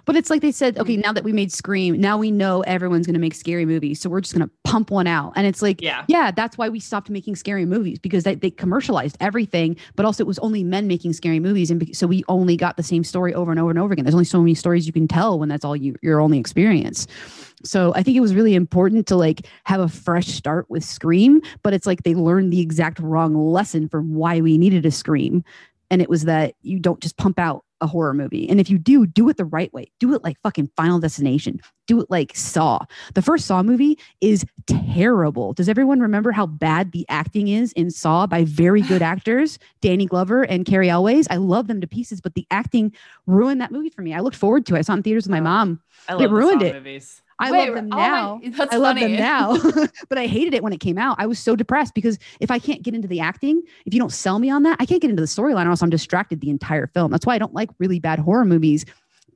[0.04, 1.02] But it's like they said, okay, Mm.
[1.04, 4.00] now that we made Scream, now we know everyone's going to make scary movies.
[4.00, 5.32] So we're just going to pump one out.
[5.36, 6.04] And it's like, Yeah.
[6.08, 10.24] yeah, that's why we stopped making scary movies because they, they commercialized everything, but also
[10.24, 11.70] it was only men making scary movies.
[11.70, 14.04] And so we only got the same story over and over and over again.
[14.04, 17.06] There's only so many stories you can tell when that's all you, your only experience.
[17.64, 21.40] So I think it was really important to like have a fresh start with Scream,
[21.62, 25.44] but it's like they learned the exact wrong lesson from why we needed a Scream.
[25.90, 28.48] And it was that you don't just pump out a horror movie.
[28.48, 29.90] And if you do, do it the right way.
[30.00, 31.60] Do it like fucking Final Destination.
[31.86, 32.78] Do it like Saw.
[33.14, 35.52] The first Saw movie is terrible.
[35.52, 40.06] Does everyone remember how bad the acting is in Saw by very good actors, Danny
[40.06, 41.26] Glover and Cary Elwes?
[41.28, 42.92] I love them to pieces, but the acting
[43.26, 44.14] ruined that movie for me.
[44.14, 44.78] I looked forward to it.
[44.78, 45.80] I saw it in theaters with my oh, mom.
[46.08, 46.74] i It love the ruined it.
[46.74, 48.40] movies I Wait, love them oh my- now.
[48.56, 49.56] that's I love them now,
[50.08, 51.16] but I hated it when it came out.
[51.18, 54.12] I was so depressed because if I can't get into the acting, if you don't
[54.12, 56.50] sell me on that, I can't get into the storyline, or else I'm distracted the
[56.50, 57.10] entire film.
[57.10, 58.84] That's why I don't like really bad horror movies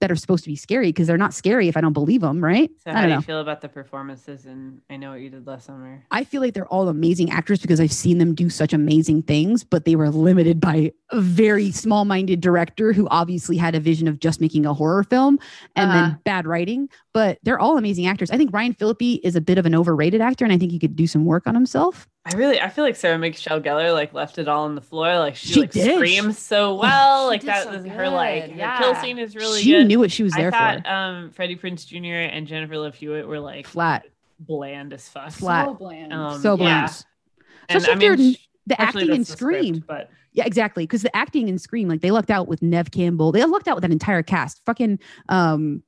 [0.02, 2.44] that are supposed to be scary because they're not scary if I don't believe them,
[2.44, 2.70] right?
[2.84, 3.16] so I how don't do know.
[3.16, 6.42] you feel about the performances and i know what you did last summer I feel
[6.42, 9.96] like they're all amazing actors because I've seen them do such amazing things, but they
[9.96, 14.38] were limited by a very small minded director who obviously had a vision of just
[14.38, 15.38] making a horror film
[15.76, 16.00] and Uh-huh.
[16.10, 16.90] then bad writing.
[17.16, 18.30] But they're all amazing actors.
[18.30, 20.78] I think Ryan Phillippe is a bit of an overrated actor, and I think he
[20.78, 22.06] could do some work on himself.
[22.26, 25.18] I really, I feel like Sarah Michelle Gellar like left it all on the floor.
[25.18, 25.94] Like she, She like did.
[25.94, 27.24] screams so well.
[27.24, 29.86] She like that, so was her like good, her kill scene is really she good.
[29.86, 30.90] knew what she was there I thought for.
[30.92, 32.34] um Freddie Prinze Jr.
[32.34, 34.04] and Jennifer Love Hewitt were like Flat,
[34.38, 35.32] bland as fuck.
[35.32, 35.66] Flat.
[35.68, 36.12] So bland.
[36.12, 36.56] Um, so yeah.
[36.56, 37.04] bland.
[37.70, 38.36] And Especially I if they're mean,
[38.66, 39.84] the acting in that's the script, Scream.
[39.86, 40.82] but Yeah, exactly.
[40.84, 43.32] Because the acting in Scream, like they lucked out with Neve Campbell.
[43.32, 44.60] They lucked out with that entire cast.
[44.66, 44.98] Fucking
[45.28, 45.82] um,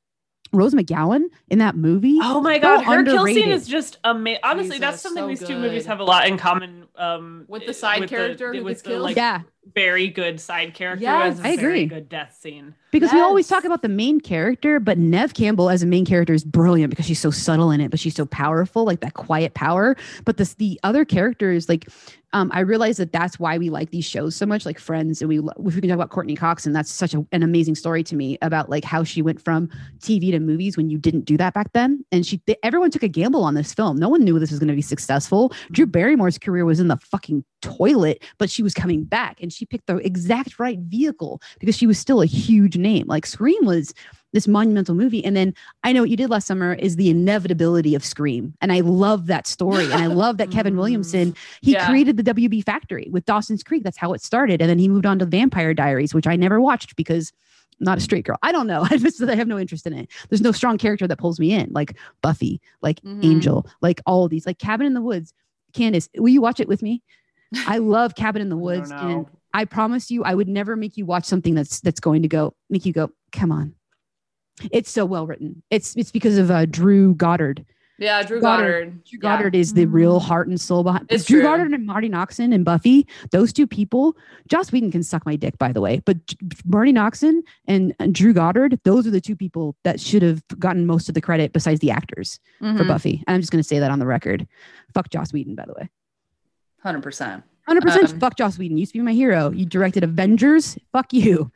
[0.52, 2.18] Rose McGowan in that movie.
[2.22, 4.40] Oh my so god, her kill scene is just amazing.
[4.42, 6.86] Honestly, that's something so these two movies have a lot in common.
[6.96, 9.02] Um, With the side with character who with gets the, killed?
[9.02, 9.42] like, Yeah.
[9.74, 11.02] Very good side character.
[11.02, 11.86] Yes, who has a I very agree.
[11.86, 12.74] Good death scene.
[12.90, 16.32] Because we always talk about the main character, but Neve Campbell as a main character
[16.32, 19.52] is brilliant because she's so subtle in it, but she's so powerful, like that quiet
[19.52, 19.94] power.
[20.24, 21.86] But this, the other characters, like,
[22.32, 25.20] um, I realize that that's why we like these shows so much, like Friends.
[25.20, 27.74] And we, if we can talk about Courteney Cox, and that's such a, an amazing
[27.74, 29.68] story to me about like how she went from
[30.00, 32.04] TV to movies when you didn't do that back then.
[32.12, 33.96] And she, they, everyone took a gamble on this film.
[33.98, 35.52] No one knew this was going to be successful.
[35.72, 39.66] Drew Barrymore's career was in the fucking toilet, but she was coming back and she
[39.66, 43.06] picked the exact right vehicle because she was still a huge name.
[43.06, 43.92] Like Scream was
[44.32, 45.24] this monumental movie.
[45.24, 45.54] And then
[45.84, 48.54] I know what you did last summer is the inevitability of Scream.
[48.60, 49.84] And I love that story.
[49.84, 51.86] And I love that Kevin Williamson, he Yeah.
[51.88, 53.82] created the WB Factory with Dawson's Creek.
[53.84, 54.60] That's how it started.
[54.60, 57.32] And then he moved on to Vampire Diaries, which I never watched because
[57.80, 58.36] I'm not a straight girl.
[58.42, 58.86] I don't know.
[58.90, 60.10] I just I have no interest in it.
[60.28, 63.24] There's no strong character that pulls me in, like Buffy, like Mhm.
[63.24, 65.32] Angel, like all of these, like Cabin in the Woods.
[65.72, 67.02] Candace, will you watch it with me?
[67.66, 69.26] I love Cabin in the Woods, and.
[69.54, 72.54] I promise you, I would never make you watch something that's that's going to go
[72.68, 73.74] make you go, come on.
[74.70, 75.62] It's so well written.
[75.70, 77.64] It's it's because of uh, Drew Goddard.
[77.98, 78.84] Yeah, Drew Goddard.
[78.90, 79.04] Goddard.
[79.04, 79.20] Drew Yeah.
[79.20, 81.06] Goddard is the real heart and soul behind.
[81.08, 81.48] It's Drew true.
[81.48, 84.16] Goddard and Marti Noxon and Buffy, those two people.
[84.48, 86.18] Joss Whedon can suck my dick, by the way, but
[86.66, 90.86] Marti Noxon and, and Drew Goddard, those are the two people that should have gotten
[90.86, 92.86] most of the credit besides the actors for Mhm.
[92.86, 93.24] Buffy.
[93.26, 94.46] And I'm just going to say that on the record.
[94.94, 95.88] Fuck Joss Whedon, by the way.
[96.84, 97.42] 100%.
[97.68, 98.76] 100% Um, fuck Joss Whedon.
[98.76, 99.50] You used to be my hero.
[99.50, 100.78] You directed Avengers.
[100.92, 101.50] Fuck you.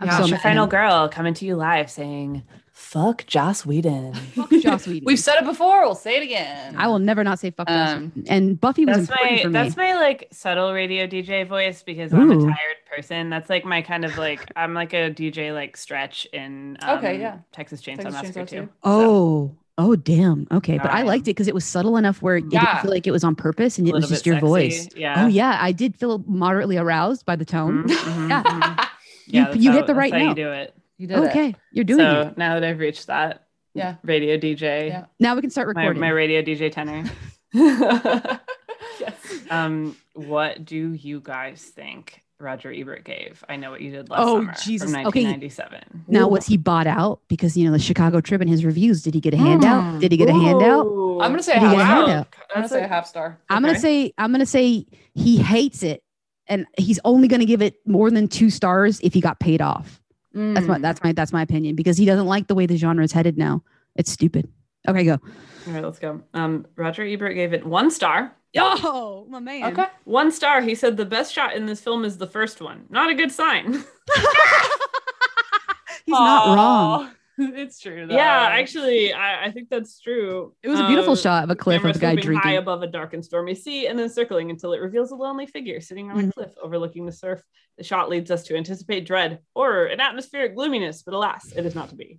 [0.00, 2.42] I'm Yeah, so your final girl coming to you live saying,
[2.72, 5.04] "Fuck Joss Whedon." Fuck Joss Whedon.
[5.04, 5.82] We've said it before.
[5.82, 6.74] We'll say it again.
[6.78, 8.32] I will never not say fuck Joss Um, Whedon.
[8.32, 9.52] And Buffy was That's important my for me.
[9.52, 13.28] that's my like subtle radio DJ voice because I'm a tired person.
[13.28, 17.20] That's like my kind of like I'm like a DJ like stretch in um, Okay,
[17.20, 17.38] yeah.
[17.52, 18.60] Texas Chainsaw Texas Massacre Chainsaw too.
[18.62, 18.68] too.
[18.84, 20.46] Oh, oh, damn.
[20.52, 22.60] Okay, but I Um, liked it because it was subtle enough where it Yeah.
[22.60, 24.88] didn't feel like it was on purpose and it was just your sexy, voice.
[24.96, 25.24] yeah.
[25.24, 27.84] Oh yeah, I did feel moderately aroused by the tone.
[27.84, 28.42] Mhm, mhm, Yeah.
[28.42, 28.86] mhm.
[29.26, 30.28] You- that's you hit the right note.
[30.30, 30.74] You do it.
[30.98, 31.28] You did it.
[31.30, 32.38] okay, you're doing so it.
[32.38, 33.94] now that I've reached that Yeah.
[34.02, 35.04] radio DJ, Yeah.
[35.18, 36.00] Now we can start recording.
[36.00, 37.04] my radio DJ tenor.
[39.00, 39.14] yes.
[39.50, 43.44] Um, what do you guys think Roger Ebert gave.
[43.48, 44.90] I know what you did last Oh, summer Jesus.
[44.92, 45.24] from Okay.
[45.24, 46.04] 1997.
[46.08, 47.20] Now, was he bought out?
[47.28, 49.02] Because you know the Chicago Trib in his reviews.
[49.02, 49.84] Did he get a handout?
[49.84, 50.00] Mm.
[50.00, 50.86] Did he get a handout?
[50.86, 51.96] I'm gonna say Did he half get a star.
[52.06, 52.34] handout?
[52.50, 53.38] I'm gonna say a half star.
[53.50, 56.02] I'm gonna say I'm gonna say he hates it,
[56.46, 60.00] and he's only gonna give it more than two stars if he got paid off.
[60.32, 60.82] That's my Mm.
[60.82, 63.36] that's my that's my opinion because he doesn't like the way the genre is headed
[63.36, 63.62] now.
[63.96, 64.48] It's stupid.
[64.88, 65.12] Okay, go.
[65.66, 66.22] All right, let's go.
[66.34, 68.34] Um, Roger Ebert gave it one star.
[68.56, 69.72] Oh, my man.
[69.72, 69.86] Okay.
[70.04, 70.60] One star.
[70.60, 72.86] He said the best shot in this film is the first one.
[72.90, 73.72] Not a good sign.
[76.06, 77.10] He's not wrong.
[77.38, 78.06] it's true.
[78.06, 78.14] Though.
[78.14, 80.54] Yeah, actually, I, I think that's true.
[80.62, 82.52] It was a beautiful Um, shot of a cliff camera of a guy swooping high
[82.54, 85.80] above a dark and stormy sea, and then circling until it reveals a lonely figure
[85.80, 86.34] sitting on a Mhm.
[86.34, 87.40] cliff overlooking the surf.
[87.78, 91.74] The shot leads us to anticipate dread, horror, and atmospheric gloominess, but alas, it is
[91.74, 92.18] not to be.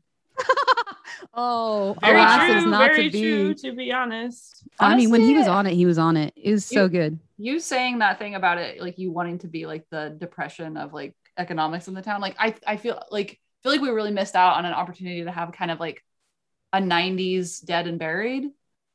[1.33, 2.53] Oh, Very alas, true.
[2.53, 3.21] it is not very to be.
[3.21, 3.53] true.
[3.53, 6.33] To be honest, I mean, when he was on it, he was on it.
[6.35, 7.19] It was so You- good.
[7.37, 10.93] you saying that thing about it, like you wanting to be like the depression of
[10.93, 12.21] like economics in the town.
[12.21, 15.31] Like I, I feel like feel like we really missed out on an opportunity to
[15.31, 16.03] have kind of like
[16.73, 18.45] a '90s Dead and Buried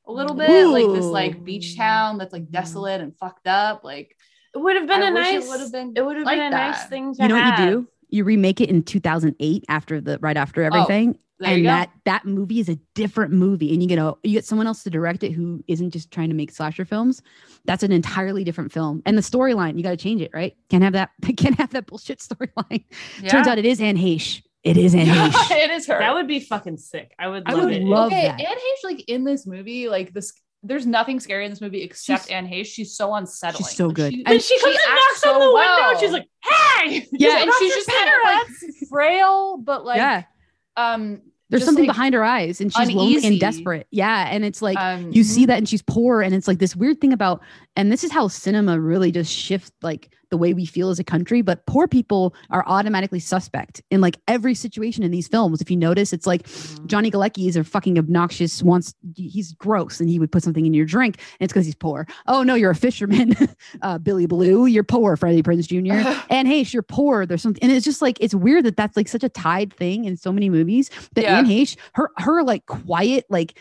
[0.06, 3.84] a little bit, like this like beach town that's like desolate and fucked up.
[3.84, 4.16] Like
[4.54, 5.44] it would have been I a nice.
[5.44, 5.92] It would have been.
[5.96, 7.88] It would have like been a nice thing to You know what you do?
[8.08, 10.66] You remake it in 2008 after the right after oh.
[10.66, 14.14] everything, Oh, there and that that movie is a different movie, and you get a
[14.22, 17.22] you get someone else to direct it who isn't just trying to make slasher films.
[17.64, 20.56] That's an entirely different film, and the storyline you got to change it, right?
[20.70, 21.10] Can't have that.
[21.36, 22.84] Can't have that bullshit storyline.
[23.28, 24.42] Turns out it is Anne Heche.
[24.62, 25.50] It is Anne Heche.
[25.56, 25.98] it is her.
[25.98, 27.14] That would be fucking sick.
[27.18, 27.82] I would I love would it.
[27.82, 28.40] love okay, that.
[28.40, 30.32] Anne Heche, like in this movie, like this,
[30.62, 32.66] there's nothing scary in this movie except Anne Heche.
[32.66, 33.64] She's so unsettling.
[33.64, 34.12] She's so good.
[34.12, 35.90] She, And And she comes and acts knocks on so the window, well.
[35.90, 38.46] and she's like, "Hey!" Yeah, and she's just kind of like
[38.88, 40.22] frail, but like, yeah,
[40.76, 43.86] um, there's something like, behind her eyes, and she's lonely and desperate.
[43.90, 46.74] Yeah, and it's like Um, you see that, and she's poor, and it's like this
[46.74, 47.40] weird thing about,
[47.76, 51.04] and this is how cinema really just shifts like the way we feel as a
[51.04, 51.42] country.
[51.42, 55.60] But poor people are automatically suspect in like every situation in these films.
[55.60, 56.46] If you notice, it's like
[56.86, 58.62] Johnny Galecki is a fucking obnoxious.
[58.62, 61.74] Wants he's gross, and he would put something in your drink, and it's because he's
[61.74, 62.06] poor.
[62.26, 63.34] Oh no, you're a fisherman,
[63.82, 64.66] uh, Billy Blue.
[64.66, 66.08] You're poor, Freddie Prinze Jr.
[66.30, 67.26] and hey, you're poor.
[67.26, 70.04] There's something, and it's just like it's weird that that's like such a tied thing
[70.04, 70.90] in so many movies.
[71.14, 71.38] That Yeah.
[71.38, 73.58] Anne Heche, her her like quiet like.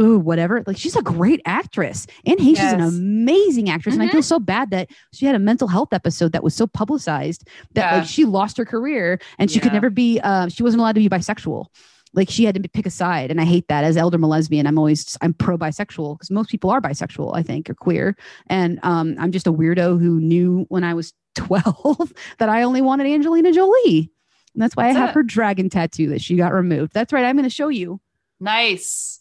[0.00, 0.62] Ooh, whatever.
[0.66, 2.06] Like she's a great actress.
[2.26, 4.12] Anne Heche is an amazing actress, and I Mhm.
[4.12, 7.92] feel so bad that she had a mental health episode that was so publicized that
[7.92, 7.98] Yeah.
[7.98, 10.18] like she lost her career and she could never be.
[10.20, 11.66] Uh, she wasn't allowed to be bisexual.
[12.12, 13.84] Like she had to pick a side, and I hate that.
[13.84, 17.70] As elder lesbian, I'm always I'm pro bisexual because most people are bisexual, I think,
[17.70, 18.16] or queer.
[18.48, 22.80] And um, I'm just a weirdo who knew when I was 12 that I only
[22.82, 24.10] wanted Angelina Jolie.
[24.54, 25.14] And that's why That's I have it.
[25.14, 26.92] her dragon tattoo that she got removed.
[26.94, 27.24] That's right.
[27.24, 28.00] I'm going to show you.
[28.40, 29.20] nice.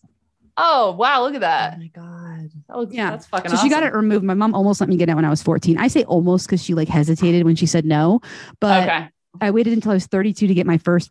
[0.58, 1.74] Oh wow, look at that.
[1.76, 2.50] Oh my god.
[2.68, 3.12] That looks, Yeah.
[3.12, 3.50] that's fucking.
[3.52, 4.24] so she got it removed.
[4.24, 5.78] My mom almost let me get it when I was 14.
[5.78, 8.22] I say almost because she like hesitated when she said no.
[8.60, 9.10] But okay.
[9.42, 11.10] I waited until I was 32 to get my first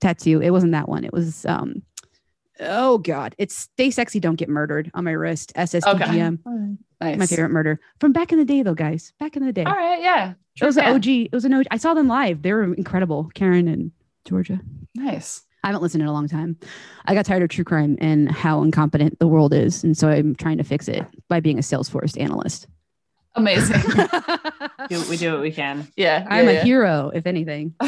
[0.00, 0.40] tattoo.
[0.40, 1.04] It wasn't that one.
[1.04, 1.82] It was um
[2.60, 3.34] oh god.
[3.38, 5.52] It's stay sexy, don't get murdered on my wrist.
[5.56, 6.38] SSDGM.
[7.00, 7.18] Nice.
[7.18, 7.80] My favorite murder.
[8.00, 9.12] From back in the day though, guys.
[9.18, 9.64] Back in the day.
[9.64, 10.00] All right.
[10.00, 10.34] Yeah.
[10.60, 10.84] It was an.
[10.84, 11.06] OG.
[11.06, 11.66] It was an OG.
[11.70, 12.42] I saw them live.
[12.42, 13.30] They were incredible.
[13.34, 13.90] Karen and
[14.24, 14.60] Georgia.
[14.94, 15.42] Nice.
[15.64, 16.58] I haven't listened in a long time.
[17.06, 19.82] I got tired of true crime and how incompetent the world is.
[19.82, 22.66] And so I'm trying to fix it by being a Salesforce analyst.
[23.34, 23.80] Amazing.
[24.90, 25.88] Do, we do what we can.
[25.96, 26.26] yeah.
[26.28, 26.64] I'm yeah, a yeah.
[26.64, 27.74] hero, if anything.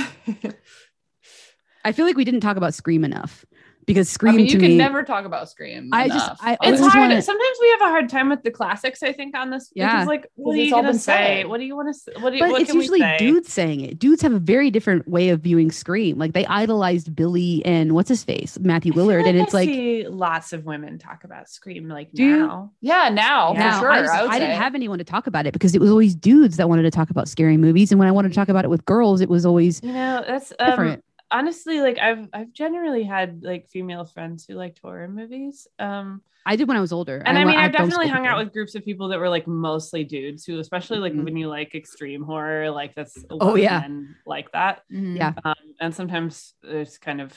[1.84, 3.44] I feel like we didn't talk about Scream enough
[3.86, 4.30] because Scream.
[4.30, 4.68] I Scream mean, to you me.
[4.68, 5.90] can never talk about Scream.
[5.92, 7.08] I just- I It's always hard.
[7.10, 9.02] wanna- Sometimes we have a hard time with the classics.
[9.02, 9.70] I think on this.
[9.74, 9.92] Yeah.
[9.92, 10.98] Because, like, what are you gonna say?
[11.42, 11.46] said.
[11.48, 11.94] What do you want to?
[11.94, 12.12] say?
[12.20, 12.42] What do you?
[12.42, 13.16] but what it's can we usually say?
[13.18, 13.98] dudes saying it.
[13.98, 16.18] Dudes have a very different way of viewing Scream.
[16.18, 19.54] Like they idolized Billy and what's his face, Matthew I feel Lillard, and I it's
[19.54, 22.36] like see lots of women talk about Scream like Do you?
[22.46, 22.72] now.
[22.80, 23.08] yeah.
[23.08, 23.72] Now Yeah.
[23.72, 23.90] for sure.
[23.92, 26.14] I, just- I, I didn't have anyone to talk about it because it was always
[26.16, 28.64] dudes that wanted to talk about scary movies, and when I wanted to talk about
[28.64, 31.04] it with girls, it was always You know, that's um, different.
[31.30, 35.66] Honestly like I've I've generally had like female friends who liked horror movies.
[35.78, 38.38] Um, I did when I was older, and I, went- mean, I've definitely hung out
[38.38, 41.24] with groups of people that were like mostly dudes who, especially like Mhm.
[41.24, 43.80] when you like extreme horror, like that's a lot Oh, yeah.
[43.80, 44.82] men like that.
[44.92, 45.16] Mhm.
[45.16, 45.32] Yeah.
[45.44, 47.36] Um, and sometimes there's kind of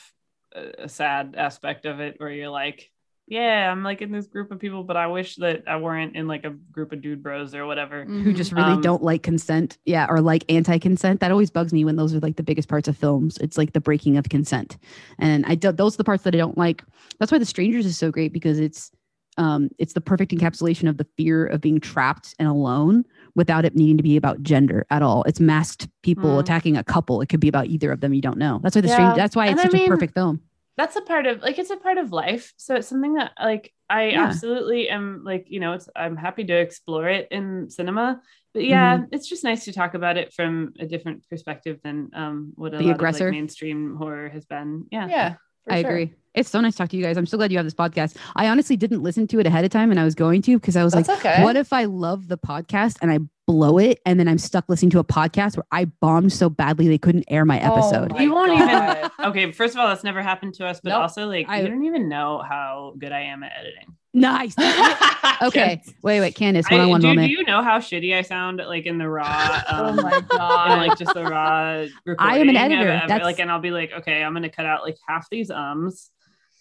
[0.54, 2.92] a, a sad aspect of it where you're like,
[3.30, 6.28] yeah, I'm like in this group of people, but I wish that I weren't in
[6.28, 8.04] like a group of dude bros or whatever.
[8.06, 11.20] who just really Um, don't like consent, yeah, or like anti-consent.
[11.20, 13.38] That always bugs me when those are like the biggest parts of films.
[13.38, 14.78] It's like the breaking of consent,
[15.20, 16.84] and I do, those are the parts that I don't like.
[17.20, 18.92] That's why The Strangers is so great because it's
[19.38, 23.76] um it's the perfect encapsulation of the fear of being trapped and alone without it
[23.76, 25.24] needing to be about gender at all.
[25.24, 26.40] It's masked people Mm.
[26.42, 27.22] attacking a couple.
[27.22, 28.12] It could be about either of them.
[28.14, 28.60] You don't know.
[28.64, 28.94] That's why the Yeah.
[28.96, 29.16] strange.
[29.16, 30.42] That's why And it's I such mean, a perfect film.
[30.78, 33.74] That's a part of like it's a part of life so it's something that like
[33.90, 34.26] i Yeah.
[34.26, 38.22] absolutely am like you know it's i'm happy to explore it in cinema
[38.54, 39.14] but yeah Mm-hmm.
[39.14, 42.78] it's just nice to talk about it from a different perspective than um what a
[42.78, 43.28] The lot aggressor?
[43.28, 45.36] of like mainstream horror has been yeah Yeah.
[45.70, 45.92] I sure.
[45.92, 46.14] agree.
[46.34, 47.16] It's so nice to talk to you guys.
[47.16, 48.16] I'm so glad you have this podcast.
[48.36, 50.76] I honestly didn't listen to it ahead of time and I was going to because
[50.76, 51.44] I was That's like, okay.
[51.44, 53.20] what if I love the podcast and I
[53.50, 56.88] blow it and then I'm stuck listening to a podcast where I bombed so badly
[56.88, 58.12] they couldn't air my Oh episode?
[58.12, 58.98] my you won't God.
[58.98, 61.02] even okay first of all that's never happened to us but Nope.
[61.02, 64.56] also like I- you don't even know how good i am at editing nice.
[65.42, 65.82] okay.
[66.04, 67.28] Wait, wait, Candace, one on one do, moment.
[67.28, 70.72] do you know how shitty i sound like in the raw Oh um, my god.
[70.72, 71.86] and like just the raw
[72.20, 72.82] I am an editor.
[72.90, 75.28] of it, That's- like and I'll be like, okay, I'm gonna cut out like half
[75.32, 76.12] these ums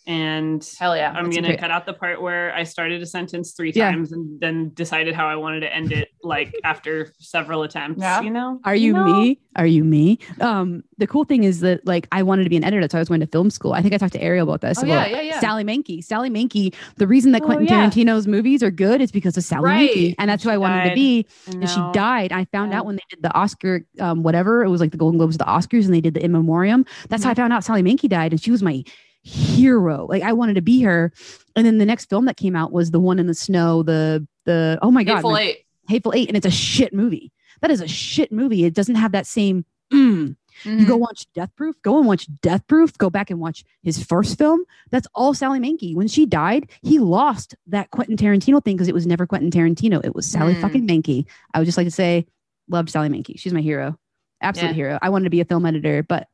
[0.09, 1.13] and Hell yeah.
[1.15, 1.61] I'm gonna great.
[1.61, 3.91] cut out the part where I started a sentence three Yeah.
[3.93, 8.01] times and then decided how I wanted to end it like after several attempts.
[8.01, 8.23] Yeah.
[8.23, 8.59] You know?
[8.65, 9.05] Are you know?
[9.05, 9.39] me?
[9.57, 10.19] Are you me?
[10.41, 13.01] Um, the cool thing is that like I wanted to be an editor, so I
[13.01, 13.73] was going to film school.
[13.75, 14.83] I think I talked to Ariel about this.
[14.83, 15.41] Oh, yeah, about yeah, yeah.
[15.41, 16.03] Sally Menke.
[16.03, 16.75] Sally Menke.
[16.97, 17.87] The reason that Oh, Quentin yeah.
[17.89, 19.91] Tarantino's movies are good is because of Sally Right.
[19.91, 21.27] Menke, and that's who She I wanted to be.
[21.49, 22.33] I And she died.
[22.33, 22.79] I found Yeah.
[22.79, 25.45] out when they did the Oscar, um, whatever it was like the Golden Globes, the
[25.45, 26.87] Oscars, and they did the in memoriam.
[27.11, 28.83] That's how I found out Sally Menke died, and she was my
[29.29, 30.07] hero.
[30.09, 31.13] Like I wanted to be her.
[31.57, 33.83] And then the next film that came out was the one in the snow.
[33.83, 35.59] The the oh my god, Hateful my- Eight.
[35.89, 37.33] Hateful Eight, and it's a shit movie.
[37.61, 38.65] That is a shit movie.
[38.65, 39.65] It doesn't have that same.
[39.93, 40.37] mm.
[40.65, 41.81] You go watch Death Proof.
[41.83, 42.97] Go and watch Death Proof.
[42.99, 44.65] Go back and watch his first film.
[44.91, 45.95] That's all Sally Menke.
[45.95, 50.05] When she died, he lost that Quentin Tarantino thing because it was never Quentin Tarantino.
[50.05, 50.61] It was Sally Mm.
[50.61, 51.27] fucking Menke.
[51.55, 52.27] I would just like to say,
[52.69, 53.39] loved Sally Menke.
[53.39, 53.97] She's my hero.
[54.41, 54.75] Absolute Yeah.
[54.75, 54.99] hero.
[55.03, 56.29] I wanted to be a film editor, but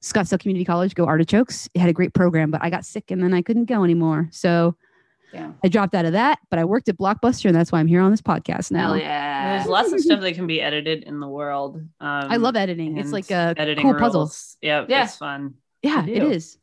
[0.00, 1.68] Scottsdale Community College, go Artichokes.
[1.74, 4.28] It had a great program, but I got sick and then I couldn't go anymore.
[4.32, 4.76] So
[5.32, 5.52] Yeah.
[5.62, 8.00] I dropped out of that, but I worked at Blockbuster and that's why I'm here
[8.00, 8.88] on this podcast now.
[8.88, 9.56] Hell yeah.
[9.58, 11.76] There's lots of stuff that can be edited in the world.
[11.76, 12.96] Um, I love editing.
[12.98, 14.30] It's like a editing cool puzzle.
[14.62, 15.04] Yeah, Yeah.
[15.04, 15.54] it's fun.
[15.82, 16.56] Yeah, it is.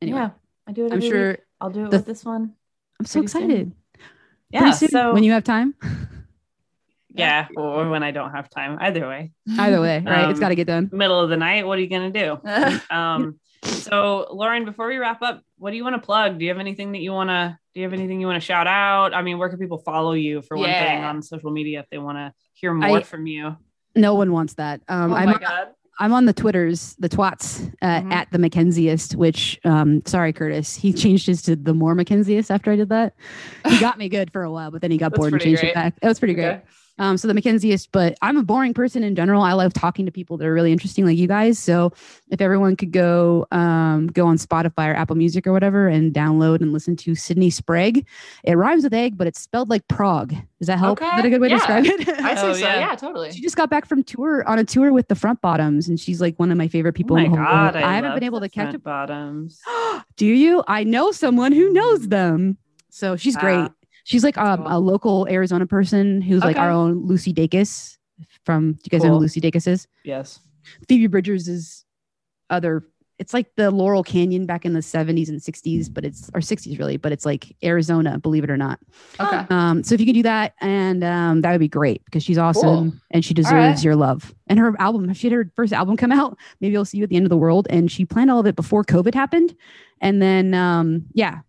[0.00, 0.30] it Anyway, Yeah,
[0.66, 0.92] I do it.
[0.92, 1.40] I'm sure week.
[1.60, 2.52] I'll do it the- with this one.
[3.00, 3.42] I'm so pretty soon.
[3.50, 3.72] excited.
[4.50, 4.70] Yeah.
[4.72, 5.74] Soon, So when you have time,
[7.10, 8.78] yeah, or when I don't have time.
[8.80, 9.32] Either way.
[9.58, 10.28] either way, right?
[10.30, 10.90] it's Um, got to get done.
[10.92, 11.66] middle of the night.
[11.66, 12.38] What are you gonna do?
[12.94, 16.38] um, so Lauren, before we wrap up, what do you want to plug?
[16.38, 17.58] Do you have anything that you want to?
[17.74, 19.14] Do you have anything you want to shout out?
[19.14, 21.98] I mean, where can people follow you for one thing on social media if they
[21.98, 23.56] want to hear more I- from you?
[23.96, 24.80] No one wants that.
[24.88, 25.68] Um, oh I'm, my god.
[26.00, 28.12] I'm on the Twitters, the twats uh, Mhm.
[28.12, 32.70] at the Mackenzieist, which, um, sorry, Curtis, he changed his to the more Mackenzieist after
[32.70, 33.14] I did that.
[33.66, 35.60] He got me good for a while, but then he got That's bored and changed
[35.62, 35.70] great.
[35.70, 35.98] it back.
[36.00, 36.60] That was pretty great.
[36.98, 37.08] Okay.
[37.08, 39.42] Um, so the Mackenzieist, but I'm a boring person in general.
[39.42, 41.58] I love talking to people that are really interesting, like you guys.
[41.58, 41.92] So
[42.30, 46.60] if everyone could go, um, go on Spotify or Apple Music or whatever and download
[46.60, 48.06] and listen to Sydney Sprague.
[48.44, 50.34] It rhymes with egg, but it's spelled like Prague.
[50.58, 51.00] Does that help?
[51.00, 51.58] Is that a good way Yeah.
[51.58, 52.08] to describe it?
[52.24, 52.58] I say Oh, so.
[52.60, 52.78] yeah.
[52.80, 53.32] Yeah, totally.
[53.32, 56.20] She just got back from tour on a tour with the Front Bottoms, and she's
[56.20, 57.84] like one of my favorite people oh my in the whole god, world.
[57.84, 58.82] I, I, haven't been able to catch front up.
[58.82, 59.60] bottoms.
[60.16, 60.64] Do you?
[60.66, 62.58] I know someone who knows them,
[62.90, 63.70] so she's Ah, great.
[64.08, 64.66] She's like um, cool.
[64.70, 67.98] a local Arizona person who's like our own Lucy Dacus
[68.42, 68.72] from.
[68.72, 69.86] Do you guys know who Lucy Dacus is?
[70.02, 70.40] Yes.
[70.88, 71.84] Phoebe Bridgers is
[72.48, 72.86] other.
[73.18, 76.78] It's like the Laurel Canyon back in the 70s and 60s, but it's or 60s
[76.78, 78.78] really, but it's like Arizona, believe it or not.
[79.20, 79.44] Okay.
[79.50, 82.38] Um, so if you can do that, and um, that would be great because she's
[82.38, 83.00] awesome Cool.
[83.10, 83.42] and she right.
[83.42, 84.34] deserves your love.
[84.46, 86.38] And her album, if she had her first album come out.
[86.62, 87.66] Maybe I'll see you at the end of the world.
[87.68, 89.54] And she planned all of it before COVID happened.
[90.00, 91.40] And then, um, yeah,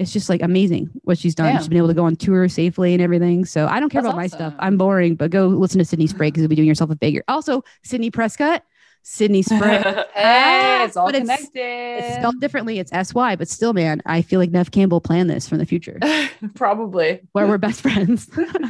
[0.00, 1.56] it's just like amazing what she's done.
[1.58, 3.44] She's been able to go on tour safely and everything.
[3.44, 4.54] So I don't care That's about my stuff.
[4.58, 7.22] I'm boring, but go listen to Sydney Sprague because you'll be doing yourself a favor.
[7.28, 8.64] Also, Sidney Prescott,
[9.02, 9.84] Sydney Sprague.
[10.14, 12.04] hey, it's all But it's- connected.
[12.04, 12.78] It's spelled differently.
[12.78, 15.66] It's S Y, but still, man, I feel like Neve Campbell planned this from the
[15.66, 15.98] future
[16.54, 17.20] Probably.
[17.32, 18.28] where we're best friends.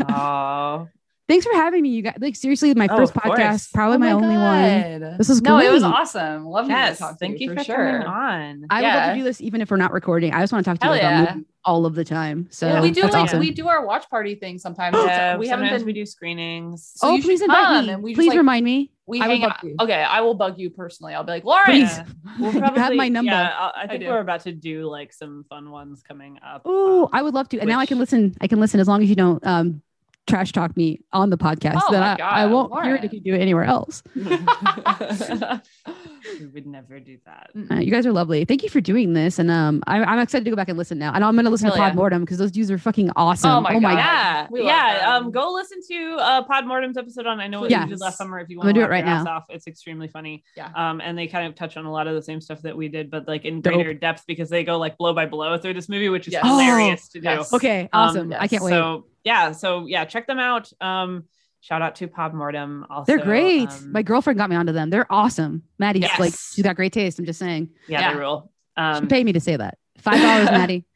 [0.09, 0.89] Oh,
[1.31, 2.17] Thanks for having me, you guys.
[2.21, 3.39] Like seriously, my Oh, first of course.
[3.39, 5.01] podcast, probably Oh my, only one.
[5.01, 5.19] God.
[5.19, 6.45] This was no, it was awesome.
[6.45, 6.97] Love yes.
[6.97, 7.77] to talk to Thank you, for, for sure.
[7.77, 8.67] coming on.
[8.69, 9.13] I would love Yeah.
[9.13, 10.35] to do this even if we're not recording.
[10.35, 11.41] I just want to talk to you Hell like, yeah.
[11.65, 12.49] all of the time.
[12.51, 13.39] So Yeah, we do that's like awesome.
[13.39, 14.97] we do our watch party thing sometimes.
[14.97, 15.87] Yeah, we haven't sometimes been.
[15.87, 16.91] we do screenings.
[16.97, 17.93] so oh, please invite me.
[17.93, 18.91] and we just, please like, remind me.
[19.07, 19.65] we I would hang out.
[19.83, 21.15] Okay, I will bug you personally.
[21.15, 21.65] I'll be like, Lauren.
[21.67, 21.97] Please.
[22.41, 23.31] We'll You have my number.
[23.31, 24.09] Yeah, I, I think do.
[24.09, 26.63] we're about to do like some fun ones coming up.
[26.65, 27.59] Oh, um, I would love to.
[27.61, 28.35] And now I can listen.
[28.41, 29.83] I can listen as long as you don't um
[30.31, 31.81] trash talk me on the podcast.
[31.83, 34.03] Oh then my I, I won't hear it if you do it anywhere else.
[36.39, 37.51] we would never do that.
[37.71, 38.45] Uh, you guys are lovely.
[38.45, 39.39] Thank you for doing this.
[39.39, 41.13] And um, I, I'm excited to go back and listen now.
[41.15, 41.97] And I'm going to listen Hell to Pod yeah.
[41.97, 43.67] Mortem because those dudes are fucking awesome.
[43.67, 43.99] Oh my God.
[43.99, 44.99] Yeah, We love yeah.
[45.19, 45.27] them.
[45.27, 47.85] Um, go listen to uh Podmortem's episode on I know what Yes.
[47.85, 49.37] you did last summer if you want gonna do it right ass now.
[49.39, 49.47] off.
[49.49, 50.45] It's extremely funny.
[50.57, 50.71] Yeah.
[50.75, 52.89] Um, and they kind of touch on a lot of the same stuff that we
[52.89, 53.75] did, but like in Dope.
[53.75, 56.47] greater depth because they go like blow by blow through this movie, which is Yes.
[56.47, 57.25] hilarious to do.
[57.29, 57.53] Yes.
[57.53, 58.35] Okay, Um, awesome.
[58.39, 58.71] I can't wait.
[58.71, 60.71] So yeah, so yeah, check them out.
[60.81, 61.25] Um,
[61.61, 62.85] shout out to Podmortem.
[62.91, 63.69] Also, They're great.
[63.71, 64.91] um, My girlfriend got me onto them.
[64.91, 65.63] They're awesome.
[65.79, 67.19] Maddie's like, she's got great taste.
[67.19, 67.71] I'm just saying.
[67.89, 68.13] yeah, Yeah.
[68.15, 68.53] they rule.
[68.77, 69.77] Um, Pay me to say that.
[69.99, 70.87] Five dollars, Maddie.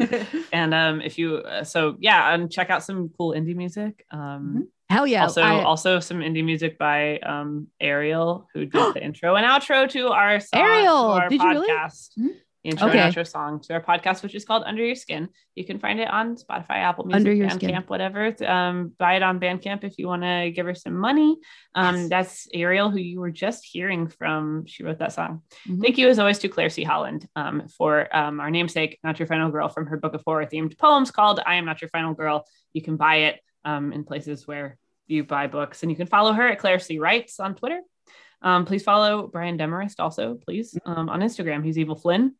[0.52, 4.04] and um, if you uh, so yeah, um, check out some cool indie music.
[4.10, 5.22] Um, Hell yeah!
[5.22, 9.88] also, I- also some indie music by um Ariel, who did the intro and outro
[9.90, 11.68] to our song, Ariel, to our did you really?
[12.64, 12.98] Intro Okay.
[12.98, 15.28] and outro song to our podcast, which is called Under Your Skin.
[15.54, 17.82] You can find it on Spotify, Apple Music, Under Your Bandcamp, Skin.
[17.86, 18.34] whatever.
[18.46, 21.36] Um, buy it on Bandcamp if you want to give her some money.
[21.74, 24.66] Um, that's Ariel, who you were just hearing from.
[24.66, 25.42] She wrote that song.
[25.66, 25.80] Mhm.
[25.82, 26.82] Thank you, as always, to Claire C.
[26.82, 30.46] Holland um, for um, our namesake, Not Your Final Girl, from her book of horror
[30.46, 32.44] themed poems called I Am Not Your Final Girl.
[32.72, 36.32] You can buy it um, in places where you buy books, and you can follow
[36.32, 36.98] her at Claire C.
[36.98, 37.80] Writes on Twitter.
[38.42, 41.64] Um, please follow Brian Demarest also, please, um, on Instagram.
[41.64, 42.34] He's Evil Flynn.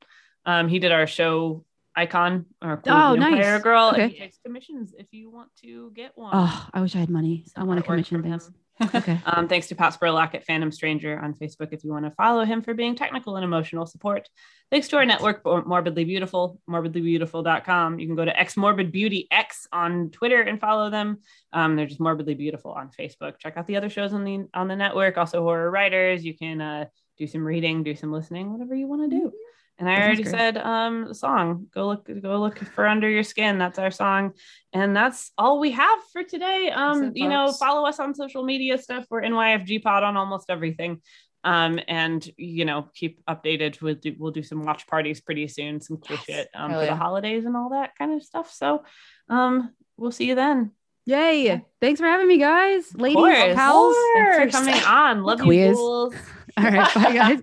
[0.46, 1.64] Um, he did our show
[1.96, 3.60] icon or cool Oh, nice.
[3.62, 3.88] girl.
[3.88, 4.08] And Okay.
[4.14, 6.30] he takes commissions if you want to get one.
[6.32, 7.44] Oh, I wish I had money.
[7.56, 8.50] I want to artwork commission from things.
[8.94, 9.20] Okay.
[9.26, 12.44] Um, thanks to Pat Spurlock at Phantom Stranger on Facebook if you want to follow
[12.44, 14.28] him for being technical and emotional support.
[14.70, 17.98] Thanks to our network, Morbidly Beautiful, morbidlybeautiful.com.
[17.98, 21.18] You can go to X Morbid Beauty X on Twitter and follow them.
[21.52, 23.38] Um, they're just Morbidly Beautiful on Facebook.
[23.38, 25.18] Check out the other shows on the on the network.
[25.18, 26.24] Also, horror writers.
[26.24, 26.86] You can uh,
[27.18, 29.32] do some reading, do some listening, whatever you want to do.
[29.78, 31.68] And I That already said um the song.
[31.72, 33.59] Go look go look for Under Your Skin.
[33.59, 34.32] That's our song.
[34.72, 36.70] And that's all we have for today.
[36.70, 39.06] Um, you know, follow us on social media stuff.
[39.09, 41.00] We're NYFG pod on almost everything.
[41.44, 43.80] Um, and you know, keep updated.
[43.80, 46.86] We'll do we'll do some watch parties pretty soon, some cool shit um Hell for
[46.86, 46.90] yeah.
[46.90, 48.52] the holidays and all that kind of stuff.
[48.52, 48.82] So
[49.28, 50.72] um we'll see you then.
[51.06, 51.64] Yay!
[51.80, 53.55] Thanks for having me, guys, ladies, course.
[53.55, 53.96] pals.
[54.14, 55.22] Thanks for coming on.
[55.22, 55.76] Love you Quiz.
[55.76, 56.14] fools.
[56.59, 57.42] All right, bye, guys.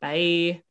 [0.00, 0.62] Bye.